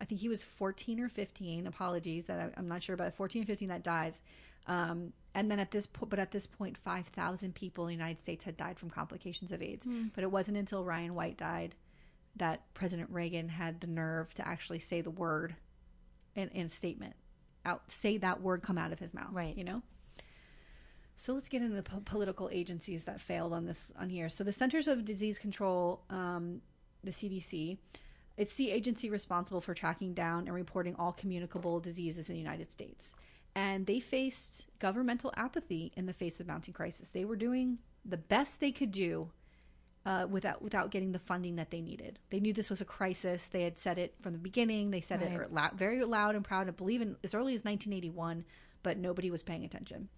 I 0.00 0.04
think 0.04 0.20
he 0.20 0.28
was 0.28 0.42
14 0.42 1.00
or 1.00 1.08
15. 1.08 1.66
Apologies 1.66 2.24
that 2.26 2.52
I, 2.56 2.58
am 2.58 2.68
not 2.68 2.82
sure, 2.82 2.96
but 2.96 3.14
14 3.14 3.42
or 3.42 3.46
15 3.46 3.68
that 3.68 3.82
dies. 3.82 4.22
Um, 4.66 5.12
and 5.34 5.50
then 5.50 5.60
at 5.60 5.70
this 5.70 5.86
point, 5.86 6.10
but 6.10 6.18
at 6.18 6.32
this 6.32 6.46
point, 6.46 6.76
5,000 6.76 7.54
people 7.54 7.84
in 7.84 7.88
the 7.88 7.94
United 7.94 8.20
States 8.20 8.44
had 8.44 8.56
died 8.56 8.78
from 8.78 8.90
complications 8.90 9.52
of 9.52 9.62
AIDS. 9.62 9.86
Mm. 9.86 10.10
But 10.14 10.24
it 10.24 10.30
wasn't 10.30 10.56
until 10.56 10.84
Ryan 10.84 11.14
White 11.14 11.36
died 11.36 11.74
that 12.36 12.62
President 12.74 13.10
Reagan 13.10 13.48
had 13.48 13.80
the 13.80 13.86
nerve 13.86 14.32
to 14.34 14.46
actually 14.46 14.80
say 14.80 15.00
the 15.00 15.10
word 15.10 15.54
in, 16.34 16.48
in 16.48 16.66
a 16.66 16.68
statement, 16.68 17.14
out 17.64 17.82
say 17.90 18.16
that 18.18 18.40
word 18.40 18.62
come 18.62 18.78
out 18.78 18.92
of 18.92 18.98
his 18.98 19.14
mouth. 19.14 19.32
Right. 19.32 19.56
You 19.56 19.64
know. 19.64 19.82
So 21.16 21.34
let's 21.34 21.48
get 21.48 21.60
into 21.60 21.76
the 21.76 21.82
po- 21.82 22.02
political 22.04 22.48
agencies 22.50 23.04
that 23.04 23.20
failed 23.20 23.52
on 23.52 23.66
this 23.66 23.84
on 23.98 24.08
here. 24.08 24.28
So 24.28 24.42
the 24.42 24.52
Centers 24.52 24.88
of 24.88 25.04
Disease 25.04 25.38
Control, 25.38 26.02
um, 26.08 26.62
the 27.04 27.10
CDC, 27.10 27.76
it's 28.36 28.54
the 28.54 28.70
agency 28.70 29.10
responsible 29.10 29.60
for 29.60 29.74
tracking 29.74 30.14
down 30.14 30.46
and 30.46 30.54
reporting 30.54 30.96
all 30.98 31.12
communicable 31.12 31.78
diseases 31.78 32.30
in 32.30 32.34
the 32.34 32.40
United 32.40 32.72
States 32.72 33.14
and 33.54 33.86
they 33.86 34.00
faced 34.00 34.66
governmental 34.78 35.32
apathy 35.36 35.92
in 35.96 36.06
the 36.06 36.12
face 36.12 36.40
of 36.40 36.46
mounting 36.46 36.74
crisis. 36.74 37.08
They 37.10 37.24
were 37.24 37.36
doing 37.36 37.78
the 38.04 38.16
best 38.16 38.60
they 38.60 38.72
could 38.72 38.92
do 38.92 39.30
uh, 40.06 40.26
without 40.30 40.62
without 40.62 40.90
getting 40.90 41.12
the 41.12 41.18
funding 41.18 41.56
that 41.56 41.70
they 41.70 41.80
needed. 41.80 42.18
They 42.30 42.40
knew 42.40 42.52
this 42.52 42.70
was 42.70 42.80
a 42.80 42.86
crisis. 42.86 43.44
They 43.44 43.62
had 43.62 43.78
said 43.78 43.98
it 43.98 44.14
from 44.22 44.32
the 44.32 44.38
beginning. 44.38 44.90
They 44.90 45.00
said 45.00 45.20
right. 45.20 45.32
it 45.32 45.52
loud, 45.52 45.72
very 45.74 46.02
loud 46.04 46.34
and 46.34 46.44
proud. 46.44 46.68
I 46.68 46.70
believe 46.70 47.02
in 47.02 47.16
as 47.22 47.34
early 47.34 47.54
as 47.54 47.64
1981, 47.64 48.44
but 48.82 48.96
nobody 48.96 49.30
was 49.30 49.42
paying 49.42 49.64
attention. 49.64 50.08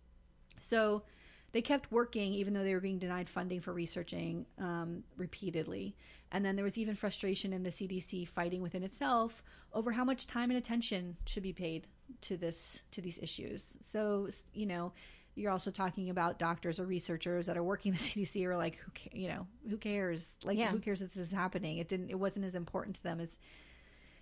So 0.61 1.03
they 1.53 1.63
kept 1.63 1.93
working 1.93 2.33
even 2.33 2.55
though 2.55 2.65
they 2.65 2.75
were 2.75 2.81
being 2.81 2.99
denied 2.99 3.29
funding 3.29 3.61
for 3.61 3.73
researching 3.73 4.47
um, 4.59 5.05
repeatedly. 5.17 5.95
And 6.33 6.45
then 6.45 6.57
there 6.57 6.65
was 6.65 6.79
even 6.79 6.95
frustration 6.95 7.53
in 7.53 7.63
the 7.63 7.71
CDC 7.71 8.27
fighting 8.27 8.63
within 8.63 8.83
itself 8.83 9.43
over 9.75 9.93
how 9.93 10.05
much 10.05 10.27
time 10.27 10.51
and 10.51 10.59
attention 10.59 11.17
should 11.27 11.43
be 11.43 11.53
paid 11.53 11.87
to 12.23 12.37
this 12.37 12.83
to 12.93 13.01
these 13.01 13.19
issues. 13.19 13.77
So 13.83 14.29
you 14.55 14.67
know, 14.67 14.93
you're 15.35 15.51
also 15.51 15.71
talking 15.71 16.11
about 16.11 16.39
doctors 16.39 16.79
or 16.79 16.85
researchers 16.85 17.47
that 17.47 17.57
are 17.57 17.63
working 17.63 17.93
in 17.93 17.97
the 17.97 18.03
CDC 18.25 18.45
are 18.47 18.57
like, 18.57 18.77
who 18.77 18.91
you 19.13 19.29
know, 19.29 19.47
who 19.69 19.77
cares? 19.77 20.29
Like, 20.45 20.59
yeah. 20.59 20.71
who 20.71 20.79
cares 20.79 21.03
if 21.03 21.13
this 21.13 21.27
is 21.27 21.33
happening? 21.33 21.79
It 21.79 21.89
didn't. 21.89 22.11
It 22.11 22.19
wasn't 22.19 22.45
as 22.45 22.55
important 22.55 22.97
to 22.97 23.03
them 23.03 23.21
as. 23.21 23.39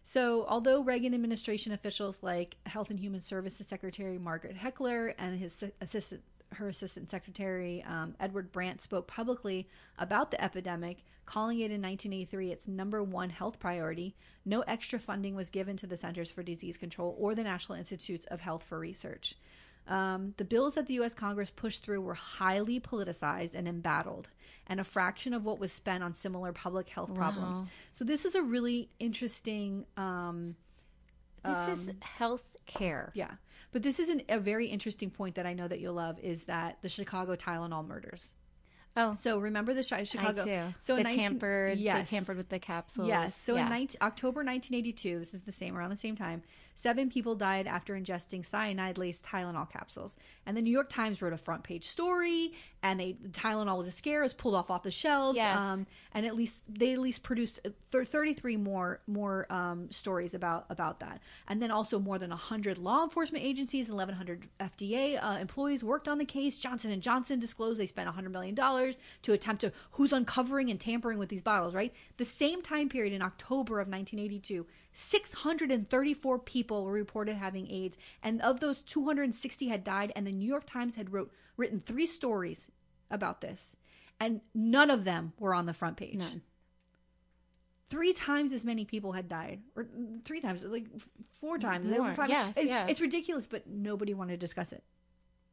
So, 0.02 0.46
although 0.48 0.82
Reagan 0.82 1.14
administration 1.14 1.72
officials 1.72 2.22
like 2.22 2.56
Health 2.64 2.90
and 2.90 2.98
Human 2.98 3.20
Services 3.20 3.66
Secretary 3.66 4.18
Margaret 4.18 4.56
Heckler 4.56 5.14
and 5.18 5.38
his 5.38 5.62
assistant 5.80 6.22
her 6.54 6.68
assistant 6.68 7.10
secretary, 7.10 7.82
um, 7.84 8.14
Edward 8.20 8.52
Brandt, 8.52 8.80
spoke 8.80 9.06
publicly 9.06 9.68
about 9.98 10.30
the 10.30 10.42
epidemic, 10.42 11.04
calling 11.26 11.60
it 11.60 11.70
in 11.70 11.82
1983 11.82 12.50
its 12.50 12.68
number 12.68 13.02
one 13.02 13.30
health 13.30 13.58
priority. 13.58 14.16
No 14.44 14.60
extra 14.62 14.98
funding 14.98 15.34
was 15.36 15.50
given 15.50 15.76
to 15.78 15.86
the 15.86 15.96
Centers 15.96 16.30
for 16.30 16.42
Disease 16.42 16.76
Control 16.76 17.14
or 17.18 17.34
the 17.34 17.44
National 17.44 17.78
Institutes 17.78 18.26
of 18.26 18.40
Health 18.40 18.62
for 18.62 18.78
Research. 18.78 19.36
Um, 19.86 20.34
the 20.36 20.44
bills 20.44 20.74
that 20.74 20.86
the 20.86 20.94
U.S. 20.94 21.14
Congress 21.14 21.50
pushed 21.50 21.84
through 21.84 22.00
were 22.00 22.14
highly 22.14 22.80
politicized 22.80 23.54
and 23.54 23.66
embattled, 23.66 24.28
and 24.68 24.78
a 24.78 24.84
fraction 24.84 25.34
of 25.34 25.44
what 25.44 25.58
was 25.58 25.72
spent 25.72 26.04
on 26.04 26.14
similar 26.14 26.52
public 26.52 26.88
health 26.88 27.14
problems. 27.14 27.60
So, 27.92 28.04
this 28.04 28.24
is 28.24 28.34
a 28.34 28.42
really 28.42 28.88
interesting. 29.00 29.86
Um, 29.96 30.54
this 31.42 31.56
um, 31.56 31.72
is 31.72 31.90
health 32.02 32.44
care. 32.70 33.12
Yeah. 33.14 33.32
But 33.72 33.82
this 33.82 34.00
is 34.00 34.08
an, 34.08 34.22
a 34.28 34.38
very 34.38 34.66
interesting 34.66 35.10
point 35.10 35.36
that 35.36 35.46
I 35.46 35.54
know 35.54 35.68
that 35.68 35.80
you'll 35.80 35.94
love 35.94 36.18
is 36.18 36.44
that 36.44 36.78
the 36.82 36.88
Chicago 36.88 37.36
Tylenol 37.36 37.86
murders. 37.86 38.34
Oh, 38.96 39.14
so 39.14 39.38
remember 39.38 39.72
the 39.72 39.84
Chicago? 39.84 40.42
I 40.42 40.44
do. 40.44 40.74
So 40.80 40.96
the 40.96 41.04
19, 41.04 41.22
tampered, 41.22 41.78
yes, 41.78 42.10
they 42.10 42.16
tampered 42.16 42.36
with 42.36 42.48
the 42.48 42.58
capsules. 42.58 43.06
Yes. 43.06 43.36
So 43.36 43.54
yeah. 43.54 43.64
in 43.64 43.68
19, 43.70 43.98
October 44.02 44.40
1982, 44.40 45.18
this 45.20 45.34
is 45.34 45.42
the 45.42 45.52
same 45.52 45.76
around 45.76 45.90
the 45.90 45.96
same 45.96 46.16
time. 46.16 46.42
Seven 46.74 47.10
people 47.10 47.34
died 47.34 47.66
after 47.66 47.94
ingesting 47.94 48.44
cyanide 48.44 48.96
laced 48.96 49.24
Tylenol 49.24 49.70
capsules. 49.70 50.16
And 50.46 50.56
the 50.56 50.62
New 50.62 50.70
York 50.70 50.88
Times 50.88 51.20
wrote 51.20 51.32
a 51.32 51.38
front 51.38 51.62
page 51.62 51.84
story, 51.84 52.54
and 52.82 52.98
they 52.98 53.18
Tylenol 53.32 53.76
was 53.76 53.86
a 53.86 53.92
scare, 53.92 54.20
it 54.20 54.24
was 54.24 54.34
pulled 54.34 54.54
off 54.54 54.70
off 54.70 54.82
the 54.82 54.90
shelves. 54.90 55.36
Yes. 55.36 55.58
Um, 55.58 55.86
and 56.12 56.24
at 56.24 56.34
least 56.34 56.64
they 56.68 56.92
at 56.92 56.98
least 56.98 57.22
produced 57.22 57.60
33 57.92 58.56
more 58.56 59.00
more 59.06 59.46
um, 59.50 59.90
stories 59.90 60.34
about 60.34 60.66
about 60.70 61.00
that. 61.00 61.20
And 61.48 61.60
then 61.60 61.70
also 61.70 61.98
more 61.98 62.18
than 62.18 62.30
100 62.30 62.78
law 62.78 63.04
enforcement 63.04 63.44
agencies, 63.44 63.90
1,100 63.90 64.48
FDA 64.60 65.22
uh, 65.22 65.38
employees 65.38 65.84
worked 65.84 66.08
on 66.08 66.18
the 66.18 66.24
case. 66.24 66.58
Johnson 66.58 66.92
and 66.92 67.02
Johnson 67.02 67.38
disclosed 67.38 67.78
they 67.78 67.86
spent 67.86 68.06
100 68.06 68.30
million 68.30 68.54
dollars 68.54 68.96
to 69.22 69.32
attempt 69.32 69.60
to 69.62 69.72
who's 69.92 70.12
uncovering 70.12 70.70
and 70.70 70.80
tampering 70.80 71.18
with 71.18 71.28
these 71.28 71.42
bottles. 71.42 71.74
Right, 71.74 71.92
the 72.16 72.24
same 72.24 72.62
time 72.62 72.88
period 72.88 73.12
in 73.12 73.22
October 73.22 73.80
of 73.80 73.88
1982 73.88 74.66
634 74.92 76.38
people 76.40 76.84
were 76.84 76.92
reported 76.92 77.36
having 77.36 77.70
AIDS, 77.70 77.96
and 78.22 78.40
of 78.42 78.60
those, 78.60 78.82
260 78.82 79.68
had 79.68 79.84
died. 79.84 80.12
And 80.16 80.26
the 80.26 80.32
New 80.32 80.48
York 80.48 80.66
Times 80.66 80.96
had 80.96 81.12
wrote 81.12 81.32
written 81.56 81.80
three 81.80 82.06
stories 82.06 82.70
about 83.10 83.40
this, 83.40 83.76
and 84.18 84.40
none 84.54 84.90
of 84.90 85.04
them 85.04 85.32
were 85.38 85.54
on 85.54 85.66
the 85.66 85.72
front 85.72 85.96
page. 85.96 86.18
None. 86.18 86.42
Three 87.88 88.12
times 88.12 88.52
as 88.52 88.64
many 88.64 88.84
people 88.84 89.12
had 89.12 89.28
died, 89.28 89.60
or 89.74 89.86
three 90.24 90.40
times, 90.40 90.62
like 90.62 90.86
four 91.32 91.58
times. 91.58 91.90
More. 91.90 92.14
Yes, 92.28 92.56
it, 92.56 92.66
yeah. 92.66 92.86
It's 92.88 93.00
ridiculous, 93.00 93.46
but 93.46 93.66
nobody 93.66 94.14
wanted 94.14 94.32
to 94.32 94.38
discuss 94.38 94.72
it. 94.72 94.84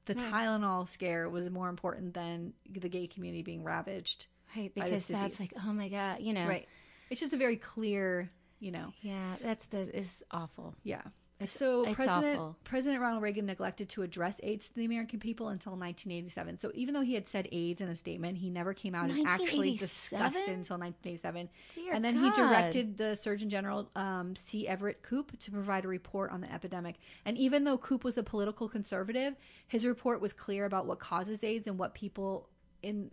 The 0.06 0.14
no. 0.14 0.24
Tylenol 0.24 0.88
scare 0.88 1.30
was 1.30 1.50
more 1.50 1.68
important 1.68 2.14
than 2.14 2.54
the 2.70 2.90
gay 2.90 3.08
community 3.08 3.44
being 3.44 3.64
ravaged. 3.64 4.28
Right, 4.56 4.74
because 4.74 5.06
that's 5.06 5.40
like, 5.40 5.54
oh 5.66 5.74
my 5.74 5.90
god, 5.90 6.22
you 6.22 6.34
know. 6.34 6.48
Right. 6.48 6.68
It's 7.10 7.22
just 7.22 7.34
a 7.34 7.38
very 7.38 7.56
clear 7.56 8.30
you 8.60 8.72
know. 8.72 8.94
Yeah, 9.02 9.36
that's 9.42 9.68
the 9.68 9.96
is 9.96 10.24
awful. 10.32 10.76
Yeah. 10.84 11.02
So 11.46 11.84
it's 11.84 11.96
President 11.96 12.40
awful. 12.40 12.58
President 12.64 13.00
Ronald 13.00 13.22
Reagan 13.22 13.46
neglected 13.46 13.90
to 13.90 14.02
address 14.02 14.40
AIDS 14.42 14.70
to 14.70 14.76
the 14.76 14.86
American 14.86 15.20
people 15.20 15.50
until 15.50 15.74
1987. 15.74 16.58
So 16.58 16.72
even 16.74 16.96
though 16.96 17.02
he 17.02 17.14
had 17.14 17.28
said 17.28 17.48
AIDS 17.52 17.80
in 17.80 17.90
a 17.90 17.96
statement, 17.96 18.40
he 18.40 18.50
never 18.50 18.74
came 18.74 18.96
out 18.96 19.12
and 19.12 19.28
actually 19.28 19.76
discussed 19.76 20.48
it 20.48 20.54
until 20.54 20.80
1987. 20.80 21.50
Dear 21.76 21.94
and 21.94 22.04
then 22.04 22.16
God. 22.16 22.24
he 22.24 22.42
directed 22.42 22.98
the 22.98 23.16
Surgeon 23.16 23.52
General 23.52 23.88
um, 23.96 24.36
C. 24.36 24.68
Everett 24.68 25.04
Koop 25.04 25.38
to 25.40 25.52
provide 25.52 25.86
a 25.86 25.88
report 25.88 26.32
on 26.32 26.42
the 26.42 26.52
epidemic. 26.52 26.96
And 27.26 27.38
even 27.38 27.64
though 27.64 27.78
Koop 27.78 28.04
was 28.04 28.18
a 28.18 28.24
political 28.24 28.68
conservative, 28.68 29.36
his 29.68 29.86
report 29.86 30.20
was 30.20 30.34
clear 30.34 30.66
about 30.66 30.88
what 30.88 30.98
causes 30.98 31.44
AIDS 31.44 31.68
and 31.68 31.78
what 31.78 31.94
people 31.94 32.50
in 32.82 33.12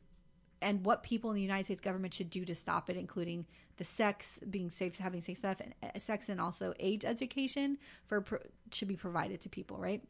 and 0.61 0.85
what 0.85 1.03
people 1.03 1.31
in 1.31 1.37
the 1.37 1.43
United 1.43 1.65
States 1.65 1.81
government 1.81 2.15
should 2.15 2.31
do 2.31 2.45
to 2.45 2.55
stop 2.55 2.91
it, 2.91 2.97
including 2.97 3.47
the 3.77 3.85
sex, 3.85 4.41
being 4.51 4.71
safe, 4.71 4.99
having 4.99 5.21
safe 5.21 5.39
sex, 5.39 5.61
and, 5.61 5.75
uh, 5.83 5.99
sex, 5.99 6.29
and 6.29 6.41
also 6.41 6.75
age 6.79 7.05
education 7.05 7.79
for 8.07 8.25
should 8.73 8.89
be 8.89 8.97
provided 8.97 9.41
to 9.41 9.49
people, 9.49 9.79
right? 9.79 10.03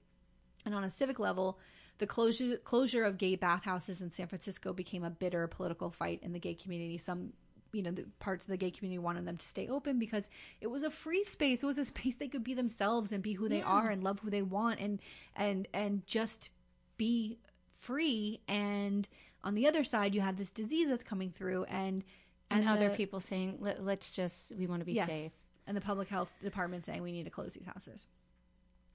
And 0.67 0.75
on 0.75 0.85
a 0.85 0.91
civic 0.91 1.19
level, 1.19 1.59
the 1.99 2.07
closure 2.07 2.57
closure 2.59 3.05
of 3.05 3.19
gay 3.19 3.37
bathhouses 3.37 4.03
in 4.03 4.11
San 4.11 4.27
Francisco 4.27 4.73
became 4.73 5.05
a 5.05 5.11
bitter 5.11 5.47
political 5.47 5.91
fight 5.91 6.21
in 6.23 6.33
the 6.33 6.39
gay 6.39 6.55
community. 6.55 6.99
Some 6.99 7.33
you 7.73 7.83
know 7.83 7.91
the 7.91 8.07
parts 8.21 8.45
of 8.45 8.51
the 8.51 8.57
gay 8.57 8.71
community 8.71 8.99
wanted 8.99 9.27
them 9.27 9.37
to 9.37 9.47
stay 9.47 9.69
open 9.69 9.99
because 9.99 10.29
it 10.61 10.69
was 10.69 10.85
a 10.85 10.91
free 10.91 11.25
space 11.25 11.63
it 11.63 11.67
was 11.67 11.79
a 11.79 11.85
space 11.85 12.17
they 12.17 12.29
could 12.29 12.45
be 12.45 12.55
themselves 12.55 13.13
and 13.13 13.23
be 13.23 13.33
who 13.33 13.49
they 13.49 13.59
yeah. 13.59 13.65
are 13.65 13.91
and 13.91 14.05
love 14.05 14.21
who 14.21 14.31
they 14.31 14.43
want 14.43 14.79
and 14.81 15.01
and 15.35 15.67
and 15.75 16.07
just 16.07 16.51
be 16.97 17.39
free 17.75 18.41
and 18.49 19.09
on 19.45 19.55
the 19.55 19.69
other 19.69 19.85
side 19.85 20.15
you 20.15 20.21
had 20.21 20.37
this 20.37 20.51
disease 20.51 20.89
that's 20.89 21.05
coming 21.05 21.31
through 21.31 21.65
and 21.65 22.03
and, 22.51 22.61
and 22.61 22.69
other 22.69 22.89
the, 22.89 22.97
people 22.97 23.21
saying 23.21 23.59
Let, 23.61 23.79
us 23.79 24.11
just 24.11 24.53
we 24.57 24.67
want 24.67 24.81
to 24.81 24.87
be 24.87 24.95
yes, 24.95 25.09
safe. 25.09 25.33
And 25.67 25.77
the 25.77 25.81
public 25.81 26.09
health 26.09 26.31
department 26.43 26.85
saying 26.85 27.03
we 27.03 27.13
need 27.13 27.25
to 27.25 27.31
close 27.31 27.55
these 27.55 27.67
houses. 27.67 28.07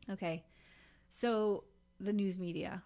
Okay. 0.09 0.43
So 1.09 1.63
the 1.99 2.13
news 2.13 2.37
media. 2.37 2.83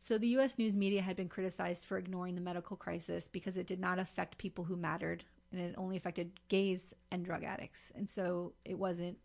So 0.00 0.18
the 0.18 0.28
US 0.38 0.58
news 0.58 0.76
media 0.76 1.02
had 1.02 1.16
been 1.16 1.28
criticized 1.28 1.84
for 1.84 1.98
ignoring 1.98 2.34
the 2.34 2.40
medical 2.40 2.76
crisis 2.76 3.28
because 3.28 3.56
it 3.56 3.66
did 3.66 3.80
not 3.80 3.98
affect 3.98 4.38
people 4.38 4.64
who 4.64 4.76
mattered 4.76 5.24
and 5.52 5.60
it 5.60 5.74
only 5.76 5.96
affected 5.96 6.32
gays 6.48 6.94
and 7.10 7.24
drug 7.24 7.42
addicts. 7.42 7.90
And 7.94 8.08
so 8.08 8.52
it 8.64 8.78
wasn't 8.78 9.18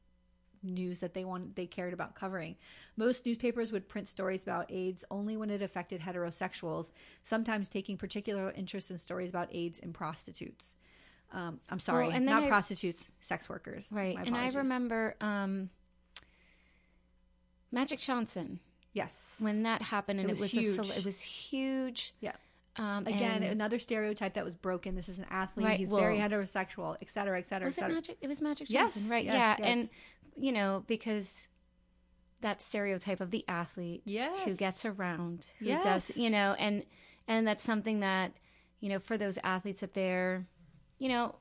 news 0.65 0.99
that 0.99 1.13
they 1.13 1.23
wanted 1.23 1.55
they 1.55 1.65
cared 1.65 1.93
about 1.93 2.15
covering. 2.15 2.55
Most 2.97 3.25
newspapers 3.25 3.71
would 3.71 3.87
print 3.87 4.07
stories 4.07 4.43
about 4.43 4.71
AIDS 4.71 5.05
only 5.11 5.37
when 5.37 5.49
it 5.49 5.61
affected 5.61 6.01
heterosexuals, 6.01 6.91
sometimes 7.23 7.69
taking 7.69 7.97
particular 7.97 8.51
interest 8.55 8.91
in 8.91 8.97
stories 8.97 9.29
about 9.29 9.49
AIDS 9.51 9.79
in 9.79 9.93
prostitutes. 9.93 10.75
Um, 11.33 11.59
I'm 11.69 11.79
sorry, 11.79 12.09
well, 12.09 12.19
not 12.21 12.43
I, 12.43 12.47
prostitutes, 12.47 13.07
sex 13.19 13.49
workers. 13.49 13.89
Right. 13.91 14.17
And 14.17 14.35
I 14.35 14.49
remember 14.49 15.15
um, 15.21 15.69
Magic 17.71 17.99
Johnson 17.99 18.59
Yes. 18.95 19.35
When 19.41 19.63
that 19.63 19.81
happened, 19.81 20.21
and 20.21 20.29
it 20.31 20.39
was, 20.39 20.53
it 20.53 20.55
was 20.55 20.75
huge. 20.77 20.89
A, 20.89 20.99
it 20.99 21.05
was 21.05 21.21
huge. 21.21 22.13
Yeah. 22.21 22.31
Um, 22.77 23.05
Again, 23.05 23.43
another 23.43 23.77
stereotype 23.77 24.33
that 24.35 24.45
was 24.45 24.55
broken. 24.55 24.95
This 24.95 25.09
is 25.09 25.19
an 25.19 25.25
athlete. 25.29 25.65
Right, 25.65 25.79
He's 25.79 25.89
well, 25.89 26.01
very 26.01 26.17
heterosexual, 26.17 26.95
et 27.01 27.09
cetera, 27.09 27.37
et 27.37 27.49
cetera, 27.49 27.65
was 27.65 27.77
et 27.77 27.81
cetera. 27.81 27.91
It, 27.91 27.95
Magic, 27.95 28.17
it 28.21 28.27
was 28.27 28.41
Magic 28.41 28.67
Johnson, 28.69 29.01
yes, 29.03 29.11
right? 29.11 29.25
Yes, 29.25 29.33
yeah. 29.33 29.55
Yes. 29.59 29.67
And, 29.67 29.89
you 30.35 30.51
know, 30.51 30.83
because 30.87 31.47
that 32.41 32.61
stereotype 32.61 33.21
of 33.21 33.31
the 33.31 33.45
athlete 33.47 34.01
yes. 34.05 34.43
who 34.43 34.53
gets 34.53 34.85
around, 34.85 35.45
who 35.59 35.65
yes. 35.65 35.83
does, 35.83 36.17
you 36.17 36.29
know, 36.29 36.55
and, 36.59 36.83
and 37.27 37.47
that's 37.47 37.63
something 37.63 38.01
that, 38.01 38.33
you 38.79 38.89
know, 38.89 38.99
for 38.99 39.17
those 39.17 39.39
athletes 39.43 39.81
that 39.81 39.93
they're, 39.93 40.45
you 40.99 41.09
know, 41.09 41.35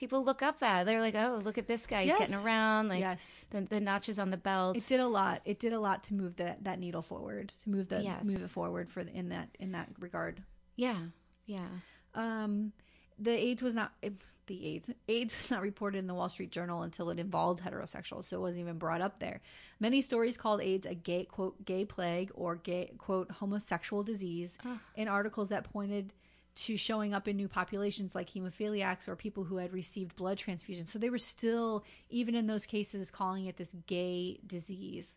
people 0.00 0.24
look 0.24 0.42
up 0.42 0.62
at. 0.62 0.84
They're 0.84 1.00
like, 1.00 1.14
oh, 1.14 1.40
look 1.44 1.58
at 1.58 1.66
this 1.66 1.86
guy. 1.86 2.02
He's 2.02 2.08
yes. 2.08 2.18
getting 2.18 2.34
around. 2.34 2.88
Like 2.88 3.00
yes. 3.00 3.46
the, 3.50 3.60
the 3.60 3.80
notches 3.80 4.18
on 4.18 4.30
the 4.30 4.36
belt. 4.38 4.76
It 4.76 4.86
did 4.86 4.98
a 4.98 5.06
lot. 5.06 5.42
It 5.44 5.60
did 5.60 5.72
a 5.72 5.78
lot 5.78 6.04
to 6.04 6.14
move 6.14 6.36
that 6.36 6.64
that 6.64 6.78
needle 6.78 7.02
forward, 7.02 7.52
to 7.62 7.70
move 7.70 7.88
the 7.88 8.02
yes. 8.02 8.24
move 8.24 8.42
it 8.42 8.50
forward 8.50 8.90
for 8.90 9.04
the, 9.04 9.12
in 9.12 9.28
that 9.28 9.48
in 9.60 9.72
that 9.72 9.88
regard. 9.98 10.42
Yeah. 10.76 10.96
Yeah. 11.44 11.68
Um, 12.14 12.72
the 13.18 13.32
age 13.32 13.62
was 13.62 13.74
not 13.74 13.92
the 14.50 14.66
AIDS. 14.66 14.90
AIDS 15.06 15.36
was 15.36 15.50
not 15.50 15.62
reported 15.62 15.98
in 15.98 16.08
the 16.08 16.14
Wall 16.14 16.28
Street 16.28 16.50
Journal 16.50 16.82
until 16.82 17.10
it 17.10 17.20
involved 17.20 17.62
heterosexuals, 17.62 18.24
so 18.24 18.36
it 18.36 18.40
wasn't 18.40 18.62
even 18.62 18.78
brought 18.78 19.00
up 19.00 19.20
there. 19.20 19.40
Many 19.78 20.00
stories 20.00 20.36
called 20.36 20.60
AIDS 20.60 20.86
a 20.86 20.94
gay 20.94 21.24
quote 21.24 21.64
gay 21.64 21.84
plague 21.84 22.32
or 22.34 22.56
gay 22.56 22.92
quote 22.98 23.30
homosexual 23.30 24.02
disease 24.02 24.58
in 24.96 25.06
articles 25.06 25.50
that 25.50 25.72
pointed 25.72 26.12
to 26.56 26.76
showing 26.76 27.14
up 27.14 27.28
in 27.28 27.36
new 27.36 27.46
populations 27.46 28.12
like 28.14 28.28
hemophiliacs 28.28 29.08
or 29.08 29.14
people 29.14 29.44
who 29.44 29.56
had 29.56 29.72
received 29.72 30.16
blood 30.16 30.36
transfusions. 30.36 30.88
So 30.88 30.98
they 30.98 31.10
were 31.10 31.18
still, 31.18 31.84
even 32.10 32.34
in 32.34 32.48
those 32.48 32.66
cases, 32.66 33.12
calling 33.12 33.46
it 33.46 33.56
this 33.56 33.74
gay 33.86 34.40
disease. 34.44 35.14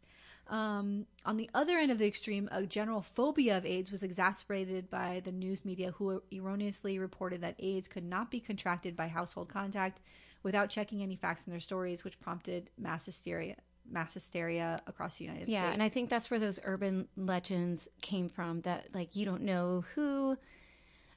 Um, 0.50 1.06
on 1.26 1.38
the 1.38 1.50
other 1.54 1.78
end 1.78 1.92
of 1.92 1.98
the 1.98 2.06
extreme, 2.06 2.50
a 2.52 2.66
general 2.66 3.02
phobia 3.02 3.58
of 3.58 3.66
AIDS 3.66 3.92
was 3.92 4.04
exacerbated 4.04 4.90
by 4.90 5.22
the 5.24 5.32
news 5.32 5.64
media, 5.64 5.92
who 5.92 6.22
erroneously 6.32 7.00
reported 7.00 7.42
that 7.42 7.56
AIDS 7.60 7.88
could 7.88 8.04
not 8.04 8.30
be 8.30 8.40
contracted 8.40 8.96
by 8.96 9.08
household 9.08 9.50
contact 9.50 10.02
without 10.44 10.70
checking 10.70 11.02
any 11.02 11.16
facts 11.16 11.48
in 11.48 11.52
their 11.52 11.60
stories, 11.60 12.04
which 12.04 12.20
prompted 12.20 12.70
mass 12.78 13.06
hysteria 13.06 13.56
mass 13.90 14.14
hysteria 14.14 14.82
across 14.88 15.18
the 15.18 15.26
United 15.26 15.50
yeah, 15.50 15.60
States. 15.60 15.68
Yeah, 15.68 15.74
and 15.74 15.84
I 15.84 15.90
think 15.90 16.10
that's 16.10 16.32
where 16.32 16.40
those 16.40 16.60
urban 16.64 17.08
legends 17.18 17.90
came 18.02 18.30
from 18.30 18.62
that 18.62 18.88
like 18.94 19.16
you 19.16 19.26
don't 19.26 19.42
know 19.42 19.84
who 19.94 20.38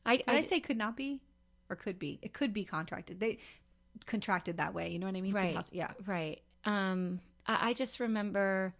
I, 0.05 0.15
I, 0.27 0.37
I 0.37 0.41
say 0.41 0.61
could 0.61 0.77
not 0.77 0.97
be 0.97 1.21
or 1.69 1.77
could 1.77 1.99
be. 1.99 2.19
It 2.23 2.33
could 2.33 2.53
be 2.53 2.65
contracted. 2.65 3.21
They 3.21 3.39
contracted 4.05 4.59
that 4.59 4.75
way. 4.75 4.91
You 4.91 4.99
know 4.99 5.07
what 5.07 5.17
I 5.17 5.21
mean? 5.21 5.35
Right. 5.35 5.57
Yeah. 5.73 5.93
Right. 6.07 6.41
Um, 6.65 7.21
I, 7.47 7.71
I 7.71 7.73
just 7.73 8.01
remember 8.01 8.75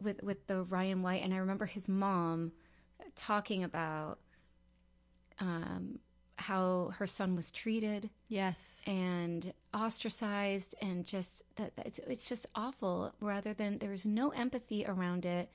with 0.00 0.22
with 0.22 0.46
the 0.46 0.62
Ryan 0.64 1.02
White, 1.02 1.22
and 1.22 1.32
I 1.34 1.38
remember 1.38 1.66
his 1.66 1.88
mom 1.88 2.52
talking 3.16 3.64
about 3.64 4.18
um, 5.40 5.98
how 6.36 6.92
her 6.98 7.06
son 7.06 7.36
was 7.36 7.50
treated. 7.50 8.10
Yes. 8.28 8.80
And 8.86 9.52
ostracized, 9.74 10.74
and 10.80 11.04
just 11.04 11.42
that 11.56 11.72
it's 11.84 11.98
it's 12.00 12.28
just 12.28 12.46
awful. 12.54 13.14
Rather 13.20 13.54
than 13.54 13.78
there 13.78 13.90
was 13.90 14.06
no 14.06 14.30
empathy 14.30 14.84
around 14.86 15.24
it 15.24 15.50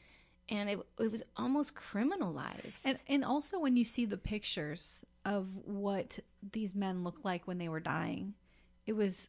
and 0.50 0.70
it, 0.70 0.80
it 1.00 1.12
was 1.12 1.24
almost 1.38 1.76
criminalized. 1.76 2.82
And 2.84 3.02
and 3.08 3.26
also 3.26 3.60
when 3.60 3.76
you 3.76 3.86
see 3.86 4.06
the 4.06 4.18
pictures 4.18 5.04
of 5.24 5.58
what 5.66 6.20
these 6.52 6.76
men 6.76 7.04
looked 7.04 7.26
like 7.26 7.48
when 7.48 7.58
they 7.58 7.70
were 7.70 7.80
dying, 7.80 8.34
it 8.86 8.94
was 8.94 9.28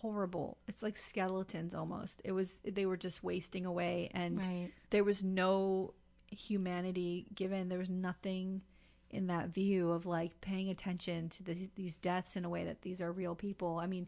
horrible. 0.00 0.58
It's 0.68 0.82
like 0.82 0.96
skeletons 0.96 1.74
almost. 1.74 2.20
It 2.24 2.32
was 2.32 2.60
they 2.64 2.86
were 2.86 2.96
just 2.96 3.22
wasting 3.22 3.66
away 3.66 4.10
and 4.14 4.38
right. 4.38 4.70
there 4.90 5.04
was 5.04 5.22
no 5.22 5.94
humanity 6.30 7.26
given. 7.34 7.68
There 7.68 7.78
was 7.78 7.90
nothing 7.90 8.62
in 9.10 9.26
that 9.28 9.48
view 9.48 9.90
of 9.90 10.06
like 10.06 10.40
paying 10.40 10.68
attention 10.68 11.28
to 11.30 11.42
the, 11.42 11.68
these 11.74 11.96
deaths 11.96 12.36
in 12.36 12.44
a 12.44 12.48
way 12.48 12.64
that 12.64 12.82
these 12.82 13.00
are 13.00 13.10
real 13.10 13.34
people. 13.34 13.78
I 13.78 13.86
mean, 13.86 14.06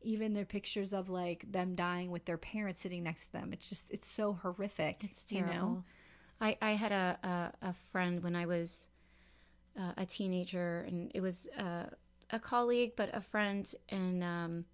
even 0.00 0.32
their 0.32 0.44
pictures 0.44 0.92
of 0.92 1.08
like 1.08 1.50
them 1.50 1.74
dying 1.74 2.10
with 2.10 2.24
their 2.24 2.38
parents 2.38 2.82
sitting 2.82 3.02
next 3.02 3.26
to 3.26 3.32
them. 3.32 3.52
It's 3.52 3.68
just 3.68 3.84
it's 3.90 4.08
so 4.08 4.32
horrific. 4.32 5.04
It's 5.04 5.24
terrible. 5.24 5.52
You 5.52 5.58
know? 5.58 5.84
I, 6.40 6.56
I 6.62 6.70
had 6.72 6.92
a, 6.92 7.18
a, 7.62 7.68
a 7.68 7.74
friend 7.90 8.22
when 8.22 8.36
I 8.36 8.46
was 8.46 8.88
uh, 9.78 9.92
a 9.96 10.06
teenager, 10.06 10.84
and 10.86 11.10
it 11.14 11.20
was 11.20 11.48
uh, 11.58 11.86
a 12.30 12.38
colleague, 12.38 12.92
but 12.96 13.14
a 13.14 13.20
friend, 13.20 13.72
and 13.88 14.22
um, 14.22 14.64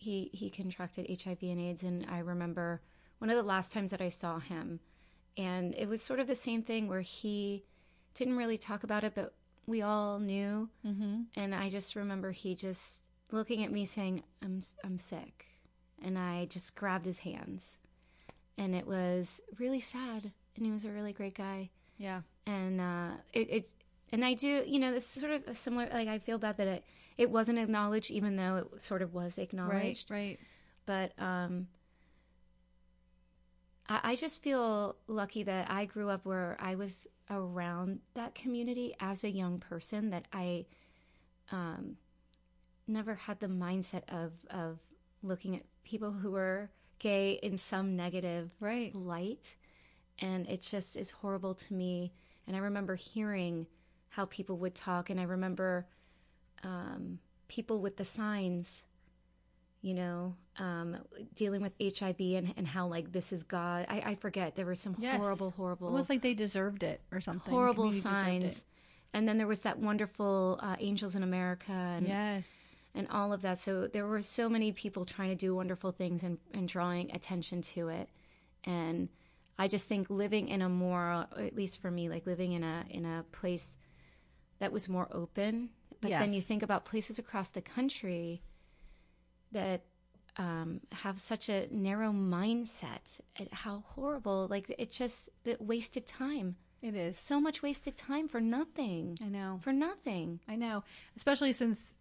he 0.00 0.30
he 0.32 0.50
contracted 0.50 1.08
HIV 1.22 1.38
and 1.42 1.60
AIDS. 1.60 1.82
And 1.82 2.06
I 2.10 2.18
remember 2.18 2.80
one 3.18 3.30
of 3.30 3.36
the 3.36 3.42
last 3.42 3.72
times 3.72 3.90
that 3.90 4.00
I 4.00 4.08
saw 4.08 4.38
him, 4.38 4.80
and 5.36 5.74
it 5.74 5.88
was 5.88 6.02
sort 6.02 6.20
of 6.20 6.26
the 6.26 6.34
same 6.34 6.62
thing 6.62 6.88
where 6.88 7.00
he 7.00 7.64
didn't 8.14 8.36
really 8.36 8.58
talk 8.58 8.82
about 8.82 9.04
it, 9.04 9.14
but 9.14 9.34
we 9.66 9.82
all 9.82 10.18
knew. 10.18 10.68
Mm-hmm. 10.86 11.22
And 11.36 11.54
I 11.54 11.68
just 11.68 11.96
remember 11.96 12.30
he 12.32 12.54
just 12.54 13.02
looking 13.30 13.64
at 13.64 13.72
me 13.72 13.84
saying, 13.84 14.22
"I'm 14.42 14.62
I'm 14.84 14.98
sick," 14.98 15.46
and 16.02 16.18
I 16.18 16.46
just 16.46 16.74
grabbed 16.74 17.06
his 17.06 17.18
hands, 17.20 17.76
and 18.58 18.74
it 18.74 18.86
was 18.86 19.40
really 19.58 19.80
sad 19.80 20.32
and 20.60 20.66
he 20.66 20.72
was 20.72 20.84
a 20.84 20.90
really 20.90 21.12
great 21.12 21.34
guy. 21.34 21.70
Yeah. 21.98 22.20
And 22.46 22.80
uh, 22.80 23.10
it, 23.32 23.50
it 23.50 23.68
and 24.12 24.24
I 24.24 24.34
do, 24.34 24.62
you 24.66 24.78
know, 24.78 24.92
this 24.92 25.16
is 25.16 25.20
sort 25.22 25.32
of 25.32 25.56
similar. 25.56 25.88
Like 25.92 26.08
I 26.08 26.18
feel 26.18 26.38
bad 26.38 26.56
that 26.58 26.66
it 26.66 26.84
it 27.20 27.30
wasn't 27.30 27.58
acknowledged, 27.58 28.10
even 28.10 28.34
though 28.36 28.56
it 28.72 28.80
sort 28.80 29.02
of 29.02 29.12
was 29.12 29.36
acknowledged. 29.36 30.10
Right. 30.10 30.38
Right. 30.38 30.40
But 30.86 31.22
um, 31.22 31.68
I, 33.90 34.00
I 34.02 34.16
just 34.16 34.42
feel 34.42 34.96
lucky 35.06 35.42
that 35.42 35.70
I 35.70 35.84
grew 35.84 36.08
up 36.08 36.24
where 36.24 36.56
I 36.58 36.76
was 36.76 37.06
around 37.28 38.00
that 38.14 38.34
community 38.34 38.96
as 39.00 39.22
a 39.24 39.30
young 39.30 39.58
person. 39.58 40.08
That 40.08 40.28
I 40.32 40.64
um, 41.52 41.98
never 42.88 43.14
had 43.14 43.38
the 43.38 43.48
mindset 43.48 44.02
of 44.08 44.32
of 44.48 44.78
looking 45.22 45.56
at 45.56 45.62
people 45.84 46.10
who 46.10 46.30
were 46.30 46.70
gay 47.00 47.32
in 47.42 47.58
some 47.58 47.96
negative 47.96 48.50
right. 48.60 48.94
light 48.94 49.56
and 50.20 50.46
it's 50.48 50.70
just 50.70 50.96
is 50.96 51.10
horrible 51.10 51.54
to 51.54 51.74
me. 51.74 52.14
And 52.46 52.56
I 52.56 52.60
remember 52.60 52.94
hearing 52.94 53.66
how 54.08 54.24
people 54.24 54.56
would 54.56 54.74
talk, 54.74 55.10
and 55.10 55.20
I 55.20 55.24
remember 55.24 55.86
um, 56.62 57.18
people 57.48 57.80
with 57.80 57.96
the 57.96 58.04
signs, 58.04 58.82
you 59.82 59.94
know, 59.94 60.34
um, 60.58 60.96
dealing 61.34 61.62
with 61.62 61.72
HIV 61.80 62.20
and, 62.20 62.54
and 62.56 62.66
how 62.66 62.86
like 62.86 63.12
this 63.12 63.32
is 63.32 63.42
God. 63.42 63.86
I, 63.88 64.02
I 64.06 64.14
forget 64.14 64.56
there 64.56 64.66
were 64.66 64.74
some 64.74 64.96
yes. 64.98 65.20
horrible, 65.20 65.50
horrible, 65.56 65.88
almost 65.88 66.10
like 66.10 66.22
they 66.22 66.34
deserved 66.34 66.82
it 66.82 67.00
or 67.12 67.20
something. 67.20 67.52
Horrible 67.52 67.92
signs. 67.92 68.64
And 69.12 69.26
then 69.26 69.38
there 69.38 69.46
was 69.46 69.60
that 69.60 69.78
wonderful 69.78 70.60
uh, 70.62 70.76
Angels 70.78 71.16
in 71.16 71.22
America. 71.22 71.72
And, 71.72 72.06
yes 72.06 72.48
and 72.94 73.06
all 73.08 73.32
of 73.32 73.42
that. 73.42 73.58
So 73.58 73.86
there 73.86 74.06
were 74.06 74.22
so 74.22 74.48
many 74.48 74.72
people 74.72 75.04
trying 75.04 75.30
to 75.30 75.34
do 75.34 75.54
wonderful 75.54 75.92
things 75.92 76.22
and, 76.22 76.38
and 76.52 76.68
drawing 76.68 77.14
attention 77.14 77.62
to 77.62 77.88
it. 77.88 78.08
And 78.64 79.08
I 79.58 79.68
just 79.68 79.86
think 79.86 80.10
living 80.10 80.48
in 80.48 80.62
a 80.62 80.68
more, 80.68 81.26
at 81.36 81.54
least 81.54 81.80
for 81.80 81.90
me, 81.90 82.08
like 82.08 82.26
living 82.26 82.52
in 82.52 82.64
a 82.64 82.84
in 82.88 83.04
a 83.04 83.24
place 83.32 83.76
that 84.58 84.72
was 84.72 84.88
more 84.88 85.08
open. 85.12 85.70
But 86.00 86.10
Yes. 86.10 86.20
then 86.20 86.32
you 86.32 86.40
think 86.40 86.62
about 86.62 86.84
places 86.84 87.18
across 87.18 87.50
the 87.50 87.60
country 87.62 88.42
that 89.52 89.82
um, 90.36 90.80
have 90.92 91.18
such 91.18 91.48
a 91.48 91.66
narrow 91.70 92.12
mindset. 92.12 93.20
At 93.38 93.52
how 93.52 93.82
horrible! 93.86 94.46
Like 94.48 94.74
it's 94.78 94.96
just 94.96 95.28
the 95.44 95.56
wasted 95.60 96.06
time. 96.06 96.56
It 96.82 96.94
is. 96.94 97.18
So 97.18 97.40
much 97.40 97.62
wasted 97.62 97.96
time 97.96 98.28
for 98.28 98.40
nothing. 98.40 99.18
I 99.22 99.28
know. 99.28 99.60
For 99.62 99.72
nothing. 99.72 100.40
I 100.48 100.56
know, 100.56 100.82
especially 101.16 101.52
since 101.52 101.98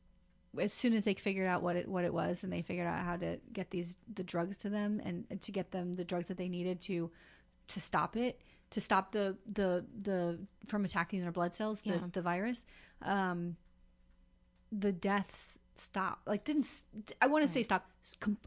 as 0.57 0.71
soon 0.71 0.93
as 0.93 1.03
they 1.03 1.13
figured 1.13 1.47
out 1.47 1.61
what 1.61 1.75
it 1.75 1.87
what 1.87 2.05
it 2.05 2.13
was 2.13 2.43
and 2.43 2.51
they 2.53 2.61
figured 2.61 2.87
out 2.87 3.03
how 3.03 3.17
to 3.17 3.39
get 3.51 3.69
these 3.71 3.97
the 4.13 4.23
drugs 4.23 4.57
to 4.57 4.69
them 4.69 5.01
and, 5.03 5.25
and 5.29 5.41
to 5.41 5.51
get 5.51 5.71
them 5.71 5.93
the 5.93 6.03
drugs 6.05 6.25
that 6.27 6.37
they 6.37 6.47
needed 6.49 6.79
to 6.81 7.11
to 7.67 7.79
stop 7.79 8.15
it 8.17 8.39
to 8.71 8.81
stop 8.81 9.11
the 9.11 9.37
the 9.45 9.85
the 10.01 10.39
from 10.65 10.85
attacking 10.85 11.21
their 11.21 11.31
blood 11.31 11.53
cells 11.53 11.81
the, 11.81 11.89
Yeah. 11.91 11.99
the 12.13 12.21
virus 12.23 12.65
um 13.03 13.57
the 14.71 14.91
deaths 14.91 15.57
stop 15.75 16.19
like 16.27 16.43
didn't 16.43 16.67
i 17.21 17.27
want 17.27 17.45
to 17.45 17.49
say 17.51 17.63
stop 17.63 17.89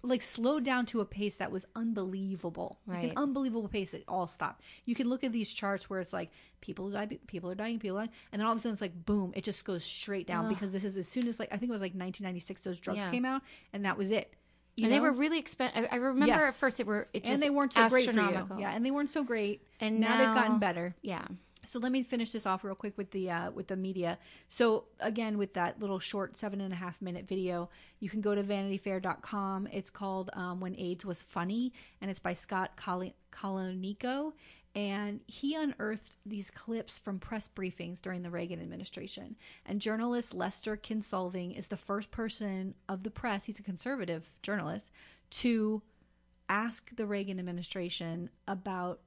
like 0.02 0.20
slowed 0.20 0.64
down 0.64 0.84
to 0.84 1.00
a 1.00 1.04
pace 1.04 1.36
that 1.36 1.50
was 1.50 1.64
unbelievable 1.74 2.78
like 2.86 2.96
Right. 2.98 3.10
an 3.10 3.16
unbelievable 3.16 3.68
pace 3.68 3.94
it 3.94 4.04
all 4.06 4.26
stopped 4.26 4.62
you 4.84 4.94
can 4.94 5.08
look 5.08 5.24
at 5.24 5.32
these 5.32 5.50
charts 5.50 5.88
where 5.88 6.00
it's 6.00 6.12
like 6.12 6.30
people 6.60 6.90
die 6.90 7.06
people 7.26 7.50
are 7.50 7.54
dying 7.54 7.78
people 7.78 7.96
are 7.98 8.02
dying 8.02 8.12
and 8.32 8.40
then 8.40 8.46
all 8.46 8.52
of 8.52 8.58
a 8.58 8.60
sudden 8.60 8.74
it's 8.74 8.82
like 8.82 9.06
boom 9.06 9.32
it 9.34 9.44
just 9.44 9.64
goes 9.64 9.82
straight 9.82 10.26
down 10.26 10.46
because 10.48 10.72
this 10.72 10.84
is 10.84 10.98
as 10.98 11.08
soon 11.08 11.26
as 11.26 11.38
like 11.38 11.48
i 11.52 11.56
think 11.56 11.70
it 11.70 11.72
was 11.72 11.80
like 11.80 11.92
1996 11.92 12.60
those 12.60 12.78
drugs 12.78 12.98
Yeah. 12.98 13.10
came 13.10 13.24
out 13.24 13.40
and 13.72 13.84
that 13.86 13.96
was 13.96 14.10
it 14.10 14.34
You 14.76 14.84
and 14.84 14.92
they 14.92 15.00
were 15.00 15.12
really 15.12 15.38
expensive. 15.38 15.86
I, 15.90 15.96
remember 15.96 16.26
Yes. 16.26 16.42
at 16.42 16.54
first 16.54 16.76
they 16.76 16.84
were 16.84 17.08
it 17.14 17.24
just 17.24 17.32
and 17.32 17.42
they 17.42 17.50
weren't 17.50 17.72
so 17.72 17.88
great 17.88 18.06
for 18.06 18.12
you. 18.12 18.20
astronomical. 18.20 18.60
Yeah, 18.60 18.72
and 18.72 18.84
they 18.84 18.90
weren't 18.90 19.10
so 19.12 19.22
great. 19.24 19.62
And 19.80 20.00
now, 20.00 20.16
they've 20.18 20.34
gotten 20.34 20.58
better. 20.58 20.94
Yeah. 21.02 21.24
So 21.64 21.78
let 21.78 21.92
me 21.92 22.02
finish 22.02 22.32
this 22.32 22.44
off 22.44 22.64
real 22.64 22.74
quick 22.74 22.98
with 22.98 23.12
the 23.12 23.30
uh, 23.30 23.50
with 23.52 23.68
the 23.68 23.76
media. 23.76 24.18
So 24.48 24.84
again, 24.98 25.38
with 25.38 25.54
that 25.54 25.80
little 25.80 26.00
short 26.00 26.36
seven 26.36 26.60
and 26.60 26.72
a 26.72 26.76
half 26.76 27.00
minute 27.00 27.28
video, 27.28 27.70
you 28.00 28.10
can 28.10 28.20
go 28.20 28.34
to 28.34 28.42
VanityFair.com. 28.42 29.68
It's 29.72 29.90
called 29.90 30.30
um, 30.32 30.60
"When 30.60 30.74
AIDS 30.76 31.04
Was 31.04 31.22
Funny," 31.22 31.72
and 32.00 32.10
it's 32.10 32.20
by 32.20 32.34
Scott 32.34 32.76
Col- 32.76 33.14
Calonico. 33.30 34.32
And 34.74 35.20
he 35.26 35.54
unearthed 35.54 36.16
these 36.24 36.50
clips 36.50 36.98
from 36.98 37.18
press 37.18 37.48
briefings 37.54 38.00
during 38.00 38.22
the 38.22 38.30
Reagan 38.30 38.60
administration. 38.60 39.36
And 39.66 39.80
journalist 39.80 40.32
Lester 40.34 40.78
Kinsolving 40.78 41.56
is 41.56 41.66
the 41.66 41.76
first 41.76 42.10
person 42.10 42.74
of 42.88 43.02
the 43.02 43.10
press. 43.10 43.44
He's 43.44 43.60
a 43.60 43.64
conservative 43.64 44.30
journalist 44.42 44.90
to 45.30 45.82
ask 46.48 46.96
the 46.96 47.06
Reagan 47.06 47.38
administration 47.38 48.30
about 48.48 49.00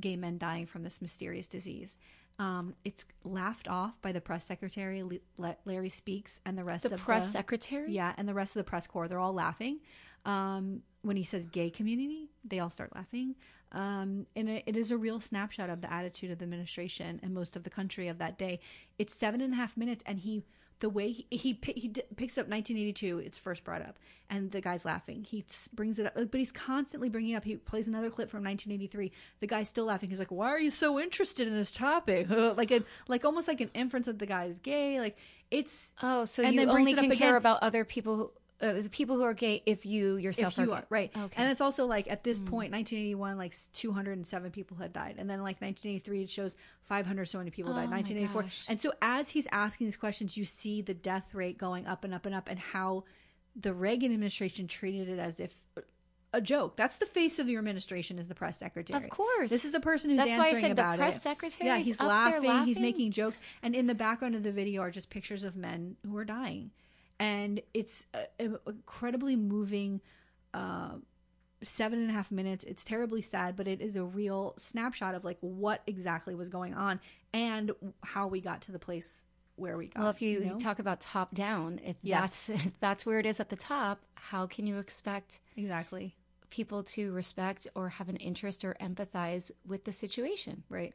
gay 0.00 0.16
men 0.16 0.38
dying 0.38 0.66
from 0.66 0.82
this 0.82 1.00
mysterious 1.00 1.46
disease. 1.46 1.96
Um, 2.38 2.74
it's 2.84 3.06
laughed 3.22 3.68
off 3.68 4.00
by 4.02 4.12
the 4.12 4.20
press 4.20 4.44
secretary, 4.44 5.02
Le- 5.38 5.56
Larry 5.64 5.88
Speakes, 5.88 6.40
and 6.44 6.58
the 6.58 6.64
rest 6.64 6.82
The 6.82 6.94
of 6.94 7.00
press 7.00 7.26
the, 7.26 7.30
press 7.30 7.32
secretary? 7.32 7.92
Yeah, 7.92 8.12
and 8.16 8.28
the 8.28 8.34
rest 8.34 8.56
of 8.56 8.60
the 8.60 8.68
press 8.68 8.86
corps. 8.86 9.06
They're 9.06 9.20
all 9.20 9.32
laughing. 9.32 9.80
Um, 10.24 10.82
when 11.02 11.16
he 11.16 11.22
says 11.22 11.46
gay 11.46 11.70
community, 11.70 12.30
they 12.44 12.58
all 12.58 12.70
start 12.70 12.94
laughing. 12.94 13.36
Um, 13.72 14.26
and 14.34 14.48
it, 14.48 14.64
it 14.66 14.76
is 14.76 14.90
a 14.90 14.96
real 14.96 15.20
snapshot 15.20 15.68
of 15.70 15.80
the 15.80 15.92
attitude 15.92 16.30
of 16.30 16.38
the 16.38 16.44
administration 16.44 17.20
and 17.22 17.34
most 17.34 17.56
of 17.56 17.62
the 17.62 17.70
country 17.70 18.08
of 18.08 18.18
that 18.18 18.38
day. 18.38 18.60
It's 18.98 19.14
seven 19.14 19.40
and 19.40 19.52
a 19.52 19.56
half 19.56 19.76
minutes, 19.76 20.02
and 20.06 20.18
he 20.18 20.42
the 20.80 20.88
way 20.88 21.10
he 21.12 21.26
he, 21.30 21.58
he 21.76 21.88
d- 21.88 22.02
picks 22.16 22.36
up 22.36 22.48
1982 22.48 23.18
it's 23.18 23.38
first 23.38 23.64
brought 23.64 23.80
up 23.82 23.98
and 24.30 24.50
the 24.50 24.60
guy's 24.60 24.84
laughing. 24.84 25.24
He 25.24 25.44
brings 25.74 25.98
it 25.98 26.06
up 26.06 26.14
but 26.14 26.34
he's 26.40 26.52
constantly 26.52 27.08
bringing 27.08 27.32
it 27.34 27.36
up. 27.36 27.44
He 27.44 27.56
plays 27.56 27.88
another 27.88 28.10
clip 28.10 28.28
from 28.30 28.42
1983 28.44 29.12
the 29.40 29.46
guy's 29.46 29.68
still 29.68 29.84
laughing. 29.86 30.10
He's 30.10 30.18
like 30.18 30.30
why 30.32 30.48
are 30.48 30.58
you 30.58 30.70
so 30.70 30.98
interested 31.00 31.46
in 31.46 31.54
this 31.54 31.70
topic? 31.70 32.28
Like 32.30 32.70
a 32.70 32.82
like 33.08 33.24
almost 33.24 33.48
like 33.48 33.60
an 33.60 33.70
inference 33.74 34.06
that 34.06 34.18
the 34.18 34.26
guy 34.26 34.46
is 34.46 34.58
gay. 34.58 35.00
Like 35.00 35.16
it's 35.50 35.92
Oh, 36.02 36.24
so 36.24 36.42
And 36.42 36.54
you 36.54 36.60
then 36.60 36.70
only 36.70 36.94
can 36.94 37.04
again. 37.06 37.18
care 37.18 37.36
about 37.36 37.62
other 37.62 37.84
people, 37.84 38.16
who, 38.16 38.32
uh, 38.64 38.80
the 38.80 38.88
people 38.88 39.16
who 39.16 39.22
are 39.22 39.34
gay, 39.34 39.62
if 39.66 39.84
you 39.84 40.16
yourself 40.16 40.58
if 40.58 40.64
you 40.64 40.72
are, 40.72 40.78
are 40.78 40.86
right. 40.88 41.12
Okay. 41.16 41.34
and 41.36 41.50
it's 41.50 41.60
also 41.60 41.84
like 41.84 42.10
at 42.10 42.24
this 42.24 42.38
point 42.38 42.72
1981 42.72 43.36
like 43.36 43.54
207 43.74 44.50
people 44.50 44.76
had 44.76 44.92
died. 44.92 45.16
And 45.18 45.28
then 45.28 45.40
like 45.40 45.60
1983 45.60 46.22
it 46.22 46.30
shows 46.30 46.54
500 46.82 47.26
so 47.26 47.38
many 47.38 47.50
people 47.50 47.72
died. 47.72 47.86
Oh 47.86 47.90
my 47.90 47.96
1984 47.96 48.70
and 48.70 48.80
so 48.80 48.92
as 49.02 49.28
he's 49.28 49.46
asking 49.52 49.86
these 49.86 49.96
questions 49.96 50.36
you 50.36 50.44
see 50.44 50.80
the 50.80 50.94
death 50.94 51.34
rate 51.34 51.58
going 51.58 51.86
up 51.86 52.04
and 52.04 52.14
up 52.14 52.24
and 52.24 52.34
up 52.34 52.48
and 52.48 52.58
how 52.58 53.04
the 53.54 53.74
reagan 53.74 54.12
administration 54.12 54.66
treated 54.66 55.08
it 55.08 55.18
as 55.18 55.40
if 55.40 55.54
a 56.32 56.40
joke. 56.40 56.76
That's 56.76 56.96
the 56.96 57.06
face 57.06 57.38
of 57.38 57.48
your 57.48 57.60
administration 57.60 58.18
is 58.18 58.26
the 58.26 58.34
press 58.34 58.58
secretary. 58.58 59.04
Of 59.04 59.08
course. 59.08 59.50
this 59.50 59.64
is 59.64 59.72
the 59.72 59.78
person 59.78 60.10
who's 60.10 60.18
That's 60.18 60.36
why 60.36 60.44
I 60.44 60.46
answering 60.48 60.62
said 60.62 60.76
the 60.76 60.96
press 60.96 61.16
it. 61.16 61.22
secretary 61.22 61.68
yeah 61.68 61.78
he's 61.78 61.98
there 61.98 62.08
laughing, 62.08 62.64
he's 62.64 62.80
making 62.80 63.12
jokes. 63.12 63.38
And 63.62 63.74
in 63.74 63.86
the 63.86 63.94
background 63.94 64.34
of 64.34 64.42
the 64.42 64.52
video 64.52 64.82
are 64.82 64.90
just 64.90 65.10
pictures 65.10 65.44
of 65.44 65.54
men 65.54 65.96
who 66.04 66.16
are 66.16 66.24
dying 66.24 66.70
and 67.18 67.60
it's 67.72 68.06
uh, 68.14 68.44
incredibly 68.66 69.36
moving 69.36 70.00
uh, 70.52 70.94
seven 71.62 72.00
and 72.00 72.10
a 72.10 72.12
half 72.12 72.30
minutes. 72.30 72.64
It's 72.64 72.84
terribly 72.84 73.22
sad, 73.22 73.56
but 73.56 73.68
it 73.68 73.80
is 73.80 73.96
a 73.96 74.04
real 74.04 74.54
snapshot 74.58 75.14
of 75.14 75.24
like 75.24 75.38
what 75.40 75.82
exactly 75.86 76.34
was 76.34 76.48
going 76.48 76.74
on 76.74 77.00
and 77.32 77.72
how 78.02 78.26
we 78.26 78.40
got 78.40 78.62
to 78.62 78.72
the 78.72 78.78
place 78.78 79.22
where 79.56 79.76
we 79.76 79.86
got. 79.86 80.00
Well, 80.00 80.10
if 80.10 80.22
you, 80.22 80.40
know? 80.40 80.58
talk 80.58 80.78
about 80.78 81.00
top 81.00 81.34
down, 81.34 81.80
if 81.84 81.96
Yes. 82.02 82.46
that's 82.46 82.64
if 82.66 82.80
that's 82.80 83.06
where 83.06 83.18
it 83.18 83.26
is 83.26 83.40
at 83.40 83.48
the 83.48 83.56
top, 83.56 84.00
how 84.14 84.46
can 84.46 84.66
you 84.66 84.78
expect 84.78 85.40
exactly 85.56 86.14
people 86.50 86.82
to 86.84 87.12
respect 87.12 87.66
or 87.74 87.88
have 87.88 88.08
an 88.08 88.16
interest 88.16 88.64
or 88.64 88.76
empathize 88.80 89.50
with 89.66 89.84
the 89.84 89.92
situation? 89.92 90.62
right. 90.68 90.94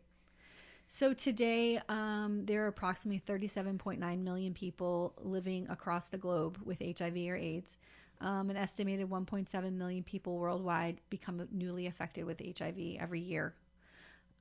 So 0.92 1.14
today, 1.14 1.80
um, 1.88 2.46
there 2.48 2.64
are 2.64 2.68
approximately 2.68 3.22
37.9 3.32 4.24
million 4.24 4.56
people 4.56 5.14
living 5.22 5.68
across 5.70 6.08
the 6.08 6.18
globe 6.18 6.58
with 6.66 6.80
HIV 6.80 7.16
or 7.16 7.36
AIDS. 7.36 7.78
Um, 8.22 8.50
an 8.50 8.58
estimated 8.58 9.08
1.7 9.08 9.74
million 9.74 10.04
people 10.04 10.40
worldwide 10.40 11.00
become 11.12 11.48
newly 11.52 11.86
affected 11.86 12.26
with 12.26 12.42
HIV 12.42 12.98
every 13.00 13.20
year. 13.20 13.54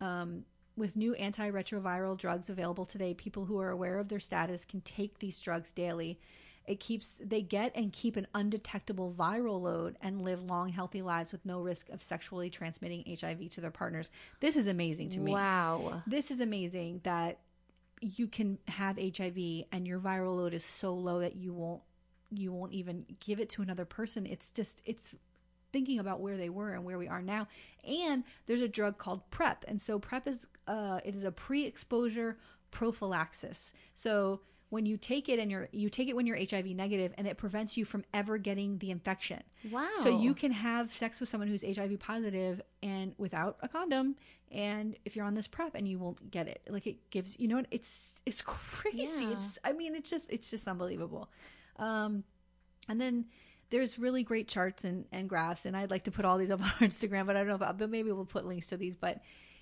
Um, 0.00 0.46
with 0.74 0.96
new 0.96 1.14
antiretroviral 1.20 2.16
drugs 2.16 2.48
available 2.48 2.86
today, 2.86 3.12
people 3.12 3.44
who 3.44 3.60
are 3.60 3.70
aware 3.70 3.98
of 3.98 4.08
their 4.08 4.18
status 4.18 4.64
can 4.64 4.80
take 4.80 5.18
these 5.18 5.38
drugs 5.38 5.70
daily. 5.72 6.18
It 6.68 6.80
keeps 6.80 7.14
they 7.18 7.40
get 7.40 7.72
and 7.74 7.92
keep 7.92 8.16
an 8.16 8.26
undetectable 8.34 9.14
viral 9.18 9.60
load 9.60 9.96
and 10.02 10.20
live 10.22 10.42
long, 10.42 10.68
healthy 10.68 11.00
lives 11.00 11.32
with 11.32 11.44
no 11.46 11.60
risk 11.60 11.88
of 11.88 12.02
sexually 12.02 12.50
transmitting 12.50 13.04
HIV 13.20 13.48
to 13.50 13.60
their 13.62 13.70
partners. 13.70 14.10
This 14.40 14.54
is 14.54 14.66
amazing 14.66 15.10
to 15.10 15.20
me. 15.20 15.32
Wow. 15.32 16.02
This 16.06 16.30
is 16.30 16.40
amazing 16.40 17.00
that 17.04 17.38
you 18.00 18.26
can 18.26 18.58
have 18.68 18.98
HIV 18.98 19.64
and 19.72 19.86
your 19.86 19.98
viral 19.98 20.36
load 20.36 20.54
is 20.54 20.64
so 20.64 20.94
low 20.94 21.20
that 21.20 21.36
you 21.36 21.52
won't 21.52 21.82
you 22.30 22.52
won't 22.52 22.72
even 22.72 23.06
give 23.20 23.40
it 23.40 23.48
to 23.50 23.62
another 23.62 23.86
person. 23.86 24.26
It's 24.26 24.50
just 24.50 24.82
it's 24.84 25.14
thinking 25.72 25.98
about 25.98 26.20
where 26.20 26.36
they 26.36 26.50
were 26.50 26.72
and 26.72 26.84
where 26.84 26.98
we 26.98 27.08
are 27.08 27.22
now. 27.22 27.48
And 27.84 28.24
there's 28.46 28.60
a 28.60 28.68
drug 28.68 28.98
called 28.98 29.28
PrEP. 29.30 29.64
And 29.68 29.80
so 29.80 29.98
PrEP 29.98 30.28
is 30.28 30.46
uh 30.66 31.00
it 31.04 31.14
is 31.14 31.24
a 31.24 31.32
pre-exposure 31.32 32.38
prophylaxis. 32.70 33.72
So 33.94 34.40
when 34.70 34.84
you 34.84 34.96
take 34.96 35.28
it 35.28 35.38
and 35.38 35.50
you're 35.50 35.68
you 35.72 35.88
take 35.88 36.08
it 36.08 36.16
when 36.16 36.26
you're 36.26 36.36
HIV 36.36 36.66
negative 36.66 37.12
and 37.16 37.26
it 37.26 37.38
prevents 37.38 37.76
you 37.76 37.84
from 37.84 38.04
ever 38.12 38.38
getting 38.38 38.78
the 38.78 38.90
infection. 38.90 39.42
Wow. 39.70 39.88
So 39.98 40.20
you 40.20 40.34
can 40.34 40.52
have 40.52 40.92
sex 40.92 41.20
with 41.20 41.28
someone 41.28 41.48
who's 41.48 41.62
HIV 41.62 41.98
positive 41.98 42.60
and 42.82 43.14
without 43.18 43.56
a 43.62 43.68
condom, 43.68 44.16
and 44.50 44.96
if 45.04 45.16
you're 45.16 45.24
on 45.24 45.34
this 45.34 45.46
prep 45.46 45.74
and 45.74 45.88
you 45.88 45.98
won't 45.98 46.30
get 46.30 46.48
it, 46.48 46.62
like 46.68 46.86
it 46.86 47.10
gives 47.10 47.38
you 47.38 47.48
know 47.48 47.62
it's 47.70 48.14
it's 48.26 48.42
crazy. 48.42 49.24
Yeah. 49.24 49.32
It's 49.32 49.58
I 49.64 49.72
mean 49.72 49.94
it's 49.94 50.10
just 50.10 50.30
it's 50.30 50.50
just 50.50 50.68
unbelievable. 50.68 51.30
Um, 51.76 52.24
and 52.88 53.00
then 53.00 53.26
there's 53.70 53.98
really 53.98 54.22
great 54.22 54.48
charts 54.48 54.84
and, 54.84 55.04
and 55.12 55.28
graphs, 55.28 55.66
and 55.66 55.76
I'd 55.76 55.90
like 55.90 56.04
to 56.04 56.10
put 56.10 56.24
all 56.24 56.38
these 56.38 56.50
up 56.50 56.60
on 56.62 56.68
our 56.68 56.88
Instagram, 56.88 57.26
but 57.26 57.36
I 57.36 57.40
don't 57.40 57.48
know 57.48 57.54
about. 57.54 57.78
But 57.78 57.90
maybe 57.90 58.12
we'll 58.12 58.24
put 58.24 58.46
links 58.46 58.68
to 58.68 58.76
these. 58.76 58.96
But 58.96 59.20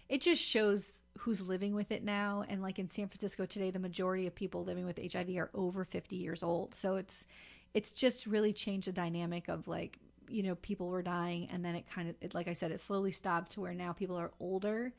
it 0.09 0.21
just 0.21 0.43
shows 0.43 1.03
who's 1.19 1.47
living 1.47 1.75
with 1.75 1.91
it 1.91 2.05
now. 2.05 2.45
And 2.49 2.63
like 2.63 2.79
in 2.79 2.89
San 2.89 3.09
Francisco 3.09 3.47
today, 3.47 3.71
the 3.71 3.79
majority 3.79 4.27
of 4.27 4.35
people 4.35 4.65
living 4.65 4.87
with 4.87 5.01
HIV 5.13 5.31
are 5.37 5.51
over 5.55 5.85
50 5.85 6.17
years 6.17 6.43
old. 6.43 6.75
So 6.75 6.97
it's 6.97 7.27
it's 7.75 7.93
just 7.93 8.27
really 8.27 8.53
changed 8.53 8.89
the 8.89 8.93
dynamic 8.93 9.49
of 9.49 9.69
like 9.69 9.99
you 10.29 10.43
know 10.43 10.57
people 10.57 10.89
were 10.89 11.03
dying, 11.03 11.49
and 11.53 11.65
then 11.65 11.75
it 11.75 11.89
kind 11.91 12.09
of 12.09 12.17
it, 12.21 12.35
like 12.35 12.49
I 12.49 12.55
said, 12.55 12.73
it 12.73 12.81
slowly 12.81 13.13
stopped 13.13 13.53
to 13.53 13.61
where 13.61 13.75
now 13.75 13.93
people 13.93 14.17
are 14.17 14.33
older 14.41 14.93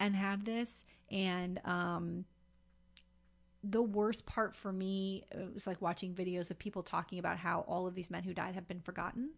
and 0.00 0.14
have 0.16 0.44
this 0.44 0.84
and 1.10 1.60
um 1.64 2.24
the 3.62 3.82
worst 3.82 4.26
part 4.26 4.54
for 4.54 4.72
me 4.72 5.24
it 5.30 5.54
was 5.54 5.66
like 5.66 5.80
watching 5.80 6.12
videos 6.12 6.50
of 6.50 6.58
people 6.58 6.82
talking 6.82 7.18
about 7.18 7.38
how 7.38 7.60
all 7.60 7.86
of 7.86 7.94
these 7.94 8.10
men 8.10 8.22
who 8.22 8.34
died 8.34 8.54
have 8.54 8.68
been 8.68 8.80
forgotten 8.80 9.30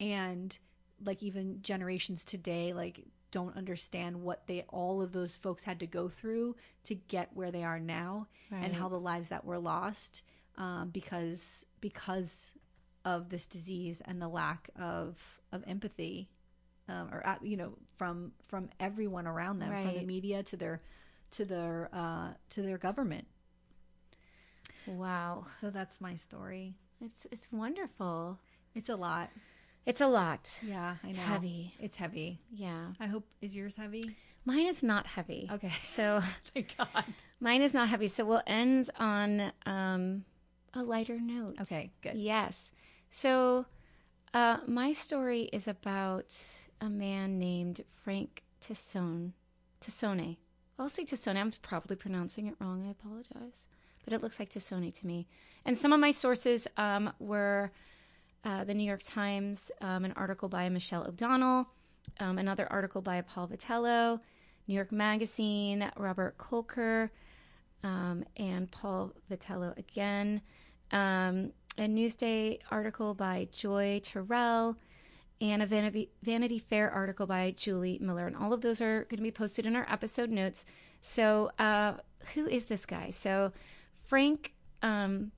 and 0.00 0.58
like 1.04 1.22
even 1.22 1.58
generations 1.62 2.24
today 2.24 2.72
like 2.72 3.04
don't 3.32 3.56
understand 3.56 4.22
what 4.22 4.46
they 4.46 4.64
all 4.68 5.02
of 5.02 5.10
those 5.12 5.34
folks 5.34 5.64
had 5.64 5.80
to 5.80 5.86
go 5.86 6.08
through 6.08 6.54
to 6.84 6.94
get 6.94 7.28
where 7.34 7.50
they 7.50 7.64
are 7.64 7.80
now 7.80 8.28
and 8.62 8.72
how 8.74 8.88
the 8.88 9.00
lives 9.00 9.30
that 9.30 9.44
were 9.44 9.58
lost 9.58 10.22
um, 10.58 10.90
because 10.90 11.64
because 11.80 12.52
of 13.04 13.28
this 13.28 13.46
disease 13.46 14.00
and 14.04 14.22
the 14.22 14.28
lack 14.28 14.70
of 14.78 15.18
of 15.50 15.64
empathy 15.66 16.28
um, 16.88 17.08
or 17.10 17.26
uh, 17.26 17.36
you 17.42 17.56
know 17.56 17.72
from 17.96 18.30
from 18.46 18.70
everyone 18.78 19.26
around 19.26 19.58
them 19.58 19.70
from 19.82 19.98
the 19.98 20.06
media 20.06 20.42
to 20.44 20.56
their 20.56 20.80
to 21.32 21.44
their 21.44 21.88
uh, 21.92 22.28
to 22.50 22.62
their 22.62 22.78
government 22.78 23.26
Wow. 24.86 25.46
So 25.58 25.70
that's 25.70 26.00
my 26.00 26.16
story. 26.16 26.74
It's 27.00 27.26
it's 27.30 27.50
wonderful. 27.52 28.38
It's 28.74 28.88
a 28.88 28.96
lot. 28.96 29.30
It's 29.84 30.00
a 30.00 30.06
lot. 30.06 30.58
Yeah, 30.62 30.96
I 31.02 31.06
know. 31.06 31.10
It's 31.10 31.18
heavy. 31.18 31.74
It's 31.80 31.96
heavy. 31.96 32.40
Yeah. 32.52 32.88
I 33.00 33.06
hope 33.06 33.24
is 33.40 33.56
yours 33.56 33.76
heavy? 33.76 34.16
Mine 34.44 34.66
is 34.66 34.82
not 34.82 35.06
heavy. 35.06 35.48
Okay. 35.52 35.72
So 35.82 36.22
Thank 36.54 36.76
God. 36.76 37.04
mine 37.40 37.62
is 37.62 37.74
not 37.74 37.88
heavy. 37.88 38.08
So 38.08 38.24
we'll 38.24 38.42
end 38.46 38.90
on 38.98 39.52
um, 39.66 40.24
a 40.74 40.82
lighter 40.82 41.18
note. 41.20 41.56
Okay, 41.62 41.90
good. 42.00 42.14
Yes. 42.14 42.72
So 43.10 43.66
uh, 44.34 44.58
my 44.66 44.92
story 44.92 45.42
is 45.52 45.68
about 45.68 46.34
a 46.80 46.88
man 46.88 47.38
named 47.38 47.82
Frank 48.04 48.42
Tassone. 48.60 49.32
Tassone. 49.80 50.36
I'll 50.78 50.88
say 50.88 51.04
Tassone. 51.04 51.36
I'm 51.36 51.50
probably 51.62 51.96
pronouncing 51.96 52.46
it 52.46 52.54
wrong. 52.60 52.84
I 52.86 52.90
apologize. 52.90 53.66
But 54.04 54.12
it 54.12 54.22
looks 54.22 54.38
like 54.40 54.50
Tassone 54.50 54.92
to 54.92 55.06
me. 55.06 55.28
And 55.64 55.78
some 55.78 55.92
of 55.92 56.00
my 56.00 56.10
sources 56.10 56.66
um, 56.76 57.12
were 57.20 57.70
uh, 58.44 58.64
the 58.64 58.74
New 58.74 58.84
York 58.84 59.02
Times, 59.04 59.70
um, 59.80 60.04
an 60.04 60.12
article 60.12 60.48
by 60.48 60.68
Michelle 60.68 61.06
O'Donnell, 61.06 61.66
um, 62.20 62.38
another 62.38 62.66
article 62.70 63.00
by 63.00 63.20
Paul 63.20 63.48
Vitello, 63.48 64.20
New 64.66 64.74
York 64.74 64.92
Magazine, 64.92 65.90
Robert 65.96 66.38
Kolker, 66.38 67.10
um, 67.82 68.24
and 68.36 68.70
Paul 68.70 69.12
Vitello 69.30 69.76
again, 69.76 70.40
um, 70.90 71.52
a 71.78 71.82
Newsday 71.82 72.58
article 72.70 73.14
by 73.14 73.48
Joy 73.52 74.00
Terrell, 74.02 74.76
and 75.40 75.62
a 75.62 75.66
Vanity, 75.66 76.10
Vanity 76.22 76.58
Fair 76.58 76.90
article 76.90 77.26
by 77.26 77.52
Julie 77.56 77.98
Miller. 78.00 78.26
And 78.26 78.36
all 78.36 78.52
of 78.52 78.60
those 78.60 78.80
are 78.80 79.04
going 79.04 79.16
to 79.16 79.22
be 79.22 79.32
posted 79.32 79.66
in 79.66 79.74
our 79.74 79.86
episode 79.90 80.30
notes. 80.30 80.64
So, 81.00 81.50
uh, 81.58 81.94
who 82.34 82.46
is 82.46 82.66
this 82.66 82.86
guy? 82.86 83.10
So, 83.10 83.52
Frank 84.04 84.52
um, 84.82 85.32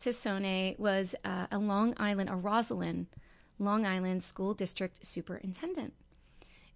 Tassone 0.00 0.78
was 0.78 1.14
uh, 1.24 1.46
a 1.50 1.58
Long 1.58 1.94
Island, 1.96 2.30
a 2.30 2.36
Roslyn, 2.36 3.06
Long 3.58 3.86
Island 3.86 4.22
School 4.22 4.54
District 4.54 5.04
Superintendent. 5.04 5.94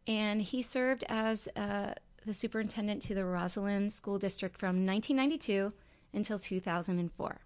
And 0.06 0.40
he 0.40 0.62
served 0.62 1.04
as 1.08 1.48
uh, 1.56 1.94
the 2.26 2.34
superintendent 2.34 3.02
to 3.02 3.14
the 3.14 3.24
Roslyn 3.24 3.90
School 3.90 4.18
District 4.18 4.56
from 4.56 4.86
1992 4.86 5.72
until 6.12 6.38
2004. 6.38 7.40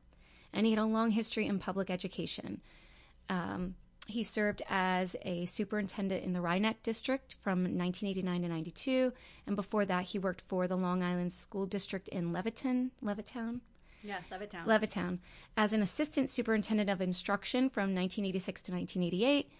And 0.52 0.66
he 0.66 0.72
had 0.72 0.78
a 0.78 0.84
long 0.84 1.10
history 1.10 1.46
in 1.46 1.58
public 1.58 1.90
education. 1.90 2.60
Um, 3.28 3.74
he 4.06 4.22
served 4.22 4.62
as 4.68 5.16
a 5.22 5.46
superintendent 5.46 6.24
in 6.24 6.32
the 6.32 6.40
Rhinebeck 6.40 6.82
District 6.82 7.34
from 7.40 7.60
1989 7.60 8.42
to 8.42 8.48
92. 8.48 9.12
And 9.46 9.56
before 9.56 9.84
that, 9.86 10.04
he 10.04 10.18
worked 10.18 10.42
for 10.42 10.68
the 10.68 10.76
Long 10.76 11.02
Island 11.02 11.32
School 11.32 11.66
District 11.66 12.08
in 12.08 12.32
Leviton, 12.32 12.90
Levittown, 13.02 13.60
Yeah, 14.04 14.18
Levittown. 14.30 14.66
Levittown 14.66 15.18
as 15.56 15.72
an 15.72 15.80
assistant 15.80 16.28
superintendent 16.28 16.90
of 16.90 17.00
instruction 17.00 17.70
from 17.70 17.94
1986 17.94 18.62
to 18.62 18.72
1988, 18.72 19.50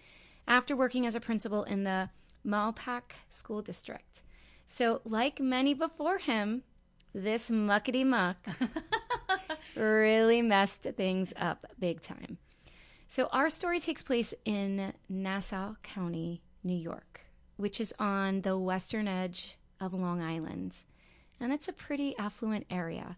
after 0.47 0.75
working 0.75 1.07
as 1.07 1.15
a 1.15 1.19
principal 1.19 1.63
in 1.63 1.83
the 1.83 2.09
Mahopac 2.45 3.01
School 3.27 3.63
District. 3.63 4.21
So, 4.65 5.01
like 5.03 5.39
many 5.39 5.73
before 5.73 6.19
him, 6.19 6.61
this 7.13 7.49
muckety 7.49 8.05
muck 8.05 8.37
really 9.75 10.43
messed 10.43 10.83
things 10.95 11.33
up 11.37 11.65
big 11.79 12.01
time. 12.01 12.37
So, 13.07 13.27
our 13.31 13.49
story 13.49 13.79
takes 13.79 14.03
place 14.03 14.33
in 14.45 14.93
Nassau 15.09 15.75
County, 15.81 16.43
New 16.63 16.77
York, 16.77 17.21
which 17.57 17.81
is 17.81 17.93
on 17.97 18.41
the 18.41 18.57
western 18.57 19.07
edge 19.07 19.57
of 19.79 19.93
Long 19.93 20.21
Island. 20.21 20.75
And 21.39 21.51
it's 21.51 21.67
a 21.67 21.73
pretty 21.73 22.15
affluent 22.17 22.65
area. 22.69 23.17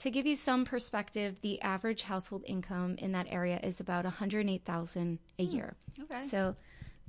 To 0.00 0.10
give 0.10 0.24
you 0.24 0.34
some 0.34 0.64
perspective, 0.64 1.42
the 1.42 1.60
average 1.60 2.04
household 2.04 2.42
income 2.46 2.94
in 2.96 3.12
that 3.12 3.26
area 3.28 3.60
is 3.62 3.80
about 3.80 4.04
108,000 4.04 5.18
a 5.38 5.42
year. 5.42 5.76
okay. 6.02 6.24
So, 6.24 6.56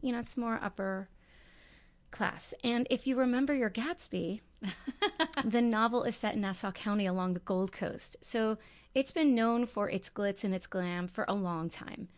you 0.01 0.11
know, 0.11 0.19
it's 0.19 0.35
more 0.35 0.59
upper 0.61 1.07
class. 2.11 2.53
And 2.65 2.87
if 2.89 3.07
you 3.07 3.15
remember 3.15 3.53
your 3.53 3.69
Gatsby, 3.69 4.41
the 5.45 5.61
novel 5.61 6.03
is 6.03 6.17
set 6.17 6.35
in 6.35 6.41
Nassau 6.41 6.71
County 6.73 7.05
along 7.05 7.33
the 7.33 7.39
Gold 7.39 7.71
Coast. 7.71 8.17
So, 8.21 8.57
it's 8.93 9.11
been 9.11 9.33
known 9.33 9.67
for 9.67 9.89
its 9.89 10.09
glitz 10.09 10.43
and 10.43 10.53
its 10.53 10.67
glam 10.67 11.07
for 11.07 11.23
a 11.29 11.33
long 11.33 11.69
time. 11.69 12.09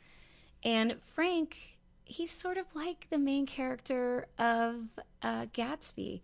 And 0.64 0.96
Frank, 1.06 1.78
he's 2.04 2.32
sort 2.32 2.58
of 2.58 2.66
like 2.74 3.06
the 3.12 3.20
main 3.20 3.46
character 3.46 4.26
of 4.40 4.88
uh, 5.22 5.46
Gatsby, 5.54 6.22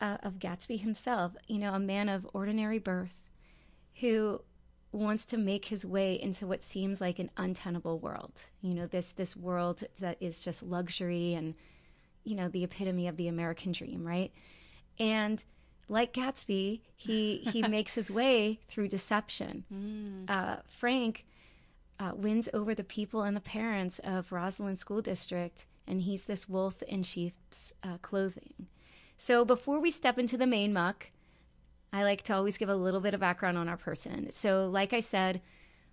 uh, 0.00 0.16
of 0.24 0.40
Gatsby 0.40 0.80
himself, 0.80 1.36
you 1.46 1.60
know, 1.60 1.72
a 1.72 1.78
man 1.78 2.08
of 2.08 2.26
ordinary 2.32 2.80
birth 2.80 3.14
who 4.00 4.40
wants 4.92 5.26
to 5.26 5.36
make 5.36 5.66
his 5.66 5.84
way 5.84 6.20
into 6.20 6.46
what 6.46 6.62
seems 6.62 7.00
like 7.00 7.18
an 7.18 7.30
untenable 7.36 7.98
world. 7.98 8.40
You 8.62 8.74
know, 8.74 8.86
this 8.86 9.12
this 9.12 9.36
world 9.36 9.84
that 10.00 10.16
is 10.20 10.40
just 10.40 10.62
luxury 10.62 11.34
and 11.34 11.54
you 12.24 12.34
know, 12.34 12.48
the 12.48 12.64
epitome 12.64 13.06
of 13.06 13.16
the 13.16 13.28
American 13.28 13.72
dream, 13.72 14.04
right? 14.04 14.32
And 14.98 15.42
like 15.88 16.12
Gatsby, 16.12 16.80
he 16.96 17.38
he 17.38 17.62
makes 17.68 17.94
his 17.94 18.10
way 18.10 18.58
through 18.68 18.88
deception. 18.88 19.64
Uh, 20.28 20.56
Frank 20.66 21.24
uh, 22.00 22.12
wins 22.14 22.48
over 22.52 22.74
the 22.74 22.84
people 22.84 23.22
and 23.22 23.36
the 23.36 23.40
parents 23.40 24.00
of 24.00 24.32
Roslyn 24.32 24.76
School 24.76 25.00
District, 25.00 25.66
and 25.86 26.02
he's 26.02 26.24
this 26.24 26.48
wolf 26.48 26.82
in 26.82 27.02
sheep's 27.02 27.72
uh, 27.82 27.98
clothing. 28.02 28.66
So 29.16 29.44
before 29.44 29.80
we 29.80 29.90
step 29.90 30.18
into 30.18 30.36
the 30.36 30.46
main 30.46 30.72
muck, 30.72 31.10
I 31.92 32.02
like 32.02 32.22
to 32.22 32.34
always 32.34 32.58
give 32.58 32.68
a 32.68 32.74
little 32.74 33.00
bit 33.00 33.14
of 33.14 33.20
background 33.20 33.56
on 33.56 33.68
our 33.68 33.76
person. 33.76 34.30
So, 34.32 34.68
like 34.68 34.92
I 34.92 35.00
said, 35.00 35.40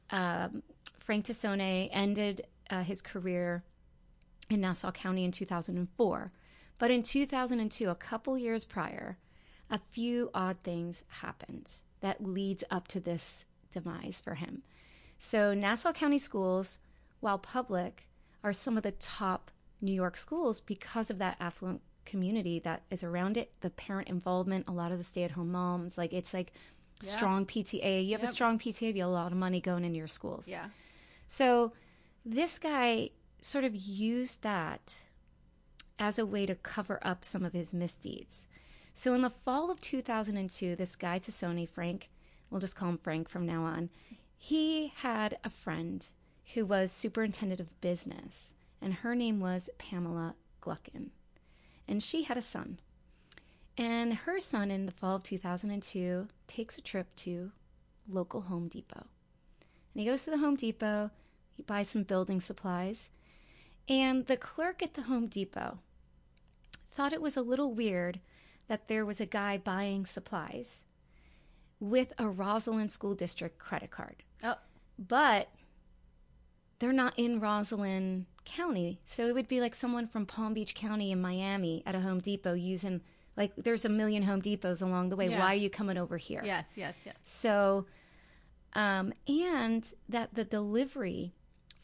um, 0.10 0.64
Frank 1.00 1.26
Tassone 1.26 1.89
ended 1.91 2.46
uh, 2.70 2.84
his 2.84 3.02
career 3.02 3.64
in 4.50 4.62
Nassau 4.62 4.91
County 4.91 5.26
in 5.26 5.32
2004. 5.32 6.32
But 6.80 6.91
in 6.91 7.04
2002, 7.04 7.89
a 7.89 7.96
couple 7.96 8.38
years 8.38 8.66
prior, 8.66 9.18
a 9.70 9.80
few 9.91 10.30
odd 10.34 10.58
things 10.64 11.04
happened 11.08 11.72
that 12.02 12.24
leads 12.24 12.64
up 12.70 12.88
to 12.89 13.00
this 13.00 13.46
demise 13.72 14.22
for 14.24 14.36
him. 14.36 14.64
So, 15.18 15.54
Nassau 15.54 15.94
County 15.94 16.20
schools, 16.20 16.80
while 17.22 17.38
public, 17.38 18.08
are 18.44 18.54
some 18.54 18.76
of 18.76 18.84
the 18.84 18.91
top 18.91 19.52
New 19.82 19.94
York 19.94 20.18
schools 20.18 20.60
because 20.60 21.10
of 21.10 21.18
that 21.20 21.38
affluent 21.39 21.82
community 22.06 22.60
that 22.60 22.84
is 22.89 23.04
around 23.04 23.38
it, 23.38 23.51
the 23.62 23.70
parent 23.70 24.10
involvement, 24.10 24.68
a 24.68 24.72
lot 24.72 24.91
of 24.91 24.97
the 24.97 25.04
stay 25.04 25.24
at 25.24 25.32
home 25.32 25.51
moms. 25.51 25.97
Like, 25.97 26.14
it's 26.14 26.34
like 26.34 26.54
strong 27.01 27.45
PTA. 27.45 28.06
You 28.06 28.14
have 28.14 28.24
a 28.24 28.32
strong 28.32 28.60
PTA, 28.60 28.93
you 28.93 29.01
have 29.01 29.10
a 29.10 29.14
lot 29.14 29.32
of 29.32 29.38
money 29.38 29.60
going 29.60 29.84
into 29.84 29.97
your 29.97 30.08
schools. 30.08 30.47
Yeah. 30.47 30.68
So 31.28 31.74
this 32.26 32.60
guy 32.60 33.10
sort 33.41 33.64
of 33.64 33.76
used 33.76 34.41
that 34.43 34.95
as 35.99 36.18
a 36.18 36.26
way 36.26 36.45
to 36.45 36.56
cover 36.56 36.99
up 37.01 37.24
some 37.24 37.43
of 37.43 37.54
his 37.54 37.74
misdeeds. 37.74 38.47
So 38.93 39.14
in 39.14 39.22
the 39.22 39.30
fall 39.30 39.72
of 39.72 39.82
2002, 39.82 40.76
this 40.76 40.95
guy 40.95 41.20
Tassone, 41.20 41.68
Frank, 41.68 42.10
we'll 42.49 42.62
just 42.62 42.76
call 42.76 42.89
him 42.89 42.97
Frank 42.97 43.28
from 43.28 43.45
now 43.45 43.64
on, 43.64 43.89
he 44.38 44.93
had 44.97 45.38
a 45.43 45.49
friend 45.49 46.06
who 46.54 46.66
was 46.66 46.91
superintendent 46.91 47.60
of 47.60 47.82
business, 47.82 48.51
and 48.82 48.93
her 48.95 49.16
name 49.16 49.39
was 49.39 49.70
Pamela 49.78 50.36
Gluckin. 50.62 51.10
And 51.88 52.01
she 52.01 52.23
had 52.23 52.38
a 52.38 52.41
son. 52.41 52.79
And 53.77 54.13
her 54.13 54.39
son, 54.39 54.71
in 54.71 54.86
the 54.86 54.91
fall 54.91 55.15
of 55.15 55.23
2002, 55.23 56.27
takes 56.47 56.77
a 56.77 56.81
trip 56.81 57.15
to 57.17 57.51
local 58.07 58.41
Home 58.41 58.67
Depot. 58.67 59.07
And 59.93 60.01
he 60.01 60.05
goes 60.05 60.23
to 60.25 60.31
the 60.31 60.38
Home 60.38 60.55
Depot, 60.55 61.11
he 61.55 61.63
buys 61.63 61.89
some 61.89 62.03
building 62.03 62.39
supplies, 62.41 63.09
and 63.88 64.25
the 64.27 64.38
clerk 64.38 64.81
at 64.81 64.93
the 64.93 65.03
Home 65.03 65.27
Depot 65.27 65.79
thought 66.91 67.13
it 67.13 67.21
was 67.21 67.36
a 67.36 67.41
little 67.41 67.73
weird 67.73 68.19
that 68.67 68.88
there 68.88 69.05
was 69.05 69.19
a 69.19 69.25
guy 69.25 69.57
buying 69.57 70.05
supplies 70.05 70.84
with 71.79 72.13
a 72.17 72.27
Roslyn 72.27 72.89
School 72.89 73.13
District 73.15 73.57
credit 73.57 73.91
card. 73.91 74.23
Oh, 74.43 74.55
But 74.97 75.49
they're 76.84 76.91
not 76.91 77.17
in 77.17 77.39
Roslyn 77.39 78.25
County. 78.43 78.99
So 79.05 79.25
it 79.27 79.34
would 79.34 79.47
be 79.47 79.61
like 79.61 79.73
someone 79.73 80.05
from 80.05 80.25
Palm 80.25 80.53
Beach 80.53 80.75
County 80.75 81.13
in 81.13 81.21
Miami 81.21 81.81
at 81.86 81.95
a 81.95 82.01
Home 82.01 82.19
Depot 82.19 82.53
using, 82.55 82.99
like, 83.38 83.53
there's 83.55 83.86
a 83.86 83.89
million 83.89 84.21
Home 84.23 84.41
Depots 84.41 84.81
along 84.81 85.07
the 85.07 85.15
way. 85.15 85.29
Yeah. 85.29 85.39
Why 85.39 85.53
are 85.53 85.55
you 85.55 85.69
coming 85.69 85.97
over 85.97 86.17
here? 86.17 86.41
yes, 86.43 86.67
yes, 86.75 86.95
yes. 87.05 87.15
So, 87.23 87.86
um, 88.73 89.13
and 89.29 89.89
that 90.09 90.34
the 90.36 90.43
delivery 90.43 91.31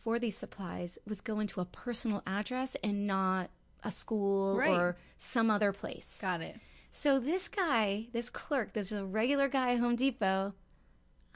for 0.02 0.20
these 0.20 0.36
supplies 0.38 1.00
was 1.08 1.22
going 1.22 1.48
to 1.48 1.62
a 1.62 1.66
personal 1.66 2.22
address 2.28 2.76
and 2.84 3.08
not 3.08 3.50
a 3.84 3.92
school 3.94 4.58
Right. 4.58 4.70
or 4.72 4.98
some 5.18 5.50
other 5.50 5.72
place. 5.72 6.18
Got 6.22 6.42
it. 6.42 6.58
So 6.92 7.20
this 7.20 7.48
guy, 7.48 8.08
this 8.12 8.30
clerk, 8.30 8.74
this 8.74 8.92
a 8.92 9.06
regular 9.06 9.48
guy 9.48 9.74
at 9.74 9.80
Home 9.80 9.96
Depot, 9.96 10.54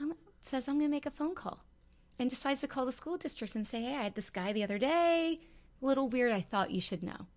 um, 0.02 0.16
says, 0.42 0.68
I'm 0.68 0.80
going 0.80 0.90
to 0.90 0.92
make 0.96 1.06
a 1.06 1.12
phone 1.12 1.36
call 1.36 1.64
and 2.20 2.30
decides 2.30 2.62
to 2.62 2.68
call 2.68 2.86
the 2.86 2.92
school 2.92 3.18
district 3.18 3.56
and 3.56 3.66
say, 3.66 3.82
Hey, 3.82 3.96
I 3.96 4.04
had 4.04 4.16
this 4.16 4.30
guy 4.30 4.54
the 4.54 4.64
other 4.64 4.78
day. 4.78 5.40
A 5.82 5.86
little 5.86 6.08
weird. 6.08 6.32
I 6.32 6.42
thought 6.42 6.72
you 6.72 6.82
should 6.82 7.04
know. 7.04 7.28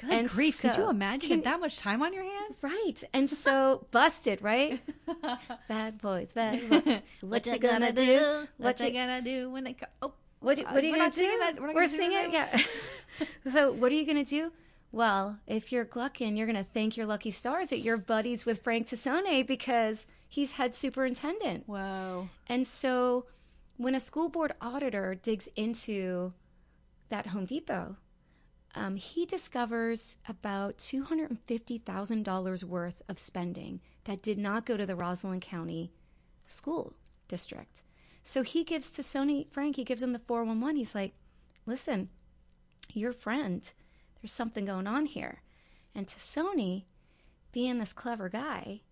Good 0.00 0.10
and 0.10 0.28
grief! 0.28 0.60
So, 0.60 0.68
Could 0.68 0.78
you 0.78 0.90
imagine 0.90 1.28
can, 1.28 1.40
that 1.42 1.58
much 1.58 1.78
time 1.78 2.02
on 2.02 2.14
your 2.14 2.22
hands? 2.22 2.56
Right, 2.62 3.02
and 3.12 3.28
so 3.28 3.86
busted, 3.90 4.40
right? 4.42 4.80
bad 5.68 6.00
boys, 6.00 6.32
bad 6.32 6.68
boys. 6.70 6.82
What, 6.84 7.02
what 7.20 7.46
you 7.46 7.58
gonna, 7.58 7.80
gonna 7.80 7.92
do? 7.92 8.06
do? 8.06 8.24
What, 8.58 8.78
what 8.78 8.80
you 8.80 8.92
gonna 8.92 9.22
do 9.22 9.50
when 9.50 9.64
they 9.64 9.72
come? 9.72 9.88
Oh, 10.00 10.12
what, 10.38 10.58
what 10.58 10.76
are 10.76 10.86
you 10.86 10.96
gonna 10.96 11.10
do? 11.10 11.38
That. 11.40 11.60
We're, 11.60 11.74
We're 11.74 11.88
singing, 11.88 12.32
yeah. 12.32 12.62
so, 13.52 13.72
what 13.72 13.90
are 13.90 13.96
you 13.96 14.06
gonna 14.06 14.24
do? 14.24 14.52
Well, 14.92 15.36
if 15.48 15.72
you're 15.72 15.84
Gluckin, 15.84 16.36
you're 16.36 16.46
gonna 16.46 16.66
thank 16.72 16.96
your 16.96 17.06
lucky 17.06 17.32
stars 17.32 17.70
that 17.70 17.80
you're 17.80 17.98
buddies 17.98 18.46
with 18.46 18.62
Frank 18.62 18.86
Tassone 18.88 19.44
because 19.48 20.06
he's 20.28 20.52
head 20.52 20.76
superintendent. 20.76 21.64
Whoa! 21.66 22.28
And 22.46 22.64
so, 22.64 23.26
when 23.78 23.94
a 23.94 24.00
school 24.00 24.28
board 24.28 24.52
auditor 24.60 25.14
digs 25.14 25.48
into 25.56 26.34
that 27.08 27.28
Home 27.28 27.46
Depot 27.46 27.96
um, 28.74 28.96
he 28.96 29.24
discovers 29.24 30.18
about 30.28 30.78
$250,000 30.78 32.64
worth 32.64 33.02
of 33.08 33.18
spending 33.18 33.80
that 34.04 34.22
did 34.22 34.38
not 34.38 34.66
go 34.66 34.76
to 34.76 34.86
the 34.86 34.96
Roslyn 34.96 35.40
County 35.40 35.90
School 36.46 36.94
District. 37.28 37.82
So 38.22 38.42
he 38.42 38.64
gives 38.64 38.90
Tassone 38.90 39.50
Frank, 39.50 39.76
he 39.76 39.84
gives 39.84 40.02
him 40.02 40.12
the 40.12 40.18
411. 40.18 40.76
He's 40.76 40.94
like, 40.94 41.14
listen, 41.64 42.10
your 42.92 43.12
friend, 43.12 43.70
there's 44.20 44.32
something 44.32 44.66
going 44.66 44.86
on 44.86 45.06
here. 45.06 45.42
And 45.94 46.06
Tassone, 46.06 46.84
being 47.52 47.78
this 47.78 47.92
clever 47.92 48.28
guy, 48.28 48.82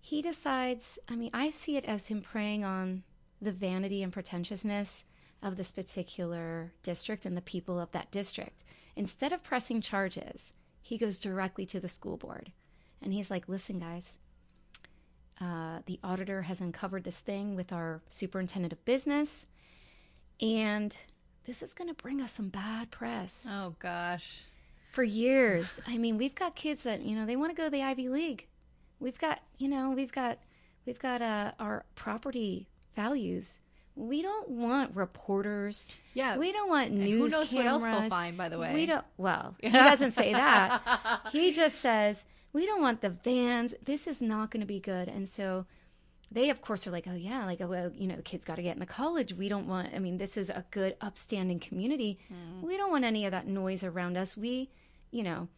he 0.00 0.20
decides, 0.20 0.98
I 1.08 1.14
mean, 1.14 1.30
I 1.32 1.50
see 1.50 1.76
it 1.76 1.84
as 1.84 2.08
him 2.08 2.20
preying 2.20 2.64
on 2.64 3.04
the 3.40 3.52
vanity 3.52 4.02
and 4.02 4.12
pretentiousness 4.12 5.04
of 5.42 5.56
this 5.56 5.70
particular 5.70 6.72
district 6.82 7.26
and 7.26 7.36
the 7.36 7.42
people 7.42 7.78
of 7.78 7.92
that 7.92 8.10
district. 8.10 8.64
Instead 8.96 9.32
of 9.32 9.42
pressing 9.42 9.80
charges, 9.80 10.52
he 10.80 10.98
goes 10.98 11.18
directly 11.18 11.66
to 11.66 11.80
the 11.80 11.88
school 11.88 12.16
board. 12.16 12.52
And 13.02 13.12
he's 13.12 13.30
like, 13.30 13.48
listen, 13.48 13.78
guys, 13.78 14.18
uh, 15.40 15.80
the 15.86 16.00
auditor 16.02 16.42
has 16.42 16.60
uncovered 16.60 17.04
this 17.04 17.18
thing 17.18 17.56
with 17.56 17.72
our 17.72 18.00
superintendent 18.08 18.72
of 18.72 18.84
business. 18.84 19.46
And 20.40 20.96
this 21.44 21.62
is 21.62 21.74
going 21.74 21.88
to 21.88 22.02
bring 22.02 22.20
us 22.20 22.32
some 22.32 22.48
bad 22.48 22.90
press. 22.90 23.46
Oh, 23.48 23.74
gosh. 23.78 24.40
For 24.92 25.02
years. 25.02 25.80
I 25.86 25.98
mean, 25.98 26.16
we've 26.16 26.34
got 26.34 26.54
kids 26.54 26.84
that, 26.84 27.02
you 27.02 27.16
know, 27.16 27.26
they 27.26 27.36
want 27.36 27.50
to 27.50 27.56
go 27.56 27.64
to 27.64 27.70
the 27.70 27.82
Ivy 27.82 28.08
League. 28.08 28.46
We've 29.00 29.18
got, 29.18 29.40
you 29.58 29.68
know, 29.68 29.90
we've 29.90 30.12
got, 30.12 30.38
we've 30.86 30.98
got 30.98 31.20
uh, 31.20 31.52
our 31.58 31.84
property 31.94 32.68
values 32.94 33.60
we 33.96 34.22
don't 34.22 34.48
want 34.48 34.96
reporters. 34.96 35.88
Yeah, 36.14 36.36
we 36.36 36.52
don't 36.52 36.68
want 36.68 36.90
news. 36.90 37.10
who 37.10 37.28
knows 37.28 37.48
cameras. 37.48 37.52
what 37.52 37.66
else 37.66 37.82
they'll 37.82 38.08
find? 38.10 38.36
By 38.36 38.48
the 38.48 38.58
way, 38.58 38.74
we 38.74 38.86
don't. 38.86 39.04
Well, 39.16 39.54
he 39.60 39.70
doesn't 39.70 40.12
say 40.12 40.32
that. 40.32 41.28
he 41.32 41.52
just 41.52 41.80
says 41.80 42.24
we 42.52 42.66
don't 42.66 42.80
want 42.80 43.00
the 43.00 43.10
vans. 43.10 43.74
This 43.84 44.06
is 44.06 44.20
not 44.20 44.50
going 44.50 44.60
to 44.60 44.66
be 44.66 44.80
good. 44.80 45.08
And 45.08 45.28
so 45.28 45.66
they, 46.30 46.50
of 46.50 46.60
course, 46.60 46.86
are 46.86 46.90
like, 46.90 47.06
oh 47.08 47.14
yeah, 47.14 47.44
like 47.44 47.60
oh, 47.60 47.68
well, 47.68 47.92
you 47.94 48.08
know, 48.08 48.16
the 48.16 48.22
kids 48.22 48.44
got 48.44 48.56
to 48.56 48.62
get 48.62 48.74
into 48.74 48.86
college. 48.86 49.32
We 49.32 49.48
don't 49.48 49.68
want. 49.68 49.94
I 49.94 49.98
mean, 50.00 50.18
this 50.18 50.36
is 50.36 50.50
a 50.50 50.64
good, 50.70 50.96
upstanding 51.00 51.60
community. 51.60 52.18
Mm. 52.32 52.62
We 52.62 52.76
don't 52.76 52.90
want 52.90 53.04
any 53.04 53.26
of 53.26 53.30
that 53.30 53.46
noise 53.46 53.84
around 53.84 54.16
us. 54.16 54.36
We, 54.36 54.70
you 55.12 55.22
know, 55.22 55.48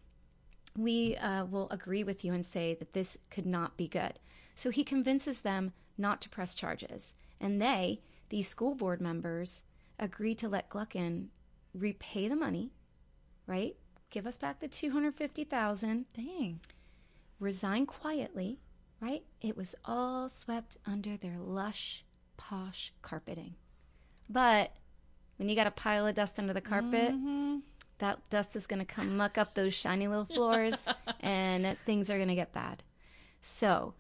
we 0.77 1.17
uh, 1.17 1.47
will 1.47 1.69
agree 1.71 2.05
with 2.05 2.23
you 2.23 2.35
and 2.35 2.45
say 2.45 2.75
that 2.75 2.93
this 2.93 3.17
could 3.31 3.47
not 3.47 3.79
be 3.79 3.89
good. 3.89 4.19
So 4.55 4.71
he 4.71 4.85
convinces 4.85 5.41
them 5.41 5.73
not 5.97 6.21
to 6.23 6.29
press 6.29 6.55
charges, 6.55 7.15
and 7.41 7.61
they 7.61 8.01
these 8.29 8.49
school 8.49 8.75
board 8.75 9.01
members 9.01 9.63
agreed 9.99 10.39
to 10.39 10.49
let 10.49 10.69
Gluckin 10.69 11.29
repay 11.75 12.29
the 12.29 12.37
money, 12.37 12.73
right? 13.47 13.77
Give 14.11 14.27
us 14.27 14.39
back 14.39 14.61
the 14.61 14.69
250,000. 14.69 16.07
Dang. 16.13 16.61
Resign 17.39 17.87
quietly, 17.87 18.59
right? 19.01 19.23
It 19.41 19.57
was 19.57 19.75
all 19.85 20.29
swept 20.29 20.77
under 20.87 21.17
their 21.17 21.39
lush, 21.39 22.05
posh 22.37 22.93
carpeting. 23.03 23.55
But 24.29 24.73
when 25.37 25.49
you 25.49 25.57
got 25.57 25.67
a 25.67 25.73
pile 25.73 26.07
of 26.07 26.15
dust 26.15 26.39
under 26.39 26.53
the 26.53 26.61
carpet, 26.61 27.13
mm-hmm. 27.13 27.59
that 27.99 28.19
dust 28.31 28.57
is 28.57 28.67
going 28.67 28.79
to 28.81 28.87
come 28.87 29.17
muck 29.17 29.39
up 29.39 29.55
those 29.55 29.75
shiny 29.75 30.09
little 30.09 30.25
floors 30.25 30.89
and 31.21 31.77
things 31.85 32.11
are 32.11 32.17
going 32.17 32.29
to 32.29 32.35
get 32.35 32.53
bad. 32.53 32.83
So, 33.41 33.95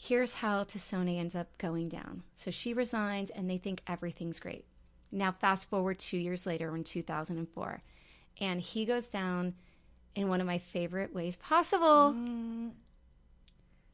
here's 0.00 0.32
how 0.34 0.64
Tassone 0.64 1.18
ends 1.18 1.34
up 1.34 1.46
going 1.58 1.88
down. 1.88 2.22
So 2.34 2.50
she 2.50 2.72
resigns 2.72 3.28
and 3.30 3.50
they 3.50 3.58
think 3.58 3.82
everything's 3.86 4.40
great. 4.40 4.64
Now, 5.12 5.32
fast 5.32 5.68
forward 5.68 5.98
two 5.98 6.16
years 6.16 6.46
later 6.46 6.74
in 6.74 6.84
2004, 6.84 7.82
and 8.40 8.60
he 8.60 8.86
goes 8.86 9.08
down 9.08 9.54
in 10.14 10.28
one 10.28 10.40
of 10.40 10.46
my 10.46 10.58
favorite 10.58 11.14
ways 11.14 11.36
possible. 11.36 12.14
Mm 12.16 12.70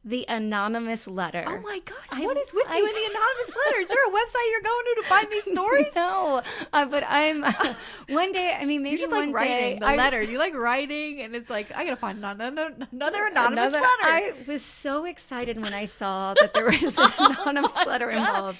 the 0.05 0.25
anonymous 0.29 1.07
letter. 1.07 1.43
Oh 1.45 1.59
my 1.61 1.79
gosh, 1.83 1.97
I, 2.11 2.25
what 2.25 2.37
is 2.37 2.53
with 2.53 2.65
I, 2.69 2.77
you 2.77 2.87
in 2.87 2.93
the 2.93 3.09
anonymous 3.09 3.55
letter? 3.65 3.79
Is 3.79 3.89
there 3.89 4.07
a 4.07 4.11
website 4.11 4.51
you're 4.51 4.61
going 4.61 4.85
to 4.85 5.01
to 5.01 5.07
find 5.07 5.27
these 5.31 5.43
stories? 5.51 5.87
no, 5.95 6.41
uh, 6.71 6.85
but 6.85 7.03
I'm 7.07 7.43
uh, 7.43 7.51
one 8.09 8.31
day. 8.31 8.57
I 8.59 8.65
mean, 8.65 8.83
maybe 8.83 9.01
you 9.01 9.09
one 9.09 9.31
like 9.31 9.35
writing 9.35 9.55
day, 9.55 9.79
the 9.79 9.85
I, 9.85 9.95
letter. 9.95 10.21
You 10.21 10.37
like 10.37 10.55
writing, 10.55 11.21
and 11.21 11.35
it's 11.35 11.49
like 11.49 11.71
I 11.75 11.83
gotta 11.83 11.97
find 11.97 12.19
another, 12.19 12.73
another 12.91 13.25
anonymous 13.25 13.73
another, 13.73 13.79
letter. 13.79 13.87
I 14.03 14.33
was 14.47 14.61
so 14.61 15.05
excited 15.05 15.61
when 15.61 15.73
I 15.73 15.85
saw 15.85 16.33
that 16.35 16.53
there 16.53 16.65
was 16.65 16.97
an 16.97 17.11
anonymous 17.19 17.71
oh 17.75 17.83
letter 17.87 18.09
God. 18.11 18.17
involved. 18.17 18.59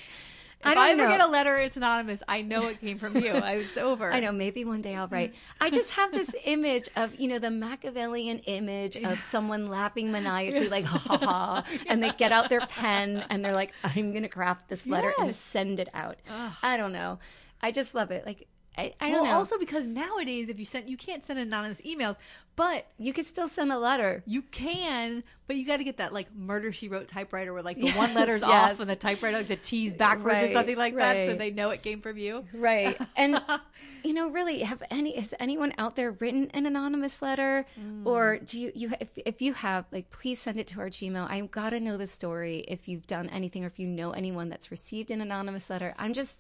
If 0.61 0.65
I, 0.65 0.87
I 0.87 0.89
ever 0.91 1.03
know. 1.03 1.09
get 1.09 1.21
a 1.21 1.27
letter, 1.27 1.57
it's 1.57 1.77
anonymous. 1.77 2.23
I 2.27 2.41
know 2.41 2.67
it 2.67 2.81
came 2.81 2.97
from 2.97 3.15
you. 3.15 3.31
it's 3.35 3.77
over. 3.77 4.11
I 4.11 4.19
know. 4.19 4.31
Maybe 4.31 4.65
one 4.65 4.81
day 4.81 4.95
I'll 4.95 5.07
write. 5.07 5.31
Mm-hmm. 5.31 5.63
I 5.63 5.69
just 5.69 5.91
have 5.91 6.11
this 6.11 6.33
image 6.45 6.89
of 6.95 7.15
you 7.19 7.27
know 7.27 7.39
the 7.39 7.51
Machiavellian 7.51 8.39
image 8.39 8.97
of 8.97 9.19
someone 9.19 9.69
laughing 9.69 10.11
maniacally, 10.11 10.69
like 10.69 10.85
ha 10.85 10.97
ha 10.97 11.17
ha, 11.17 11.63
and 11.87 12.01
they 12.01 12.11
get 12.11 12.31
out 12.31 12.49
their 12.49 12.61
pen 12.61 13.23
and 13.29 13.45
they're 13.45 13.53
like, 13.53 13.71
"I'm 13.83 14.13
gonna 14.13 14.29
craft 14.29 14.67
this 14.67 14.85
letter 14.87 15.13
yes. 15.17 15.27
and 15.27 15.35
send 15.35 15.79
it 15.79 15.89
out." 15.93 16.17
Ugh. 16.29 16.51
I 16.63 16.77
don't 16.77 16.93
know. 16.93 17.19
I 17.61 17.71
just 17.71 17.93
love 17.93 18.11
it. 18.11 18.25
Like 18.25 18.47
I, 18.77 18.93
I 18.99 19.09
well, 19.11 19.25
know. 19.25 19.31
also 19.31 19.57
because 19.57 19.85
nowadays, 19.85 20.49
if 20.49 20.59
you 20.59 20.65
send, 20.65 20.87
you 20.87 20.97
can't 20.97 21.25
send 21.25 21.39
anonymous 21.39 21.81
emails, 21.81 22.15
but 22.55 22.85
you 22.99 23.11
can 23.11 23.23
still 23.23 23.47
send 23.47 23.71
a 23.71 23.79
letter. 23.79 24.21
You 24.27 24.43
can, 24.43 25.23
but 25.47 25.55
you 25.55 25.65
got 25.65 25.77
to 25.77 25.83
get 25.83 25.97
that 25.97 26.13
like 26.13 26.33
murder 26.35 26.71
she 26.71 26.87
wrote 26.87 27.07
typewriter 27.07 27.53
where 27.53 27.63
like 27.63 27.79
the 27.79 27.87
yes, 27.87 27.97
one 27.97 28.13
letter's 28.13 28.41
yes. 28.41 28.73
off 28.73 28.79
and 28.79 28.87
the 28.87 28.95
typewriter 28.95 29.37
like 29.37 29.47
the 29.47 29.55
T's 29.55 29.95
backwards 29.95 30.25
right, 30.25 30.43
or 30.43 30.53
something 30.53 30.77
like 30.77 30.95
right. 30.95 31.25
that, 31.25 31.25
so 31.25 31.33
they 31.33 31.49
know 31.49 31.71
it 31.71 31.81
came 31.81 32.01
from 32.01 32.17
you. 32.17 32.45
Right. 32.53 32.99
And 33.15 33.41
you 34.03 34.13
know, 34.13 34.29
really, 34.29 34.59
have 34.59 34.83
any 34.91 35.19
has 35.19 35.33
anyone 35.39 35.73
out 35.79 35.95
there 35.95 36.11
written 36.11 36.51
an 36.53 36.67
anonymous 36.67 37.19
letter, 37.21 37.65
mm. 37.79 38.05
or 38.05 38.37
do 38.37 38.61
you 38.61 38.71
you 38.75 38.93
if 38.99 39.09
if 39.25 39.41
you 39.41 39.53
have 39.53 39.85
like 39.91 40.11
please 40.11 40.39
send 40.39 40.59
it 40.59 40.67
to 40.67 40.79
our 40.79 40.89
Gmail. 40.89 41.27
I've 41.29 41.49
got 41.49 41.71
to 41.71 41.79
know 41.79 41.97
the 41.97 42.07
story 42.07 42.63
if 42.67 42.87
you've 42.87 43.07
done 43.07 43.27
anything 43.29 43.63
or 43.63 43.67
if 43.67 43.79
you 43.79 43.87
know 43.87 44.11
anyone 44.11 44.49
that's 44.49 44.69
received 44.69 45.09
an 45.09 45.21
anonymous 45.21 45.69
letter. 45.71 45.95
I'm 45.97 46.13
just 46.13 46.39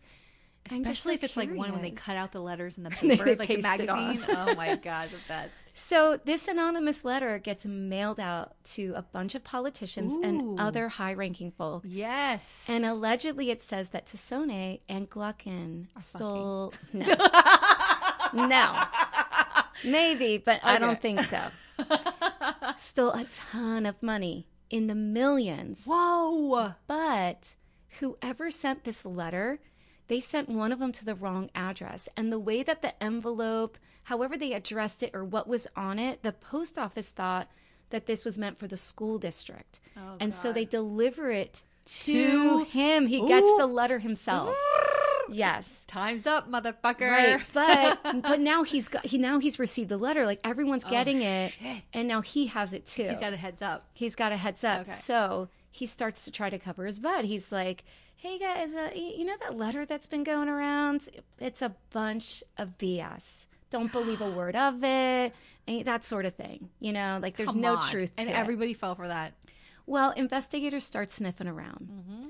Especially 0.71 1.13
so 1.13 1.15
if 1.15 1.23
it's 1.23 1.33
curious. 1.33 1.51
like 1.51 1.57
one 1.59 1.71
when 1.73 1.81
they 1.81 1.91
cut 1.91 2.17
out 2.17 2.31
the 2.31 2.41
letters 2.41 2.77
in 2.77 2.83
the 2.83 2.89
paper, 2.91 3.35
like 3.35 3.49
a 3.49 3.57
magazine. 3.57 4.23
oh 4.29 4.55
my 4.55 4.75
god, 4.83 5.09
the 5.09 5.17
best. 5.27 5.51
So 5.73 6.19
this 6.25 6.47
anonymous 6.47 7.05
letter 7.05 7.37
gets 7.37 7.65
mailed 7.65 8.19
out 8.19 8.55
to 8.73 8.93
a 8.95 9.03
bunch 9.03 9.35
of 9.35 9.43
politicians 9.43 10.11
Ooh. 10.11 10.23
and 10.23 10.59
other 10.59 10.89
high-ranking 10.89 11.51
folk. 11.51 11.83
Yes. 11.85 12.65
And 12.67 12.83
allegedly, 12.83 13.51
it 13.51 13.61
says 13.61 13.89
that 13.89 14.07
Tassone 14.07 14.79
and 14.89 15.09
Gluckin 15.09 15.87
stole. 15.99 16.73
No. 18.33 18.47
no. 18.47 18.83
Maybe, 19.85 20.37
but 20.37 20.57
okay. 20.61 20.67
I 20.69 20.79
don't 20.79 20.99
think 20.99 21.21
so. 21.21 21.39
stole 22.75 23.11
a 23.11 23.25
ton 23.25 23.85
of 23.85 24.01
money 24.01 24.47
in 24.69 24.87
the 24.87 24.95
millions. 24.95 25.83
Whoa! 25.85 26.73
But 26.87 27.55
whoever 27.99 28.51
sent 28.51 28.83
this 28.83 29.05
letter 29.05 29.59
they 30.07 30.19
sent 30.19 30.49
one 30.49 30.71
of 30.71 30.79
them 30.79 30.91
to 30.93 31.05
the 31.05 31.15
wrong 31.15 31.49
address. 31.53 32.07
And 32.15 32.31
the 32.31 32.39
way 32.39 32.63
that 32.63 32.81
the 32.81 33.01
envelope, 33.03 33.77
however 34.03 34.37
they 34.37 34.53
addressed 34.53 35.03
it 35.03 35.11
or 35.13 35.23
what 35.23 35.47
was 35.47 35.67
on 35.75 35.99
it, 35.99 36.23
the 36.23 36.31
post 36.31 36.77
office 36.77 37.09
thought 37.09 37.49
that 37.89 38.05
this 38.05 38.25
was 38.25 38.37
meant 38.37 38.57
for 38.57 38.67
the 38.67 38.77
school 38.77 39.17
district. 39.17 39.79
Oh, 39.95 40.17
and 40.19 40.31
God. 40.31 40.37
so 40.37 40.53
they 40.53 40.65
deliver 40.65 41.31
it 41.31 41.63
to, 41.85 42.13
to 42.13 42.63
him. 42.65 43.07
He 43.07 43.21
Ooh. 43.21 43.27
gets 43.27 43.47
the 43.57 43.65
letter 43.65 43.99
himself. 43.99 44.55
yes. 45.29 45.85
Time's 45.87 46.27
up, 46.27 46.49
motherfucker. 46.49 47.09
Right. 47.09 47.41
But 47.53 47.99
but 48.21 48.39
now 48.39 48.63
he's 48.63 48.87
got 48.87 49.05
he 49.05 49.17
now 49.17 49.39
he's 49.39 49.59
received 49.59 49.89
the 49.89 49.97
letter. 49.97 50.25
Like 50.25 50.39
everyone's 50.43 50.83
oh, 50.85 50.89
getting 50.89 51.21
oh, 51.21 51.25
it. 51.25 51.53
And 51.93 52.07
now 52.07 52.21
he 52.21 52.47
has 52.47 52.73
it 52.73 52.85
too. 52.85 53.07
He's 53.07 53.19
got 53.19 53.33
a 53.33 53.37
heads 53.37 53.61
up. 53.61 53.87
He's 53.93 54.15
got 54.15 54.31
a 54.31 54.37
heads 54.37 54.63
up. 54.63 54.81
Okay. 54.81 54.91
So 54.91 55.49
he 55.71 55.85
starts 55.85 56.25
to 56.25 56.31
try 56.31 56.49
to 56.49 56.59
cover 56.59 56.85
his 56.85 56.99
butt. 56.99 57.25
He's 57.25 57.51
like, 57.51 57.83
hey 58.17 58.39
guys, 58.39 58.73
uh, 58.73 58.89
you 58.95 59.25
know 59.25 59.35
that 59.41 59.55
letter 59.55 59.85
that's 59.85 60.07
been 60.07 60.23
going 60.23 60.49
around? 60.49 61.07
It's 61.39 61.61
a 61.61 61.75
bunch 61.91 62.43
of 62.57 62.77
BS. 62.77 63.45
Don't 63.69 63.91
believe 63.91 64.21
a 64.21 64.29
word 64.29 64.55
of 64.55 64.83
it. 64.83 65.33
That 65.85 66.03
sort 66.03 66.25
of 66.25 66.33
thing. 66.35 66.69
You 66.79 66.93
know, 66.93 67.19
like 67.21 67.37
there's 67.37 67.51
Come 67.51 67.61
no 67.61 67.75
on. 67.75 67.89
truth 67.89 68.11
and 68.17 68.29
everybody 68.29 68.73
fell 68.73 68.95
for 68.95 69.07
that. 69.07 69.33
Well, 69.85 70.11
investigators 70.11 70.83
start 70.83 71.11
sniffing 71.11 71.47
around. 71.47 71.89
Mm-hmm. 71.91 72.29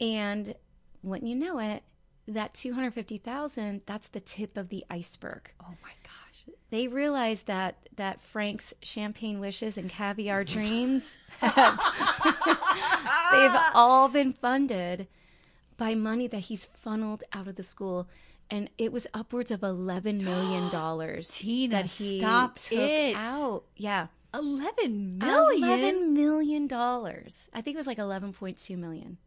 And 0.00 0.54
when 1.02 1.26
you 1.26 1.34
know 1.34 1.58
it, 1.58 1.82
that 2.28 2.54
250,000, 2.54 3.82
that's 3.86 4.08
the 4.08 4.20
tip 4.20 4.56
of 4.56 4.68
the 4.68 4.84
iceberg. 4.90 5.50
Oh 5.60 5.74
my 5.82 5.90
gosh. 6.02 6.54
they 6.70 6.88
realize 6.88 7.42
that 7.44 7.88
that 7.96 8.20
Frank's 8.20 8.74
champagne 8.82 9.40
wishes 9.40 9.78
and 9.78 9.88
caviar 9.90 10.44
dreams 10.56 11.16
have, 11.40 11.78
they've 13.32 13.60
all 13.74 14.08
been 14.08 14.32
funded 14.32 15.06
by 15.76 15.94
money 15.94 16.26
that 16.26 16.40
he's 16.40 16.64
funneled 16.64 17.24
out 17.32 17.48
of 17.48 17.56
the 17.56 17.62
school 17.62 18.08
and 18.50 18.70
it 18.78 18.92
was 18.92 19.06
upwards 19.12 19.50
of 19.50 19.62
11 19.62 20.22
million 20.22 20.70
dollars 20.70 21.28
Tina, 21.28 21.76
that 21.76 21.86
he 21.86 22.18
stop 22.20 22.56
took 22.56 22.78
it. 22.78 23.16
out. 23.16 23.64
Yeah. 23.76 24.06
11 24.34 25.18
million? 25.18 25.64
11 25.64 26.14
million 26.14 26.66
dollars. 26.66 27.48
I 27.52 27.60
think 27.60 27.74
it 27.74 27.78
was 27.78 27.86
like 27.86 27.98
11.2 27.98 28.76
million. 28.76 29.18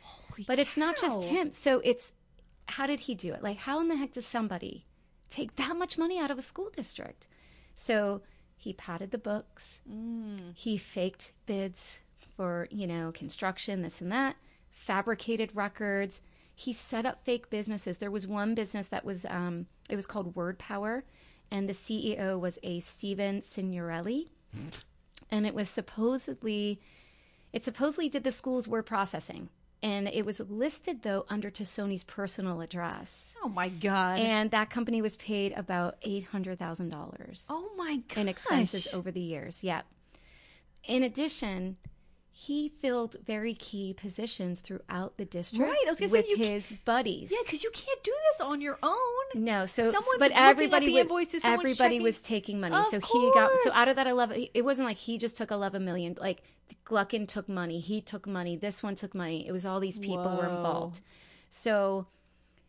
Holy 0.00 0.44
but 0.46 0.58
it's 0.58 0.76
not 0.76 0.96
just 0.96 1.24
him. 1.24 1.50
So 1.52 1.80
it's 1.84 2.12
how 2.66 2.86
did 2.86 3.00
he 3.00 3.14
do 3.14 3.32
it? 3.32 3.42
Like 3.42 3.58
how 3.58 3.80
in 3.80 3.88
the 3.88 3.96
heck 3.96 4.12
does 4.12 4.26
somebody 4.26 4.86
take 5.30 5.56
that 5.56 5.76
much 5.76 5.98
money 5.98 6.18
out 6.18 6.30
of 6.30 6.38
a 6.38 6.42
school 6.42 6.70
district? 6.74 7.26
So 7.74 8.22
he 8.56 8.72
padded 8.72 9.10
the 9.10 9.18
books. 9.18 9.80
Mm. 9.90 10.54
he 10.54 10.76
faked 10.78 11.32
bids 11.46 12.00
for 12.36 12.66
you 12.70 12.86
know 12.86 13.12
construction 13.12 13.82
this 13.82 14.00
and 14.00 14.10
that 14.12 14.36
fabricated 14.76 15.50
records 15.54 16.20
he 16.54 16.72
set 16.72 17.06
up 17.06 17.24
fake 17.24 17.48
businesses 17.50 17.98
there 17.98 18.10
was 18.10 18.26
one 18.26 18.54
business 18.54 18.88
that 18.88 19.04
was 19.04 19.24
um, 19.30 19.66
it 19.88 19.96
was 19.96 20.06
called 20.06 20.36
word 20.36 20.58
power 20.58 21.02
and 21.50 21.66
the 21.68 21.72
ceo 21.72 22.38
was 22.38 22.58
a 22.62 22.78
steven 22.80 23.40
signorelli 23.42 24.30
and 25.30 25.46
it 25.46 25.54
was 25.54 25.68
supposedly 25.68 26.78
it 27.52 27.64
supposedly 27.64 28.08
did 28.10 28.22
the 28.22 28.30
school's 28.30 28.68
word 28.68 28.84
processing 28.84 29.48
and 29.82 30.08
it 30.08 30.24
was 30.24 30.40
listed 30.40 31.02
though 31.02 31.24
under 31.28 31.50
Tassone's 31.50 32.02
personal 32.04 32.60
address 32.60 33.34
Oh 33.44 33.48
my 33.48 33.68
god. 33.68 34.18
and 34.18 34.50
that 34.50 34.70
company 34.70 35.00
was 35.02 35.16
paid 35.16 35.52
about 35.52 36.00
$800000 36.02 37.44
oh 37.50 37.70
my 37.76 38.00
god. 38.08 38.18
in 38.20 38.28
expenses 38.28 38.92
over 38.94 39.10
the 39.10 39.20
years. 39.20 39.62
Yeah. 39.64 39.82
In 40.84 41.02
addition, 41.02 41.76
he 42.38 42.68
filled 42.82 43.16
very 43.24 43.54
key 43.54 43.94
positions 43.94 44.60
throughout 44.60 45.16
the 45.16 45.24
district 45.24 45.64
Right, 45.70 45.78
I 45.86 45.90
was 45.90 45.98
gonna 45.98 46.10
say, 46.10 46.18
with 46.18 46.28
you 46.28 46.36
his 46.36 46.70
buddies. 46.84 47.32
Yeah, 47.32 47.38
because 47.42 47.64
you 47.64 47.70
can't 47.70 48.02
do 48.04 48.12
this 48.30 48.42
on 48.42 48.60
your 48.60 48.78
own. 48.82 48.94
No, 49.34 49.64
so 49.64 49.84
Someone's 49.84 50.18
but 50.18 50.32
everybody 50.34 50.88
the 50.88 50.92
was 50.92 51.00
invoices, 51.00 51.40
everybody 51.46 51.74
checking- 51.76 52.02
was 52.02 52.20
taking 52.20 52.60
money. 52.60 52.76
Of 52.76 52.84
so 52.88 53.00
he 53.00 53.30
got 53.32 53.52
so 53.62 53.72
out 53.72 53.88
of 53.88 53.96
that 53.96 54.06
eleven. 54.06 54.48
It 54.52 54.66
wasn't 54.66 54.86
like 54.86 54.98
he 54.98 55.16
just 55.16 55.38
took 55.38 55.50
eleven 55.50 55.86
million. 55.86 56.14
Like 56.20 56.42
Gluckin 56.84 57.26
took 57.26 57.48
money, 57.48 57.78
he 57.80 58.02
took 58.02 58.26
money, 58.26 58.54
this 58.54 58.82
one 58.82 58.96
took 58.96 59.14
money. 59.14 59.48
It 59.48 59.52
was 59.52 59.64
all 59.64 59.80
these 59.80 59.98
people 59.98 60.36
were 60.36 60.44
involved. 60.46 61.00
So 61.48 62.06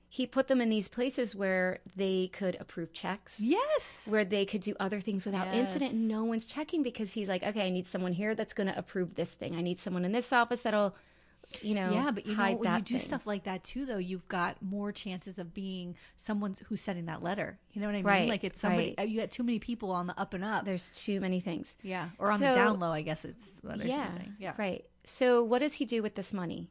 he 0.10 0.26
put 0.26 0.48
them 0.48 0.62
in 0.62 0.70
these 0.70 0.88
places 0.88 1.36
where 1.36 1.80
they 1.96 2.30
could 2.32 2.56
approve 2.60 2.94
checks. 2.94 3.40
Yes. 3.40 4.08
where 4.10 4.24
they 4.26 4.46
could 4.46 4.62
do 4.62 4.74
other 4.80 5.00
things 5.02 5.26
without 5.26 5.48
incident 5.54 5.94
no 5.94 6.24
one's 6.24 6.46
checking 6.46 6.82
because 6.84 7.12
he's 7.14 7.28
like 7.28 7.44
okay 7.44 7.62
i 7.66 7.70
need 7.70 7.86
someone 7.88 8.14
here 8.14 8.34
that's 8.36 8.54
going 8.54 8.68
to 8.68 8.78
approve 8.78 9.16
this 9.16 9.30
thing 9.30 9.56
i 9.56 9.62
need 9.62 9.80
someone 9.80 10.06
in 10.06 10.12
this 10.14 10.32
office 10.32 10.62
that'll 10.62 10.96
you 11.62 11.76
know 11.76 11.92
Yeah, 11.94 12.12
but 12.12 12.26
you 12.26 12.36
know 12.36 12.52
when 12.56 12.76
you 12.76 12.82
do 12.82 12.96
thing. 12.96 13.00
stuff 13.00 13.26
like 13.26 13.46
that 13.46 13.64
too, 13.64 13.86
though, 13.86 13.98
you've 13.98 14.28
got 14.28 14.62
more 14.62 14.92
chances 14.92 15.40
of 15.40 15.54
being 15.54 15.96
someone 16.18 16.58
who's 16.68 16.82
sending 16.82 17.06
that 17.06 17.24
letter. 17.24 17.58
You 17.72 17.80
know 17.80 17.88
what 17.88 17.94
I 17.94 18.00
mean? 18.00 18.06
Right, 18.06 18.28
Like 18.30 18.44
it's 18.44 18.60
somebody. 18.60 18.96
right. 18.98 19.00
Uh, 19.00 19.08
you 19.08 19.22
got 19.22 19.32
too 19.32 19.44
many 19.44 19.58
people 19.60 19.92
on 19.92 20.08
the 20.08 20.20
up 20.20 20.34
and 20.34 20.44
up. 20.44 20.66
there's 20.66 20.90
too 20.90 21.22
many 21.22 21.40
things 21.40 21.78
yeah, 21.84 22.10
or 22.20 22.32
on 22.32 22.40
So- 22.40 22.50
the 22.50 22.54
down 22.54 22.80
low. 22.82 22.92
I 22.92 23.02
guess 23.02 23.24
it's 23.24 23.56
what 23.62 23.80
I 23.80 23.86
yeah 23.86 24.06
should 24.08 24.16
say. 24.16 24.30
Yeah. 24.40 24.54
right 24.58 24.84
so 25.06 25.42
what 25.42 25.60
does 25.60 25.74
he 25.74 25.86
do 25.86 26.04
with 26.04 26.16
this 26.16 26.34
money 26.34 26.70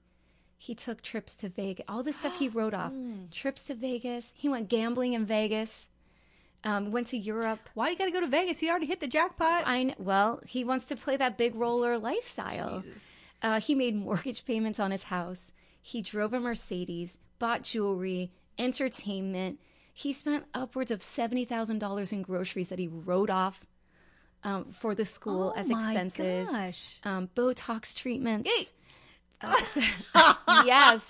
he 0.56 0.74
took 0.74 1.02
trips 1.02 1.34
to 1.34 1.48
vegas 1.48 1.84
all 1.88 2.02
this 2.02 2.18
stuff 2.18 2.38
he 2.38 2.48
wrote 2.48 2.74
off 2.74 2.92
trips 3.30 3.62
to 3.64 3.74
vegas 3.74 4.32
he 4.36 4.48
went 4.48 4.68
gambling 4.68 5.12
in 5.12 5.24
vegas 5.26 5.88
um, 6.64 6.90
went 6.90 7.06
to 7.08 7.16
europe 7.16 7.60
Why 7.74 7.86
do 7.86 7.92
you 7.92 7.98
got 7.98 8.06
to 8.06 8.10
go 8.10 8.20
to 8.20 8.26
Vegas? 8.26 8.58
He 8.58 8.68
already 8.68 8.86
hit 8.86 8.98
the 8.98 9.06
jackpot. 9.06 9.62
I 9.66 9.84
kn- 9.84 9.94
well, 9.98 10.40
he 10.44 10.64
wants 10.64 10.86
to 10.86 10.96
play 10.96 11.16
that 11.16 11.38
big 11.38 11.54
roller 11.54 11.96
lifestyle. 11.96 12.82
Uh, 13.40 13.60
he 13.60 13.74
made 13.76 13.94
mortgage 13.94 14.44
payments 14.44 14.80
on 14.80 14.90
his 14.90 15.04
house. 15.04 15.52
He 15.80 16.02
drove 16.02 16.32
a 16.32 16.40
Mercedes, 16.40 17.18
bought 17.38 17.62
jewelry, 17.62 18.32
entertainment. 18.58 19.60
He 19.92 20.12
spent 20.12 20.44
upwards 20.54 20.90
of 20.90 21.02
seventy 21.02 21.44
thousand 21.44 21.78
dollars 21.78 22.10
in 22.10 22.22
groceries 22.22 22.68
that 22.68 22.78
he 22.80 22.88
wrote 22.88 23.30
off 23.30 23.64
um, 24.42 24.72
for 24.72 24.94
the 24.94 25.04
school 25.06 25.52
oh 25.54 25.58
as 25.58 25.68
my 25.68 25.78
expenses. 25.80 26.50
Gosh. 26.50 26.98
Um, 27.04 27.28
Botox 27.36 27.94
treatments. 27.94 28.50
Yay. 28.50 28.66
yes. 30.64 31.06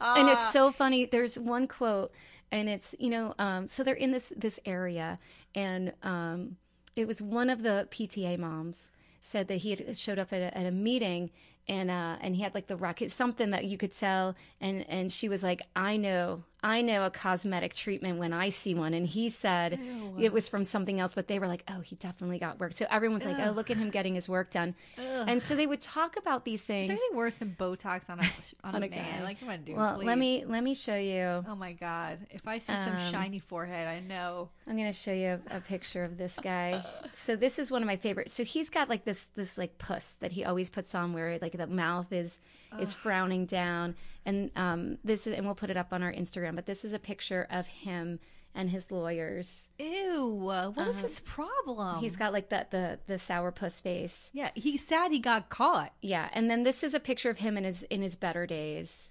And 0.00 0.28
it's 0.28 0.52
so 0.52 0.70
funny. 0.70 1.06
There's 1.06 1.38
one 1.38 1.66
quote 1.66 2.12
and 2.54 2.68
it's 2.68 2.94
you 2.98 3.10
know 3.10 3.34
um, 3.38 3.66
so 3.66 3.82
they're 3.82 3.94
in 3.94 4.12
this 4.12 4.32
this 4.36 4.60
area 4.64 5.18
and 5.54 5.92
um, 6.02 6.56
it 6.96 7.06
was 7.06 7.20
one 7.20 7.50
of 7.50 7.62
the 7.62 7.86
pta 7.90 8.38
moms 8.38 8.90
said 9.20 9.48
that 9.48 9.56
he 9.56 9.70
had 9.70 9.96
showed 9.96 10.18
up 10.18 10.32
at 10.32 10.40
a, 10.40 10.56
at 10.56 10.66
a 10.66 10.70
meeting 10.70 11.30
and 11.68 11.90
uh, 11.90 12.16
and 12.20 12.36
he 12.36 12.42
had 12.42 12.54
like 12.54 12.66
the 12.66 12.76
rocket 12.76 13.10
something 13.10 13.50
that 13.50 13.64
you 13.64 13.76
could 13.78 13.92
tell 13.92 14.34
and 14.60 14.88
and 14.88 15.10
she 15.10 15.28
was 15.28 15.42
like 15.42 15.62
i 15.74 15.96
know 15.96 16.42
i 16.62 16.80
know 16.82 17.04
a 17.04 17.10
cosmetic 17.10 17.72
treatment 17.74 18.18
when 18.18 18.32
i 18.34 18.48
see 18.50 18.74
one 18.74 18.92
and 18.94 19.06
he 19.06 19.30
said 19.30 19.78
it 20.18 20.32
was 20.32 20.48
from 20.48 20.64
something 20.64 21.00
else 21.00 21.14
but 21.14 21.26
they 21.26 21.38
were 21.38 21.46
like 21.46 21.62
oh 21.68 21.80
he 21.80 21.96
definitely 21.96 22.38
got 22.38 22.58
work 22.60 22.72
so 22.74 22.86
everyone's 22.90 23.24
like 23.24 23.38
oh 23.38 23.50
look 23.52 23.70
at 23.70 23.76
him 23.78 23.88
getting 23.90 24.14
his 24.14 24.28
work 24.28 24.50
done 24.50 24.74
and 24.98 25.42
so 25.42 25.54
they 25.56 25.66
would 25.66 25.80
talk 25.80 26.16
about 26.18 26.44
these 26.44 26.60
things 26.60 26.84
Is 26.84 26.88
there 26.88 26.96
anything 26.96 27.16
worse 27.16 27.34
than 27.36 27.56
Botox 27.58 28.08
on 28.10 28.20
a 28.20 28.22
on, 28.64 28.74
On 28.74 28.82
a, 28.82 28.86
a 28.86 28.90
man? 28.90 29.18
guy. 29.18 29.22
Like, 29.24 29.40
come 29.40 29.48
on, 29.48 29.62
dude. 29.62 29.76
well 29.76 29.96
please. 29.96 30.06
let 30.06 30.18
me 30.18 30.44
let 30.46 30.62
me 30.62 30.74
show 30.74 30.96
you 30.96 31.44
Oh 31.48 31.54
my 31.54 31.72
god! 31.72 32.18
If 32.30 32.46
I 32.46 32.58
see 32.58 32.74
some 32.74 32.96
Um, 32.96 33.10
shiny 33.12 33.38
forehead, 33.38 33.86
I 33.88 34.00
know. 34.00 34.48
I'm 34.66 34.76
gonna 34.76 34.92
show 34.92 35.12
you 35.12 35.40
a, 35.50 35.56
a 35.58 35.60
picture 35.60 36.04
of 36.04 36.16
this 36.18 36.38
guy. 36.42 36.84
So 37.14 37.36
this 37.36 37.58
is 37.58 37.70
one 37.70 37.82
of 37.82 37.86
my 37.86 37.96
favorites. 37.96 38.34
So 38.34 38.44
he's 38.44 38.70
got 38.70 38.88
like 38.88 39.04
this 39.04 39.24
this 39.34 39.56
like 39.58 39.78
puss 39.78 40.16
that 40.20 40.32
he 40.32 40.44
always 40.44 40.70
puts 40.70 40.94
on 40.94 41.12
where 41.12 41.38
like 41.40 41.53
the 41.56 41.66
mouth 41.66 42.12
is 42.12 42.40
is 42.80 42.92
frowning 42.92 43.46
down, 43.46 43.94
and 44.26 44.50
um 44.56 44.98
this 45.04 45.26
is 45.26 45.34
and 45.36 45.46
we'll 45.46 45.54
put 45.54 45.70
it 45.70 45.76
up 45.76 45.92
on 45.92 46.02
our 46.02 46.12
Instagram. 46.12 46.54
But 46.56 46.66
this 46.66 46.84
is 46.84 46.92
a 46.92 46.98
picture 46.98 47.46
of 47.50 47.66
him 47.66 48.18
and 48.54 48.70
his 48.70 48.90
lawyers. 48.90 49.68
Ew! 49.78 50.26
What 50.26 50.76
What 50.76 50.88
is 50.88 51.00
his 51.00 51.20
problem? 51.20 51.98
He's 51.98 52.16
got 52.16 52.32
like 52.32 52.48
the 52.50 52.66
the 52.70 52.98
the 53.06 53.18
sour 53.18 53.50
puss 53.50 53.80
face. 53.80 54.30
yeah. 54.32 54.50
He's 54.54 54.86
sad 54.86 55.12
he 55.12 55.18
got 55.18 55.48
caught. 55.48 55.92
Yeah, 56.00 56.28
and 56.32 56.50
then 56.50 56.62
this 56.62 56.82
is 56.84 56.94
a 56.94 57.00
picture 57.00 57.30
of 57.30 57.38
him 57.38 57.56
in 57.56 57.64
his 57.64 57.82
in 57.84 58.02
his 58.02 58.16
better 58.16 58.46
days. 58.46 59.10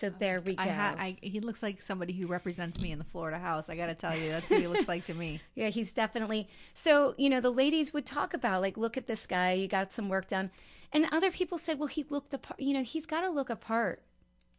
So 0.00 0.08
there 0.18 0.40
we 0.40 0.54
go. 0.54 0.62
I, 0.62 0.68
ha- 0.68 0.94
I 0.98 1.16
he 1.20 1.40
looks 1.40 1.62
like 1.62 1.82
somebody 1.82 2.14
who 2.14 2.26
represents 2.26 2.82
me 2.82 2.90
in 2.90 2.98
the 2.98 3.04
Florida 3.04 3.38
house. 3.38 3.68
I 3.68 3.76
got 3.76 3.86
to 3.86 3.94
tell 3.94 4.16
you, 4.16 4.30
that's 4.30 4.50
what 4.50 4.60
he 4.60 4.66
looks 4.66 4.88
like 4.88 5.04
to 5.06 5.14
me. 5.14 5.40
Yeah, 5.54 5.68
he's 5.68 5.92
definitely. 5.92 6.48
So, 6.72 7.14
you 7.18 7.28
know, 7.28 7.40
the 7.40 7.50
ladies 7.50 7.92
would 7.92 8.06
talk 8.06 8.32
about, 8.32 8.62
like, 8.62 8.78
look 8.78 8.96
at 8.96 9.06
this 9.06 9.26
guy, 9.26 9.52
you 9.52 9.68
got 9.68 9.92
some 9.92 10.08
work 10.08 10.26
done. 10.28 10.50
And 10.92 11.06
other 11.12 11.30
people 11.30 11.58
said, 11.58 11.78
well, 11.78 11.88
he 11.88 12.06
looked 12.08 12.30
the 12.30 12.38
part, 12.38 12.58
you 12.58 12.72
know, 12.72 12.82
he's 12.82 13.04
got 13.04 13.20
to 13.22 13.30
look 13.30 13.50
apart 13.50 14.02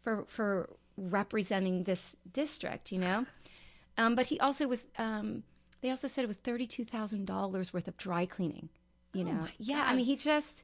for, 0.03 0.25
for 0.27 0.69
representing 0.95 1.83
this 1.83 2.15
district, 2.33 2.91
you 2.91 2.99
know? 2.99 3.25
Um, 3.97 4.15
but 4.15 4.25
he 4.25 4.39
also 4.39 4.67
was, 4.69 4.87
um, 4.97 5.43
they 5.81 5.89
also 5.89 6.07
said 6.07 6.23
it 6.23 6.27
was 6.27 6.37
$32,000 6.37 7.73
worth 7.73 7.87
of 7.89 7.97
dry 7.97 8.25
cleaning, 8.25 8.69
you 9.13 9.25
know? 9.25 9.31
Oh 9.31 9.41
my 9.41 9.51
yeah, 9.59 9.83
I 9.85 9.93
mean, 9.93 10.05
he 10.05 10.15
just, 10.15 10.63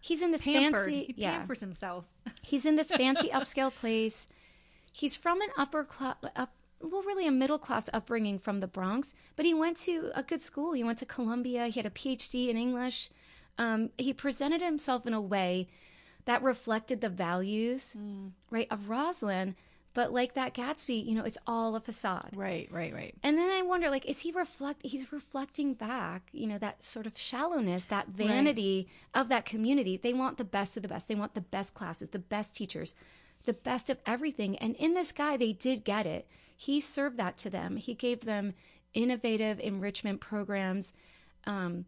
he's 0.00 0.22
in 0.22 0.32
this 0.32 0.44
Pampered. 0.44 0.86
fancy, 0.86 1.04
he 1.04 1.14
yeah. 1.16 1.38
pampers 1.38 1.60
himself. 1.60 2.04
He's 2.42 2.64
in 2.64 2.76
this 2.76 2.90
fancy 2.90 3.28
upscale 3.28 3.74
place. 3.74 4.28
He's 4.92 5.16
from 5.16 5.40
an 5.40 5.48
upper 5.58 5.84
class, 5.84 6.16
up, 6.36 6.52
well, 6.80 7.02
really 7.02 7.26
a 7.26 7.32
middle 7.32 7.58
class 7.58 7.90
upbringing 7.92 8.38
from 8.38 8.60
the 8.60 8.66
Bronx, 8.66 9.14
but 9.34 9.44
he 9.44 9.52
went 9.52 9.76
to 9.78 10.10
a 10.14 10.22
good 10.22 10.40
school. 10.40 10.72
He 10.72 10.84
went 10.84 10.98
to 11.00 11.06
Columbia. 11.06 11.66
He 11.66 11.80
had 11.80 11.86
a 11.86 11.90
PhD 11.90 12.48
in 12.48 12.56
English. 12.56 13.10
Um, 13.58 13.90
he 13.98 14.12
presented 14.12 14.60
himself 14.60 15.06
in 15.06 15.14
a 15.14 15.20
way 15.20 15.68
that 16.26 16.42
reflected 16.42 17.00
the 17.00 17.08
values, 17.08 17.96
right, 18.50 18.66
of 18.70 18.88
Roslyn. 18.88 19.54
But 19.96 20.12
like 20.12 20.34
that 20.34 20.52
Gatsby, 20.52 21.06
you 21.06 21.14
know, 21.14 21.24
it's 21.24 21.38
all 21.46 21.74
a 21.74 21.80
facade. 21.80 22.28
Right, 22.34 22.68
right, 22.70 22.92
right. 22.92 23.14
And 23.22 23.38
then 23.38 23.48
I 23.48 23.62
wonder, 23.62 23.88
like, 23.88 24.04
is 24.04 24.20
he 24.20 24.30
reflect? 24.30 24.82
He's 24.84 25.10
reflecting 25.10 25.72
back, 25.72 26.28
you 26.32 26.46
know, 26.46 26.58
that 26.58 26.84
sort 26.84 27.06
of 27.06 27.16
shallowness, 27.16 27.84
that 27.84 28.08
vanity 28.08 28.88
of 29.14 29.30
that 29.30 29.46
community. 29.46 29.96
They 29.96 30.12
want 30.12 30.36
the 30.36 30.44
best 30.44 30.76
of 30.76 30.82
the 30.82 30.88
best. 30.88 31.08
They 31.08 31.14
want 31.14 31.32
the 31.32 31.40
best 31.40 31.72
classes, 31.72 32.10
the 32.10 32.18
best 32.18 32.54
teachers, 32.54 32.94
the 33.46 33.54
best 33.54 33.88
of 33.88 33.96
everything. 34.04 34.58
And 34.58 34.76
in 34.76 34.92
this 34.92 35.12
guy, 35.12 35.38
they 35.38 35.54
did 35.54 35.82
get 35.82 36.06
it. 36.06 36.28
He 36.54 36.78
served 36.78 37.16
that 37.16 37.38
to 37.38 37.48
them. 37.48 37.78
He 37.78 37.94
gave 37.94 38.20
them 38.20 38.52
innovative 38.92 39.58
enrichment 39.60 40.20
programs. 40.20 40.92
Um, 41.46 41.86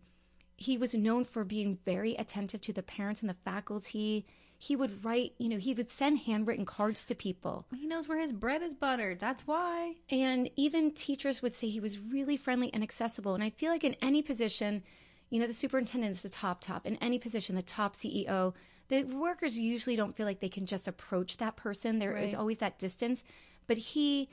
he 0.59 0.77
was 0.77 0.93
known 0.93 1.25
for 1.25 1.45
being 1.45 1.79
very 1.85 2.15
attentive 2.17 2.61
to 2.63 2.73
the 2.73 2.83
parents 2.83 3.21
and 3.23 3.31
the 3.31 3.37
faculty. 3.45 4.27
He 4.59 4.75
would 4.75 5.05
write, 5.05 5.35
you 5.39 5.49
know, 5.49 5.57
he 5.57 5.73
would 5.73 5.89
send 5.89 6.19
handwritten 6.19 6.67
cards 6.67 7.05
to 7.05 7.15
people. 7.15 7.65
He 7.77 7.87
knows 7.87 8.09
where 8.09 8.19
his 8.19 8.33
bread 8.33 8.61
is 8.61 8.73
buttered. 8.75 9.21
That's 9.21 9.47
why. 9.47 9.95
And 10.11 10.51
even 10.57 10.91
teachers 10.91 11.43
would 11.43 11.55
say 11.55 11.69
he 11.69 11.79
was 11.79 12.01
really 12.01 12.37
friendly 12.37 12.75
and 12.75 12.83
accessible. 12.83 13.35
And 13.35 13.45
I 13.45 13.51
feel 13.51 13.71
like 13.71 13.85
in 13.85 13.95
any 14.03 14.21
position, 14.21 14.83
you 15.31 15.39
know, 15.39 15.47
the 15.47 15.53
superintendent 15.53 16.11
is 16.11 16.23
the 16.23 16.29
top 16.29 16.61
top. 16.61 16.87
In 16.87 16.97
any 16.97 17.21
position, 17.21 17.55
the 17.55 17.63
top 17.63 17.95
CEO, 17.95 18.53
the 18.89 19.05
workers 19.05 19.57
usually 19.57 19.95
don't 19.95 20.17
feel 20.17 20.27
like 20.27 20.41
they 20.41 20.49
can 20.49 20.67
just 20.67 20.89
approach 20.89 21.37
that 21.37 21.55
person. 21.55 22.01
There 22.01 22.17
is 22.17 22.33
Right. 22.33 22.41
always 22.41 22.59
that 22.59 22.81
distance. 22.81 23.23
But 23.69 23.79
he 23.79 24.29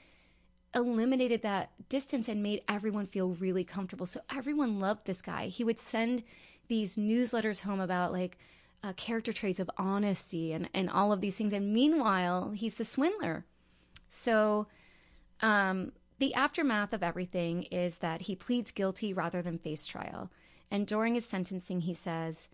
eliminated 0.75 1.41
that 1.41 1.71
distance 1.89 2.27
and 2.27 2.43
made 2.43 2.61
everyone 2.67 3.05
feel 3.05 3.29
really 3.29 3.63
comfortable. 3.63 4.05
So 4.05 4.19
everyone 4.29 4.79
loved 4.79 5.05
this 5.05 5.21
guy. 5.21 5.47
He 5.47 5.63
would 5.63 5.79
send 5.79 6.23
these 6.67 6.97
newsletters 6.97 7.61
home 7.61 7.79
about 7.79 8.11
like 8.11 8.37
uh, 8.83 8.93
character 8.93 9.33
traits 9.33 9.59
of 9.59 9.69
honesty 9.77 10.51
and, 10.53 10.69
and 10.73 10.89
all 10.89 11.11
of 11.11 11.21
these 11.21 11.35
things. 11.35 11.53
And 11.53 11.73
meanwhile, 11.73 12.51
he's 12.51 12.75
the 12.75 12.83
swindler. 12.85 13.45
So 14.09 14.67
um, 15.41 15.91
the 16.19 16.33
aftermath 16.33 16.93
of 16.93 17.03
everything 17.03 17.63
is 17.63 17.97
that 17.99 18.21
he 18.21 18.35
pleads 18.35 18.71
guilty 18.71 19.13
rather 19.13 19.41
than 19.41 19.57
face 19.57 19.85
trial. 19.85 20.29
And 20.69 20.85
during 20.85 21.15
his 21.15 21.25
sentencing, 21.25 21.81
he 21.81 21.93
says, 21.93 22.49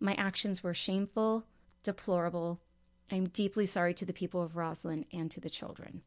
My 0.00 0.14
actions 0.14 0.62
were 0.62 0.74
shameful, 0.74 1.44
deplorable. 1.82 2.60
I'm 3.10 3.28
deeply 3.28 3.66
sorry 3.66 3.94
to 3.94 4.04
the 4.04 4.12
people 4.12 4.42
of 4.42 4.56
Roslyn 4.56 5.04
and 5.12 5.30
to 5.30 5.40
the 5.40 5.50
children. 5.50 6.02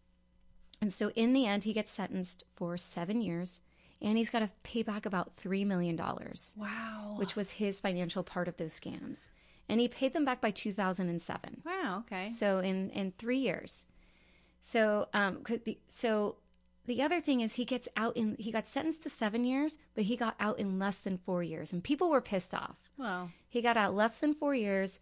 And 0.81 0.91
so, 0.91 1.11
in 1.15 1.33
the 1.33 1.45
end, 1.45 1.63
he 1.63 1.73
gets 1.73 1.91
sentenced 1.91 2.43
for 2.55 2.75
seven 2.77 3.21
years 3.21 3.61
and 4.01 4.17
he's 4.17 4.31
got 4.31 4.39
to 4.39 4.49
pay 4.63 4.81
back 4.81 5.05
about 5.05 5.35
$3 5.37 5.65
million. 5.65 5.95
Wow. 5.95 7.13
Which 7.17 7.35
was 7.35 7.51
his 7.51 7.79
financial 7.79 8.23
part 8.23 8.47
of 8.47 8.57
those 8.57 8.77
scams. 8.77 9.29
And 9.69 9.79
he 9.79 9.87
paid 9.87 10.13
them 10.13 10.25
back 10.25 10.41
by 10.41 10.51
2007. 10.51 11.61
Wow, 11.63 12.03
okay. 12.05 12.29
So, 12.29 12.57
in, 12.57 12.89
in 12.89 13.13
three 13.17 13.37
years. 13.37 13.85
So, 14.61 15.07
um, 15.13 15.43
could 15.43 15.63
be, 15.63 15.79
so 15.87 16.37
the 16.85 17.03
other 17.03 17.21
thing 17.21 17.41
is 17.41 17.53
he 17.53 17.65
gets 17.65 17.87
out 17.95 18.17
in 18.17 18.35
he 18.39 18.51
got 18.51 18.65
sentenced 18.65 19.03
to 19.03 19.09
seven 19.09 19.43
years, 19.43 19.77
but 19.93 20.03
he 20.03 20.15
got 20.15 20.35
out 20.39 20.59
in 20.59 20.79
less 20.79 20.97
than 20.97 21.17
four 21.17 21.43
years, 21.43 21.73
and 21.73 21.83
people 21.83 22.09
were 22.09 22.21
pissed 22.21 22.53
off. 22.53 22.75
Well, 22.97 23.31
he 23.49 23.61
got 23.61 23.77
out 23.77 23.95
less 23.95 24.17
than 24.17 24.33
four 24.33 24.55
years, 24.55 24.99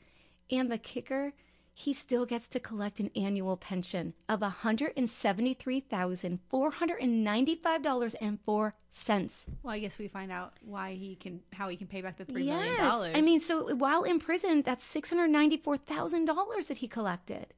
and 0.51 0.71
the 0.71 0.77
kicker, 0.77 1.33
he 1.79 1.93
still 1.93 2.25
gets 2.25 2.49
to 2.49 2.59
collect 2.59 2.99
an 2.99 3.09
annual 3.15 3.55
pension 3.55 4.13
of 4.27 4.41
one 4.41 4.51
hundred 4.51 4.91
and 4.97 5.09
seventy 5.09 5.53
three 5.53 5.79
thousand 5.79 6.39
four 6.49 6.71
hundred 6.71 7.01
and 7.01 7.23
ninety 7.23 7.55
five 7.55 7.81
dollars 7.81 8.15
and 8.15 8.37
four 8.41 8.75
cents. 8.91 9.45
Well, 9.63 9.75
I 9.75 9.79
guess 9.79 9.97
we 9.97 10.09
find 10.09 10.29
out 10.29 10.51
why 10.61 10.95
he 10.95 11.15
can 11.15 11.39
how 11.53 11.69
he 11.69 11.77
can 11.77 11.87
pay 11.87 12.01
back 12.01 12.17
the 12.17 12.25
three 12.25 12.43
yes. 12.43 12.59
million 12.59 12.77
dollars. 12.81 13.13
I 13.15 13.21
mean, 13.21 13.39
so 13.39 13.73
while 13.75 14.03
in 14.03 14.19
prison, 14.19 14.61
that's 14.61 14.83
six 14.83 15.09
hundred 15.09 15.29
ninety 15.29 15.55
four 15.55 15.77
thousand 15.77 16.25
dollars 16.25 16.67
that 16.67 16.79
he 16.79 16.87
collected, 16.89 17.53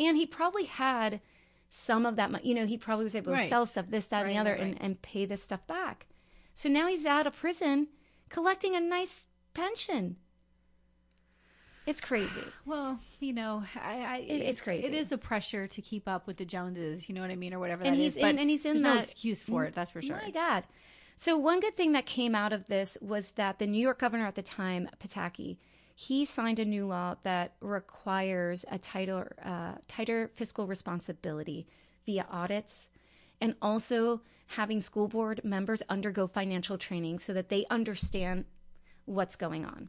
and 0.00 0.16
he 0.16 0.24
probably 0.24 0.64
had 0.64 1.20
some 1.68 2.06
of 2.06 2.16
that 2.16 2.30
money. 2.30 2.48
You 2.48 2.54
know, 2.54 2.64
he 2.64 2.78
probably 2.78 3.04
was 3.04 3.14
able 3.14 3.32
to 3.32 3.38
right. 3.38 3.50
sell 3.50 3.66
stuff, 3.66 3.84
this, 3.90 4.06
that, 4.06 4.22
right, 4.22 4.28
and 4.28 4.36
the 4.36 4.40
other, 4.40 4.52
right, 4.52 4.62
and, 4.62 4.80
and 4.80 5.02
pay 5.02 5.26
this 5.26 5.42
stuff 5.42 5.66
back. 5.66 6.06
So 6.54 6.70
now 6.70 6.88
he's 6.88 7.04
out 7.04 7.26
of 7.26 7.36
prison 7.36 7.88
collecting 8.30 8.74
a 8.74 8.80
nice 8.80 9.26
pension. 9.52 10.16
It's 11.88 12.02
crazy. 12.02 12.42
Well, 12.66 13.00
you 13.18 13.32
know, 13.32 13.64
I, 13.74 14.04
I 14.04 14.16
it, 14.18 14.42
it's 14.42 14.60
crazy. 14.60 14.86
It 14.86 14.92
is 14.92 15.08
the 15.08 15.16
pressure 15.16 15.66
to 15.66 15.80
keep 15.80 16.06
up 16.06 16.26
with 16.26 16.36
the 16.36 16.44
Joneses. 16.44 17.08
You 17.08 17.14
know 17.14 17.22
what 17.22 17.30
I 17.30 17.36
mean, 17.36 17.54
or 17.54 17.58
whatever 17.58 17.82
and 17.82 17.94
that 17.94 17.98
he's 17.98 18.16
is. 18.16 18.22
In, 18.22 18.38
and 18.38 18.50
he's 18.50 18.64
in 18.66 18.72
there's 18.72 18.82
that, 18.82 18.94
no 18.94 19.00
excuse 19.00 19.42
for 19.42 19.64
it. 19.64 19.74
That's 19.74 19.90
for 19.90 20.02
sure. 20.02 20.20
My 20.22 20.30
God. 20.30 20.64
So 21.16 21.38
one 21.38 21.60
good 21.60 21.78
thing 21.78 21.92
that 21.92 22.04
came 22.04 22.34
out 22.34 22.52
of 22.52 22.66
this 22.66 22.98
was 23.00 23.30
that 23.32 23.58
the 23.58 23.66
New 23.66 23.80
York 23.80 23.98
governor 23.98 24.26
at 24.26 24.34
the 24.34 24.42
time, 24.42 24.88
Pataki, 25.02 25.56
he 25.94 26.26
signed 26.26 26.58
a 26.58 26.64
new 26.64 26.86
law 26.86 27.16
that 27.22 27.54
requires 27.60 28.66
a 28.70 28.78
tighter, 28.78 29.34
uh, 29.42 29.80
tighter 29.88 30.30
fiscal 30.34 30.66
responsibility 30.66 31.66
via 32.04 32.26
audits 32.30 32.90
and 33.40 33.54
also 33.62 34.20
having 34.46 34.80
school 34.80 35.08
board 35.08 35.40
members 35.42 35.82
undergo 35.88 36.26
financial 36.26 36.76
training 36.76 37.18
so 37.18 37.32
that 37.32 37.48
they 37.48 37.64
understand 37.70 38.44
what's 39.06 39.36
going 39.36 39.64
on. 39.64 39.88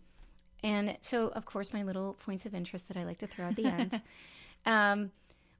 And 0.64 0.98
so, 1.02 1.30
of 1.30 1.46
course, 1.46 1.74
my 1.74 1.84
little 1.84 2.14
points 2.26 2.46
of 2.46 2.54
interest 2.54 2.88
that 2.88 2.98
I 2.98 3.04
like 3.06 3.20
to 3.20 3.28
throw 3.28 3.48
at 3.48 3.56
the 3.56 3.66
end. 3.66 4.02
Um, 4.66 5.12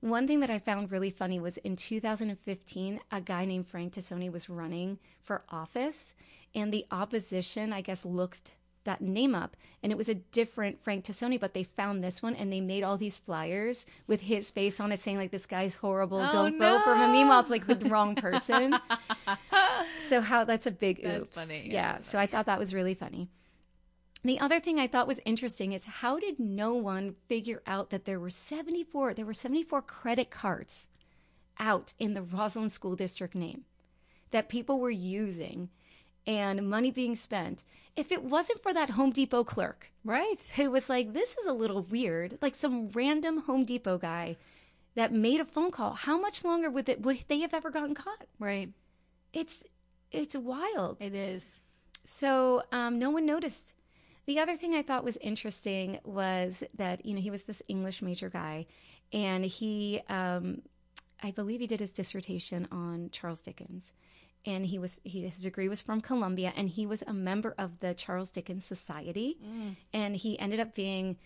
one 0.02 0.28
thing 0.28 0.40
that 0.42 0.50
I 0.50 0.60
found 0.60 0.92
really 0.92 1.10
funny 1.10 1.40
was 1.40 1.58
in 1.58 1.76
2015, 1.76 3.00
a 3.12 3.22
guy 3.22 3.46
named 3.46 3.68
Frank 3.68 3.94
Tassone 3.94 4.32
was 4.32 4.50
running 4.50 4.98
for 5.24 5.44
office, 5.50 6.16
and 6.56 6.74
the 6.74 6.86
opposition, 6.92 7.74
I 7.74 7.82
guess, 7.82 8.06
looked 8.06 8.52
that 8.86 9.02
name 9.02 9.36
up 9.36 9.56
and 9.84 9.92
it 9.92 9.98
was 9.98 10.10
a 10.10 10.16
different 10.16 10.82
Frank 10.82 11.06
Tassone, 11.06 11.40
but 11.40 11.54
they 11.54 11.64
found 11.64 12.04
this 12.04 12.22
one 12.22 12.36
and 12.36 12.52
they 12.52 12.62
made 12.62 12.84
all 12.84 12.98
these 12.98 13.18
flyers 13.18 13.86
with 14.08 14.22
his 14.22 14.50
face 14.50 14.80
on 14.80 14.92
it 14.92 15.00
saying 15.00 15.18
like 15.18 15.32
this 15.32 15.46
guy's 15.46 15.76
horrible, 15.76 16.20
oh, 16.20 16.32
don't 16.32 16.58
no. 16.58 16.78
vote 16.78 16.84
for 16.84 16.96
him. 16.96 17.12
Meanwhile, 17.12 17.42
it's 17.42 17.50
like 17.50 17.68
the 17.68 17.76
wrong 17.90 18.16
person. 18.28 18.76
so 20.02 20.22
how 20.22 20.44
that's 20.44 20.66
a 20.66 20.72
big 20.72 21.06
oops. 21.06 21.38
funny. 21.38 21.64
Yeah. 21.66 21.74
yeah 21.74 22.00
so 22.02 22.20
I 22.20 22.26
thought 22.26 22.48
that 22.48 22.60
was 22.60 22.74
really 22.74 22.94
funny. 22.94 23.30
The 24.24 24.40
other 24.40 24.60
thing 24.60 24.80
I 24.80 24.88
thought 24.88 25.08
was 25.08 25.22
interesting 25.26 25.74
is 25.74 25.86
how 25.86 26.20
did 26.20 26.40
no 26.40 26.74
one 26.74 27.16
figure 27.28 27.62
out 27.66 27.90
that 27.90 28.06
there 28.06 28.20
were 28.20 28.30
74 28.30 29.14
there 29.14 29.26
were 29.26 29.34
74 29.34 29.82
credit 29.84 30.30
cards 30.30 30.88
out 31.58 31.94
in 32.00 32.14
the 32.14 32.22
Roslyn 32.22 32.70
School 32.70 32.96
District 32.96 33.34
name 33.34 33.66
that 34.32 34.50
people 34.50 34.80
were 34.80 34.92
using 34.92 35.70
and 36.28 36.70
money 36.70 36.92
being 36.92 37.16
spent 37.16 37.64
if 37.96 38.12
it 38.12 38.24
wasn't 38.24 38.62
for 38.64 38.74
that 38.74 38.92
Home 38.92 39.12
Depot 39.12 39.44
clerk, 39.44 39.92
right, 40.06 40.42
who 40.56 40.72
was 40.72 40.90
like, 40.90 41.12
"This 41.12 41.38
is 41.38 41.46
a 41.48 41.54
little 41.54 41.82
weird," 41.82 42.38
like 42.42 42.56
some 42.56 42.90
random 42.90 43.42
Home 43.42 43.66
Depot 43.66 43.98
guy 43.98 44.38
that 44.96 45.12
made 45.12 45.42
a 45.42 45.46
phone 45.46 45.72
call. 45.72 45.94
How 45.94 46.18
much 46.18 46.46
longer 46.46 46.70
would 46.70 46.88
it 46.88 47.02
would 47.02 47.26
they 47.28 47.40
have 47.40 47.54
ever 47.54 47.70
gotten 47.70 47.96
caught? 47.96 48.26
Right. 48.40 48.72
It's 49.34 49.64
it's 50.12 50.36
wild. 50.36 50.98
It 51.02 51.14
is. 51.14 51.60
So 52.06 52.64
um, 52.72 53.00
no 53.00 53.10
one 53.10 53.26
noticed. 53.26 53.76
The 54.30 54.40
other 54.40 54.56
thing 54.56 54.76
I 54.76 54.84
thought 54.84 55.04
was 55.04 55.18
interesting 55.18 56.00
was 56.04 56.64
that 56.76 57.04
you 57.04 57.16
know 57.16 57.22
he 57.22 57.32
was 57.32 57.44
this 57.44 57.64
English 57.68 58.04
major 58.04 58.30
guy, 58.30 58.68
and 59.12 59.44
he, 59.44 60.02
um, 60.08 60.62
I 61.24 61.32
believe, 61.32 61.62
he 61.62 61.68
did 61.68 61.80
his 61.80 61.92
dissertation 61.92 62.68
on 62.72 63.10
Charles 63.12 63.42
Dickens 63.42 63.92
and 64.46 64.66
he 64.66 64.80
was 64.80 65.02
he, 65.04 65.22
his 65.22 65.42
degree 65.42 65.68
was 65.68 65.82
from 65.82 66.00
Columbia, 66.02 66.54
and 66.56 66.70
he 66.70 66.86
was 66.86 67.04
a 67.08 67.14
member 67.14 67.56
of 67.58 67.80
the 67.80 67.94
Charles 67.94 68.30
Dickens 68.30 68.66
Society, 68.66 69.38
mm. 69.44 69.76
and 69.94 70.16
he 70.16 70.40
ended 70.40 70.60
up 70.60 70.76
being 70.76 71.18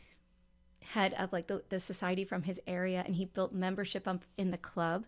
head 0.81 1.13
of 1.15 1.31
like 1.31 1.47
the, 1.47 1.61
the 1.69 1.79
society 1.79 2.25
from 2.25 2.43
his 2.43 2.59
area, 2.67 3.03
and 3.05 3.15
he 3.15 3.25
built 3.25 3.53
membership 3.53 4.07
up 4.07 4.23
in 4.37 4.51
the 4.51 4.57
club. 4.57 5.05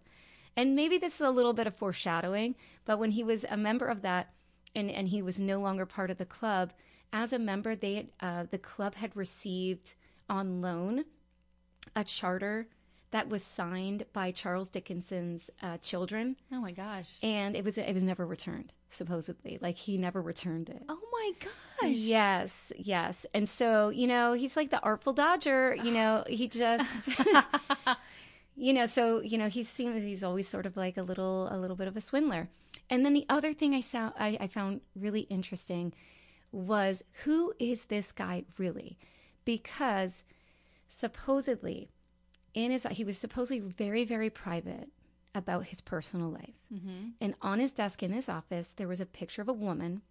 And 0.55 0.75
maybe 0.75 0.97
this 0.97 1.15
is 1.15 1.21
a 1.21 1.31
little 1.31 1.53
bit 1.53 1.67
of 1.67 1.75
foreshadowing, 1.75 2.55
but 2.85 2.99
when 2.99 3.11
he 3.11 3.23
was 3.23 3.45
a 3.49 3.57
member 3.57 3.87
of 3.87 4.01
that, 4.03 4.33
and 4.75 4.91
and 4.91 5.07
he 5.07 5.21
was 5.21 5.39
no 5.39 5.59
longer 5.59 5.85
part 5.85 6.11
of 6.11 6.17
the 6.17 6.25
club, 6.25 6.73
as 7.13 7.33
a 7.33 7.39
member, 7.39 7.75
they 7.75 8.09
uh, 8.19 8.45
the 8.49 8.57
club 8.57 8.95
had 8.95 9.15
received 9.15 9.95
on 10.29 10.61
loan 10.61 11.05
a 11.95 12.03
charter 12.03 12.67
that 13.11 13.29
was 13.29 13.43
signed 13.43 14.05
by 14.11 14.31
Charles 14.31 14.69
Dickinson's 14.69 15.49
uh, 15.61 15.77
children. 15.77 16.35
Oh 16.51 16.59
my 16.59 16.71
gosh! 16.71 17.17
And 17.23 17.55
it 17.55 17.63
was 17.63 17.77
it 17.77 17.93
was 17.93 18.03
never 18.03 18.25
returned. 18.25 18.73
Supposedly, 18.89 19.57
like 19.61 19.77
he 19.77 19.97
never 19.97 20.21
returned 20.21 20.69
it. 20.69 20.83
Oh 20.89 20.99
my 21.11 21.31
gosh! 21.39 21.91
Yes, 21.91 22.71
yes. 22.77 23.25
And 23.33 23.47
so 23.47 23.89
you 23.89 24.07
know 24.07 24.33
he's 24.33 24.55
like 24.57 24.69
the 24.69 24.81
Artful 24.81 25.13
Dodger. 25.13 25.75
You 25.75 25.91
know 25.91 26.23
he 26.27 26.47
just. 26.47 27.09
you 28.55 28.73
know, 28.73 28.85
so 28.85 29.21
you 29.21 29.37
know 29.37 29.47
he 29.47 29.63
seems 29.63 30.01
he's 30.01 30.23
always 30.23 30.47
sort 30.47 30.65
of 30.65 30.77
like 30.77 30.97
a 30.97 31.03
little 31.03 31.47
a 31.51 31.57
little 31.57 31.75
bit 31.75 31.87
of 31.87 31.97
a 31.97 32.01
swindler. 32.01 32.49
And 32.89 33.05
then 33.05 33.13
the 33.13 33.25
other 33.29 33.53
thing 33.53 33.73
I 33.73 33.79
saw 33.79 34.11
I, 34.17 34.37
I 34.39 34.47
found 34.47 34.81
really 34.95 35.21
interesting 35.21 35.93
was 36.55 37.03
who 37.23 37.53
is 37.59 37.85
this 37.85 38.11
guy 38.11 38.45
really? 38.57 38.97
Because 39.43 40.23
supposedly 40.87 41.89
in 42.53 42.71
his 42.71 42.87
he 42.91 43.03
was 43.03 43.17
supposedly 43.17 43.59
very 43.59 44.05
very 44.05 44.29
private 44.29 44.89
about 45.35 45.65
his 45.65 45.81
personal 45.81 46.29
life. 46.29 46.55
Mm-hmm. 46.73 47.09
And 47.19 47.35
on 47.41 47.59
his 47.59 47.73
desk 47.73 48.01
in 48.01 48.13
his 48.13 48.29
office 48.29 48.69
there 48.69 48.87
was 48.87 49.01
a 49.01 49.05
picture 49.05 49.41
of 49.41 49.49
a 49.49 49.53
woman 49.53 50.01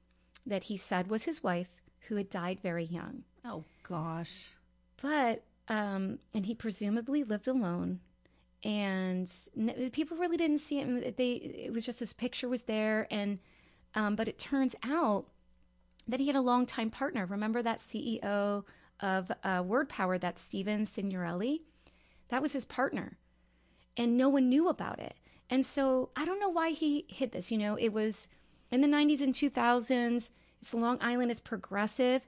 that 0.47 0.65
he 0.65 0.77
said 0.77 1.09
was 1.09 1.25
his 1.25 1.43
wife 1.43 1.71
who 2.09 2.17
had 2.17 2.29
died 2.29 2.61
very 2.61 2.85
young. 2.85 3.25
Oh 3.45 3.65
gosh. 3.83 4.51
But 5.01 5.43
um 5.69 6.19
and 6.35 6.45
he 6.45 6.55
presumably 6.55 7.25
lived 7.25 7.49
alone 7.49 8.01
and 8.63 9.31
people 9.93 10.19
really 10.19 10.37
didn't 10.37 10.59
see 10.59 10.81
it 10.81 11.17
they 11.17 11.33
it 11.33 11.73
was 11.73 11.87
just 11.87 12.01
this 12.01 12.13
picture 12.13 12.49
was 12.49 12.65
there 12.65 13.07
and 13.11 13.39
um 13.95 14.15
but 14.15 14.29
it 14.29 14.39
turns 14.39 14.75
out 14.83 15.27
that 16.09 16.21
he 16.21 16.27
had 16.27 16.37
a 16.37 16.41
longtime 16.41 16.91
partner. 16.91 17.27
Remember 17.27 17.63
that 17.63 17.81
CEO 17.81 18.65
of 19.01 19.33
uh, 19.43 19.63
Word 19.65 19.89
Power, 19.89 20.19
that 20.19 20.39
Steven 20.39 20.87
Signorelli? 20.87 21.63
That 22.29 22.43
was 22.43 22.53
his 22.53 22.65
partner. 22.65 23.19
And 23.97 24.17
no 24.17 24.29
one 24.29 24.49
knew 24.49 24.69
about 24.69 24.99
it. 24.99 25.15
And 25.51 25.65
so 25.65 26.11
I 26.17 26.25
don't 26.25 26.41
know 26.41 26.49
why 26.49 26.71
he 26.71 27.07
hid 27.09 27.33
this. 27.33 27.51
You 27.51 27.59
know, 27.59 27.77
it 27.77 27.93
was 27.93 28.29
in 28.71 28.81
the 28.81 28.89
90s 28.89 29.21
and 29.21 29.35
2000s. 29.35 30.31
It's 30.63 30.75
Long 30.75 30.99
Island, 31.01 31.31
it's 31.31 31.41
progressive. 31.41 32.27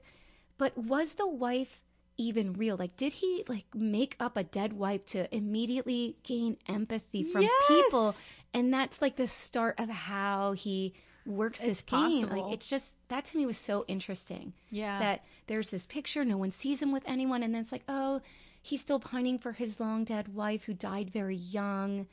But 0.57 0.77
was 0.77 1.13
the 1.13 1.27
wife 1.27 1.81
even 2.17 2.53
real? 2.53 2.77
Like, 2.77 2.97
did 2.97 3.13
he 3.13 3.43
like 3.47 3.65
make 3.73 4.15
up 4.19 4.37
a 4.37 4.43
dead 4.43 4.73
wife 4.73 5.05
to 5.07 5.33
immediately 5.35 6.17
gain 6.23 6.57
empathy 6.67 7.23
from 7.23 7.43
yes! 7.43 7.67
people? 7.67 8.15
And 8.53 8.73
that's 8.73 9.01
like 9.01 9.15
the 9.15 9.27
start 9.27 9.79
of 9.79 9.89
how 9.89 10.53
he 10.53 10.93
works 11.27 11.59
it's 11.59 11.67
this 11.67 11.81
game. 11.81 12.29
Like, 12.29 12.53
it's 12.53 12.69
just 12.69 12.93
that 13.09 13.25
to 13.25 13.37
me 13.37 13.45
was 13.45 13.57
so 13.57 13.85
interesting. 13.87 14.53
Yeah. 14.69 14.99
That 14.99 15.25
there's 15.47 15.69
this 15.69 15.85
picture, 15.85 16.25
no 16.25 16.37
one 16.37 16.51
sees 16.51 16.81
him 16.81 16.91
with 16.91 17.03
anyone, 17.05 17.43
and 17.43 17.53
then 17.53 17.61
it's 17.61 17.71
like, 17.71 17.83
oh, 17.87 18.21
he's 18.61 18.81
still 18.81 18.99
pining 18.99 19.37
for 19.39 19.51
his 19.51 19.79
long 19.79 20.03
dead 20.03 20.33
wife 20.33 20.63
who 20.63 20.73
died 20.73 21.11
very 21.11 21.35
young. 21.35 22.07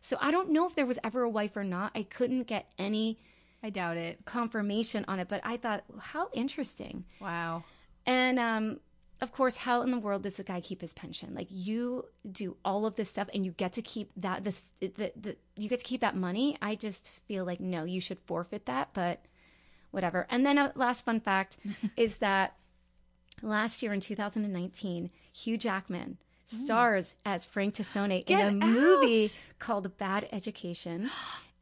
So 0.00 0.16
I 0.20 0.30
don't 0.30 0.50
know 0.50 0.66
if 0.66 0.74
there 0.74 0.86
was 0.86 0.98
ever 1.02 1.22
a 1.22 1.30
wife 1.30 1.56
or 1.56 1.64
not. 1.64 1.92
I 1.94 2.02
couldn't 2.02 2.44
get 2.44 2.66
any 2.78 3.18
I 3.62 3.70
doubt 3.70 3.96
it. 3.96 4.24
confirmation 4.24 5.04
on 5.08 5.18
it, 5.18 5.28
but 5.28 5.40
I 5.42 5.56
thought, 5.56 5.84
how 5.98 6.28
interesting. 6.32 7.04
Wow. 7.20 7.64
And 8.04 8.38
um, 8.38 8.80
of 9.20 9.32
course, 9.32 9.56
how 9.56 9.82
in 9.82 9.90
the 9.90 9.98
world 9.98 10.22
does 10.22 10.36
the 10.36 10.44
guy 10.44 10.60
keep 10.60 10.82
his 10.82 10.92
pension? 10.92 11.34
Like 11.34 11.48
you 11.50 12.04
do 12.30 12.56
all 12.64 12.84
of 12.84 12.96
this 12.96 13.08
stuff, 13.10 13.28
and 13.32 13.46
you 13.46 13.52
get 13.52 13.72
to 13.74 13.82
keep 13.82 14.10
that 14.18 14.44
this 14.44 14.64
the, 14.80 15.12
the 15.16 15.36
you 15.56 15.68
get 15.68 15.78
to 15.78 15.84
keep 15.84 16.02
that 16.02 16.16
money. 16.16 16.58
I 16.60 16.74
just 16.74 17.08
feel 17.26 17.44
like 17.44 17.60
no, 17.60 17.84
you 17.84 18.00
should 18.00 18.18
forfeit 18.20 18.66
that, 18.66 18.90
but 18.92 19.24
whatever. 19.90 20.26
And 20.28 20.44
then 20.44 20.58
a 20.58 20.72
last 20.74 21.04
fun 21.04 21.20
fact 21.20 21.58
is 21.96 22.16
that 22.16 22.56
last 23.42 23.82
year 23.82 23.94
in 23.94 24.00
2019, 24.00 25.10
Hugh 25.32 25.56
Jackman 25.56 26.18
mm. 26.18 26.64
stars 26.64 27.16
as 27.24 27.46
Frank 27.46 27.74
Tassone 27.74 28.18
in 28.18 28.24
Get 28.26 28.48
a 28.48 28.52
movie 28.52 29.30
called 29.58 29.96
Bad 29.96 30.28
Education, 30.30 31.10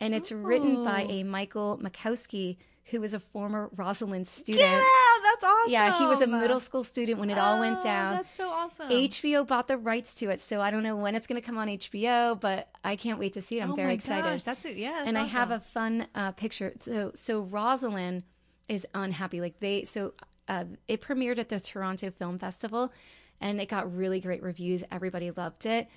and 0.01 0.13
it's 0.13 0.33
written 0.33 0.85
by 0.85 1.07
Oh. 1.09 1.13
a 1.13 1.23
Michael 1.23 1.79
Makowsky, 1.81 2.57
who 2.87 3.01
was 3.01 3.15
a 3.15 3.21
former 3.21 3.71
Roslyn 3.77 4.25
student. 4.25 4.83
Get 5.45 5.51
out! 5.51 5.57
That's 5.67 5.67
awesome. 5.67 5.73
Yeah, 5.73 5.99
he 5.99 6.07
was 6.07 6.21
a 6.23 6.27
middle 6.27 6.61
school 6.61 6.85
student 6.85 7.19
when 7.19 7.31
it 7.31 7.39
all 7.39 7.61
went 7.61 7.79
Oh, 7.81 7.85
down. 7.85 8.15
That's 8.15 8.35
so 8.35 8.49
awesome. 8.51 8.89
HBO 8.89 9.47
bought 9.47 9.69
the 9.69 9.79
rights 9.79 10.15
to 10.15 10.31
it, 10.31 10.41
so 10.41 10.61
I 10.61 10.71
don't 10.71 10.83
know 10.83 10.97
when 10.97 11.15
it's 11.15 11.27
going 11.27 11.41
to 11.41 11.47
come 11.47 11.59
on 11.59 11.69
HBO, 11.69 12.39
but 12.41 12.69
I 12.83 12.97
can't 12.97 13.19
wait 13.19 13.35
to 13.35 13.43
see 13.43 13.59
it. 13.59 13.63
I'm 13.63 13.73
oh 13.73 13.75
very 13.75 13.89
my 13.89 13.93
excited. 13.95 14.23
Gosh, 14.25 14.43
that's 14.45 14.65
it. 14.65 14.77
Yeah. 14.77 14.93
That's 14.93 15.09
and 15.09 15.19
I 15.19 15.25
have 15.25 15.51
a 15.51 15.61
fun 15.61 16.07
uh, 16.15 16.33
picture. 16.33 16.75
So, 16.81 17.13
so 17.15 17.41
Roslyn 17.43 18.23
is 18.69 18.87
unhappy. 18.95 19.41
Like 19.41 19.61
they, 19.61 19.85
so 19.85 20.15
uh, 20.49 20.65
it 20.89 21.01
premiered 21.03 21.39
at 21.39 21.49
the 21.49 21.61
Toronto 21.61 22.11
Film 22.11 22.39
Festival, 22.39 22.93
and 23.41 23.61
it 23.61 23.69
got 23.69 23.95
really 23.97 24.21
great 24.21 24.43
reviews. 24.43 24.85
Everybody 24.91 25.31
loved 25.31 25.67
it. 25.67 25.89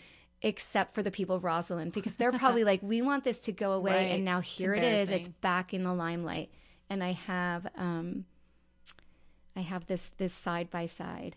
Except 0.44 0.94
for 0.94 1.02
the 1.02 1.10
people 1.10 1.38
of 1.38 1.44
Roslyn, 1.44 1.90
because 1.90 2.14
they're 2.14 2.32
probably 2.38 2.64
like, 2.64 2.84
we 2.84 3.02
want 3.02 3.24
this 3.24 3.40
to 3.40 3.52
go 3.52 3.72
away, 3.72 3.92
Right. 3.92 4.02
and 4.12 4.24
now 4.24 4.40
here 4.40 4.76
it 4.76 4.84
is. 4.84 5.10
It's 5.10 5.28
back 5.28 5.74
in 5.74 5.84
the 5.84 5.94
limelight. 5.94 6.52
And 6.92 7.04
I 7.04 7.14
have, 7.14 7.66
um, 7.76 8.24
I 9.58 9.62
have 9.62 9.88
this 9.88 10.12
this 10.18 10.34
side 10.34 10.70
by 10.70 10.86
side 10.86 11.36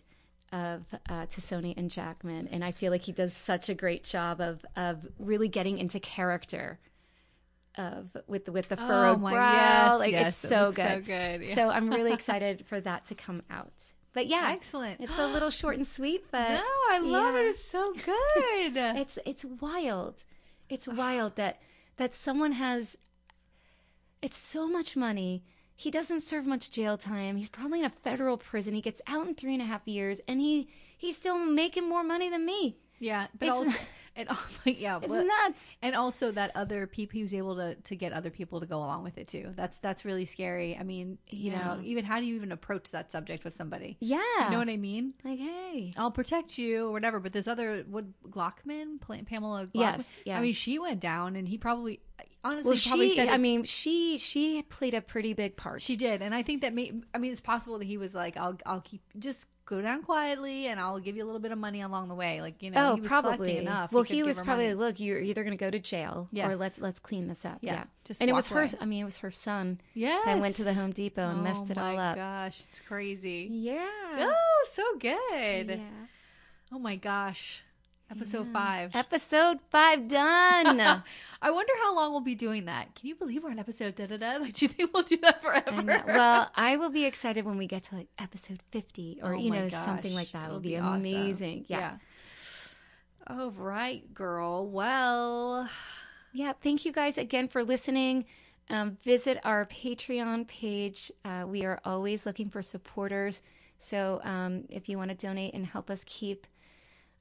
of 0.53 0.83
uh, 1.09 1.25
Tassone 1.25 1.73
and 1.75 1.89
Jackman, 1.89 2.47
and 2.51 2.63
I 2.63 2.71
feel 2.71 2.91
like 2.91 3.01
he 3.03 3.11
does 3.11 3.33
such 3.33 3.67
a 3.69 3.73
great 3.73 4.03
job 4.03 4.39
of 4.39 4.63
of 4.75 5.05
really 5.19 5.47
getting 5.47 5.77
into 5.79 5.99
character 5.99 6.79
of 7.77 8.15
with 8.27 8.45
the 8.45 8.51
with 8.51 8.69
the 8.69 8.77
furrowed 8.77 9.15
Oh 9.17 9.19
my- 9.19 9.31
brow. 9.31 9.91
yes, 9.91 9.99
like 9.99 10.11
yes, 10.11 10.27
it's 10.43 10.49
so 10.49 10.71
good. 10.71 10.87
so 10.87 11.01
good, 11.01 11.45
yeah. 11.45 11.55
So 11.55 11.69
I'm 11.69 11.89
really 11.97 12.13
excited 12.13 12.65
for 12.67 12.79
that 12.81 13.05
to 13.07 13.15
come 13.15 13.41
out. 13.49 13.93
But 14.13 14.27
yeah, 14.27 14.49
Excellent. 14.51 14.99
It's 14.99 15.17
a 15.17 15.25
little 15.25 15.49
short 15.49 15.77
and 15.77 15.87
sweet, 15.87 16.25
but 16.31 16.49
no, 16.49 16.63
I 16.89 16.99
love 17.01 17.33
yeah. 17.35 17.41
it. 17.41 17.45
It's 17.45 17.63
so 17.63 17.93
good. 18.05 18.77
It's 18.77 19.17
it's 19.25 19.45
wild. 19.45 20.23
It's 20.69 20.87
wild 21.03 21.37
that 21.37 21.59
that 21.97 22.13
someone 22.13 22.51
has. 22.51 22.97
It's 24.21 24.37
so 24.37 24.67
much 24.67 24.95
money. 24.95 25.43
He 25.81 25.89
doesn't 25.89 26.21
serve 26.21 26.45
much 26.45 26.69
jail 26.69 26.95
time. 26.95 27.37
He's 27.37 27.49
probably 27.49 27.79
in 27.79 27.85
a 27.85 27.89
federal 27.89 28.37
prison. 28.37 28.75
He 28.75 28.81
gets 28.81 29.01
out 29.07 29.27
in 29.27 29.33
three 29.33 29.53
and 29.53 29.63
a 29.63 29.65
half 29.65 29.87
years, 29.87 30.21
and 30.27 30.39
he 30.39 30.67
he's 30.95 31.17
still 31.17 31.39
making 31.39 31.89
more 31.89 32.03
money 32.03 32.29
than 32.29 32.45
me. 32.45 32.77
yeah, 32.99 33.25
but 33.39 33.47
It's- 33.47 33.57
also, 33.65 33.77
and 34.15 34.27
oh, 34.29 34.47
yeah, 34.65 34.97
It's 34.97 35.07
but- 35.07 35.25
nuts. 35.25 35.75
and 35.81 35.95
also 35.95 36.31
that 36.33 36.51
other 36.53 36.85
people 36.85 37.13
he 37.17 37.21
was 37.23 37.33
able 37.33 37.55
to 37.55 37.73
to 37.75 37.95
get 37.95 38.13
other 38.13 38.29
people 38.29 38.59
to 38.59 38.67
go 38.67 38.77
along 38.77 39.03
with 39.03 39.17
it 39.17 39.27
too. 39.27 39.53
That's 39.55 39.77
that's 39.79 40.05
really 40.05 40.25
scary. 40.25 40.77
I 40.77 40.83
mean, 40.83 41.17
you 41.27 41.51
know, 41.53 41.79
even 41.83 42.05
how 42.05 42.19
do 42.19 42.25
you 42.27 42.35
even 42.35 42.51
approach 42.51 42.91
that 42.91 43.11
subject 43.11 43.43
with 43.43 43.55
somebody? 43.55 43.97
Yeah. 44.01 44.19
You 44.45 44.51
know 44.51 44.59
what 44.59 44.69
I 44.69 44.77
mean? 44.77 45.13
like, 45.23 45.39
hey. 45.39 45.93
I'll 45.97 46.11
protect 46.11 46.59
you 46.59 46.89
or 46.89 46.91
whatever. 46.91 47.19
But 47.19 47.31
this 47.33 47.47
other, 47.47 47.83
what 47.89 48.05
Glockman, 48.29 48.99
Pamela 49.25 49.65
Glockman. 49.65 49.69
Yes, 49.73 50.13
yeah. 50.25 50.37
I 50.37 50.41
mean, 50.41 50.53
she 50.53 50.77
went 50.77 50.99
down, 50.99 51.35
and 51.37 51.47
he 51.47 51.57
probably, 51.57 52.01
honestly, 52.43 52.71
Well, 52.71 52.79
probably 52.87 53.09
she. 53.11 53.29
I 53.29 53.37
mean, 53.37 53.63
she 53.63 54.17
she 54.17 54.61
played 54.63 54.93
a 54.93 55.01
pretty 55.01 55.33
big 55.33 55.55
part. 55.55 55.81
she 55.81 55.95
did, 55.95 56.21
and 56.21 56.33
I 56.33 56.43
think 56.43 56.61
that 56.61 56.73
may. 56.73 56.91
I 57.13 57.17
mean, 57.17 57.31
it's 57.31 57.41
possible 57.41 57.77
that 57.79 57.85
he 57.85 57.97
was 57.97 58.13
like, 58.15 58.37
"I'll, 58.37 58.57
I'll 58.65 58.81
keep 58.81 59.01
just 59.19 59.47
go 59.65 59.81
down 59.81 60.03
quietly, 60.03 60.67
and 60.67 60.79
I'll 60.79 60.99
give 60.99 61.15
you 61.15 61.23
a 61.23 61.27
little 61.27 61.39
bit 61.39 61.51
of 61.51 61.57
money 61.57 61.81
along 61.81 62.07
the 62.09 62.15
way." 62.15 62.41
Like 62.41 62.61
you 62.61 62.71
know, 62.71 62.91
Oh, 62.91 62.95
he 62.95 63.01
probably 63.01 63.57
enough. 63.57 63.91
Well, 63.91 64.03
could 64.03 64.15
he 64.15 64.23
was 64.23 64.41
probably 64.41 64.65
money. 64.67 64.75
look. 64.75 64.99
You're 64.99 65.19
either 65.19 65.43
going 65.43 65.57
to 65.57 65.63
go 65.63 65.69
to 65.71 65.79
jail, 65.79 66.27
or 66.35 66.55
let's 66.55 66.79
let's 66.79 66.99
clean 66.99 67.27
this 67.27 67.45
up. 67.45 67.59
Yeah, 67.61 67.73
Yeah, 67.73 67.83
just 68.05 68.21
and 68.21 68.29
it 68.29 68.33
was 68.33 68.47
her. 68.47 68.67
I 68.79 68.85
mean, 68.85 69.01
it 69.01 69.05
was 69.05 69.17
her 69.17 69.31
son 69.31 69.79
yes. 69.93 70.25
that 70.25 70.39
went 70.39 70.55
to 70.55 70.63
the 70.63 70.73
Home 70.73 70.91
Depot 70.91 71.29
and 71.29 71.43
messed 71.43 71.65
oh 71.69 71.71
it 71.71 71.77
all 71.77 71.95
my 71.95 72.11
up. 72.11 72.15
Gosh, 72.15 72.59
it's 72.67 72.79
crazy. 72.79 73.47
Yeah. 73.51 73.87
Oh, 74.19 74.65
so 74.71 74.83
good. 74.99 75.69
Yeah. 75.69 75.77
Oh 76.73 76.79
my 76.79 76.95
gosh. 76.95 77.63
Episode 78.11 78.47
five. 78.51 78.93
Episode 78.93 79.59
five 79.69 80.07
done. 80.07 80.79
I 81.41 81.49
wonder 81.51 81.73
how 81.81 81.95
long 81.95 82.11
we'll 82.11 82.19
be 82.19 82.35
doing 82.35 82.65
that. 82.65 82.93
Can 82.95 83.07
you 83.07 83.15
believe 83.15 83.43
we're 83.43 83.51
on 83.51 83.59
episode 83.59 83.95
da 83.95 84.05
da 84.05 84.17
da? 84.17 84.37
Like, 84.37 84.53
do 84.53 84.65
you 84.65 84.69
think 84.69 84.93
we'll 84.93 85.03
do 85.03 85.17
that 85.17 85.41
forever? 85.41 86.03
Well, 86.05 86.51
I 86.55 86.75
will 86.77 86.89
be 86.89 87.05
excited 87.05 87.45
when 87.45 87.57
we 87.57 87.67
get 87.67 87.83
to 87.83 87.95
like 87.95 88.07
episode 88.19 88.59
fifty 88.71 89.19
or 89.23 89.35
Oh 89.35 89.39
you 89.39 89.49
know 89.51 89.69
something 89.69 90.13
like 90.13 90.31
that. 90.31 90.43
it'll 90.45 90.55
Will 90.55 90.59
be, 90.61 90.77
awesome. 90.77 90.99
amazing. 90.99 91.65
Yeah. 91.67 91.97
All 93.27 93.51
right, 93.51 94.13
girl. 94.13 94.67
Well, 94.67 95.69
Yeah, 96.33 96.53
thank 96.61 96.85
you 96.85 96.91
guys 96.91 97.17
again 97.17 97.47
for 97.47 97.63
listening. 97.63 98.25
Um, 98.69 98.97
visit 99.03 99.39
our 99.43 99.65
Patreon 99.65 100.47
page. 100.47 101.11
Uh, 101.25 101.43
we 101.47 101.65
are 101.65 101.79
always 101.85 102.25
looking 102.25 102.49
for 102.49 102.61
supporters. 102.61 103.41
So 103.77 104.21
um, 104.23 104.65
if 104.69 104.87
you 104.89 104.97
want 104.97 105.09
to 105.11 105.15
donate 105.15 105.53
and 105.53 105.65
help 105.65 105.89
us 105.89 106.03
keep 106.05 106.45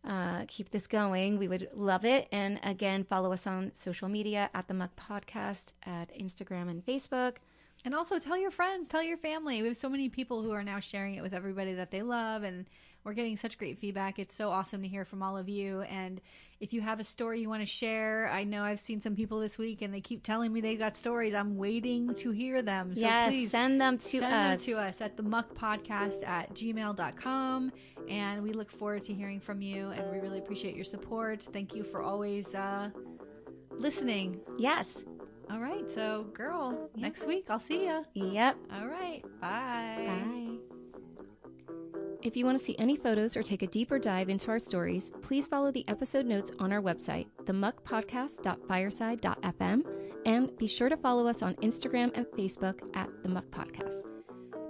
uh, 0.07 0.45
keep 0.49 0.71
this 0.71 0.87
going, 0.87 1.39
we 1.39 1.49
would 1.49 1.69
love 1.75 2.05
it. 2.05 2.29
And 2.33 2.59
again, 2.63 3.05
follow 3.05 3.33
us 3.33 3.47
on 3.47 3.73
social 3.75 4.09
media 4.09 4.49
at 4.55 4.67
the 4.67 4.75
Muck 4.75 4.91
Podcast 4.97 5.73
at 5.85 6.17
Instagram 6.19 6.71
and 6.71 6.85
Facebook. 6.85 7.37
and 7.85 7.95
also 7.95 8.19
tell 8.19 8.37
your 8.37 8.51
friends, 8.51 8.89
tell 8.89 9.03
your 9.03 9.17
family. 9.17 9.63
We 9.63 9.69
have 9.69 9.77
so 9.77 9.89
many 9.89 10.09
people 10.09 10.43
who 10.43 10.53
are 10.53 10.63
now 10.63 10.81
sharing 10.81 11.15
it 11.15 11.23
with 11.23 11.33
everybody 11.33 11.75
that 11.75 11.91
they 11.91 12.03
love, 12.03 12.43
and 12.43 12.67
we're 13.05 13.15
getting 13.15 13.37
such 13.37 13.57
great 13.59 13.79
feedback. 13.79 14.19
It's 14.19 14.35
so 14.35 14.51
awesome 14.51 14.83
to 14.83 14.89
hear 14.89 15.05
from 15.05 15.23
all 15.23 15.37
of 15.39 15.49
you. 15.49 15.81
And 15.83 16.21
if 16.61 16.73
you 16.75 16.81
have 16.83 17.01
a 17.01 17.05
story 17.05 17.41
you 17.41 17.49
want 17.49 17.63
to 17.63 17.67
share, 17.67 18.29
I 18.33 18.45
know 18.45 18.63
I've 18.63 18.81
seen 18.81 19.01
some 19.01 19.17
people 19.17 19.41
this 19.41 19.57
week, 19.57 19.81
and 19.83 19.93
they 19.95 20.01
keep 20.03 20.23
telling 20.23 20.53
me 20.53 20.61
they've 20.61 20.79
got 20.79 20.97
stories. 20.97 21.35
I'm 21.35 21.57
waiting 21.57 22.15
to 22.17 22.31
hear 22.31 22.61
them. 22.61 22.95
So 22.95 23.01
yes, 23.01 23.31
please 23.31 23.51
send 23.51 23.81
them 23.81 23.97
to 23.97 24.05
send 24.05 24.25
us. 24.25 24.65
them 24.67 24.75
to 24.75 24.81
us 24.83 25.01
at 25.01 25.17
the 25.17 25.23
muck 25.23 25.55
podcast 25.55 26.27
at 26.27 26.53
gmail.com 26.55 27.73
and 28.09 28.43
we 28.43 28.53
look 28.53 28.71
forward 28.71 29.03
to 29.05 29.15
hearing 29.15 29.41
from 29.41 29.63
you 29.63 29.89
and 29.91 30.11
we 30.11 30.19
really 30.19 30.39
appreciate 30.39 30.75
your 30.75 30.85
support 30.85 31.43
thank 31.43 31.75
you 31.75 31.85
for 31.85 32.03
always 32.03 32.55
uh, 32.55 32.89
listening 33.79 34.41
Yes. 34.59 35.05
all 35.51 35.59
right 35.61 35.89
so 35.91 36.25
girl 36.33 36.91
next 36.97 37.27
week 37.27 37.47
i'll 37.51 37.59
see 37.61 37.85
you 37.87 38.05
Yep. 38.15 38.57
all 38.75 38.87
right 38.87 39.23
bye 39.41 40.05
Bye. 40.07 40.50
If 42.23 42.37
you 42.37 42.45
want 42.45 42.59
to 42.59 42.65
see 42.65 42.77
any 42.79 42.97
photos 42.97 43.35
or 43.37 43.43
take 43.43 43.63
a 43.63 43.67
deeper 43.67 43.99
dive 43.99 44.29
into 44.29 44.51
our 44.51 44.59
stories, 44.59 45.11
please 45.23 45.47
follow 45.47 45.73
the 45.73 45.87
episode 45.89 46.27
notes 46.27 46.53
on 46.59 46.71
our 46.71 46.83
website, 46.83 47.29
themuckpodcast.fireside.fm, 47.45 49.83
and 50.27 50.55
be 50.59 50.67
sure 50.67 50.91
to 50.91 50.99
follow 50.99 51.27
us 51.27 51.41
on 51.43 51.55
Instagram 51.57 52.11
and 52.15 52.27
Facebook 52.27 52.79
at 52.95 53.09
The 53.23 53.31
Muck 53.31 53.47
Podcast. 53.47 54.03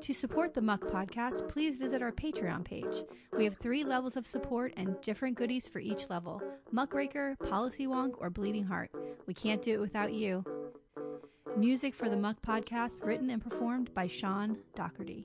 to 0.00 0.14
support 0.14 0.54
the 0.54 0.62
muck 0.62 0.80
podcast 0.80 1.46
please 1.48 1.76
visit 1.76 2.00
our 2.00 2.10
patreon 2.12 2.64
page. 2.64 3.02
We 3.36 3.44
have 3.44 3.58
three 3.58 3.84
levels 3.84 4.16
of 4.16 4.26
support 4.26 4.72
and 4.78 4.98
different 5.02 5.36
goodies 5.36 5.68
for 5.68 5.78
each 5.78 6.08
level 6.08 6.40
muckraker 6.72 7.36
policy 7.44 7.86
wonk 7.86 8.14
or 8.18 8.30
bleeding 8.30 8.64
heart. 8.64 8.90
We 9.26 9.34
can't 9.34 9.60
do 9.60 9.74
it 9.74 9.80
without 9.80 10.14
you. 10.14 10.42
Music 11.54 11.94
for 11.94 12.08
the 12.08 12.16
muck 12.16 12.40
podcast 12.40 13.04
written 13.04 13.28
and 13.28 13.42
performed 13.42 13.92
by 13.92 14.06
sean 14.06 14.56
doherty 14.74 15.22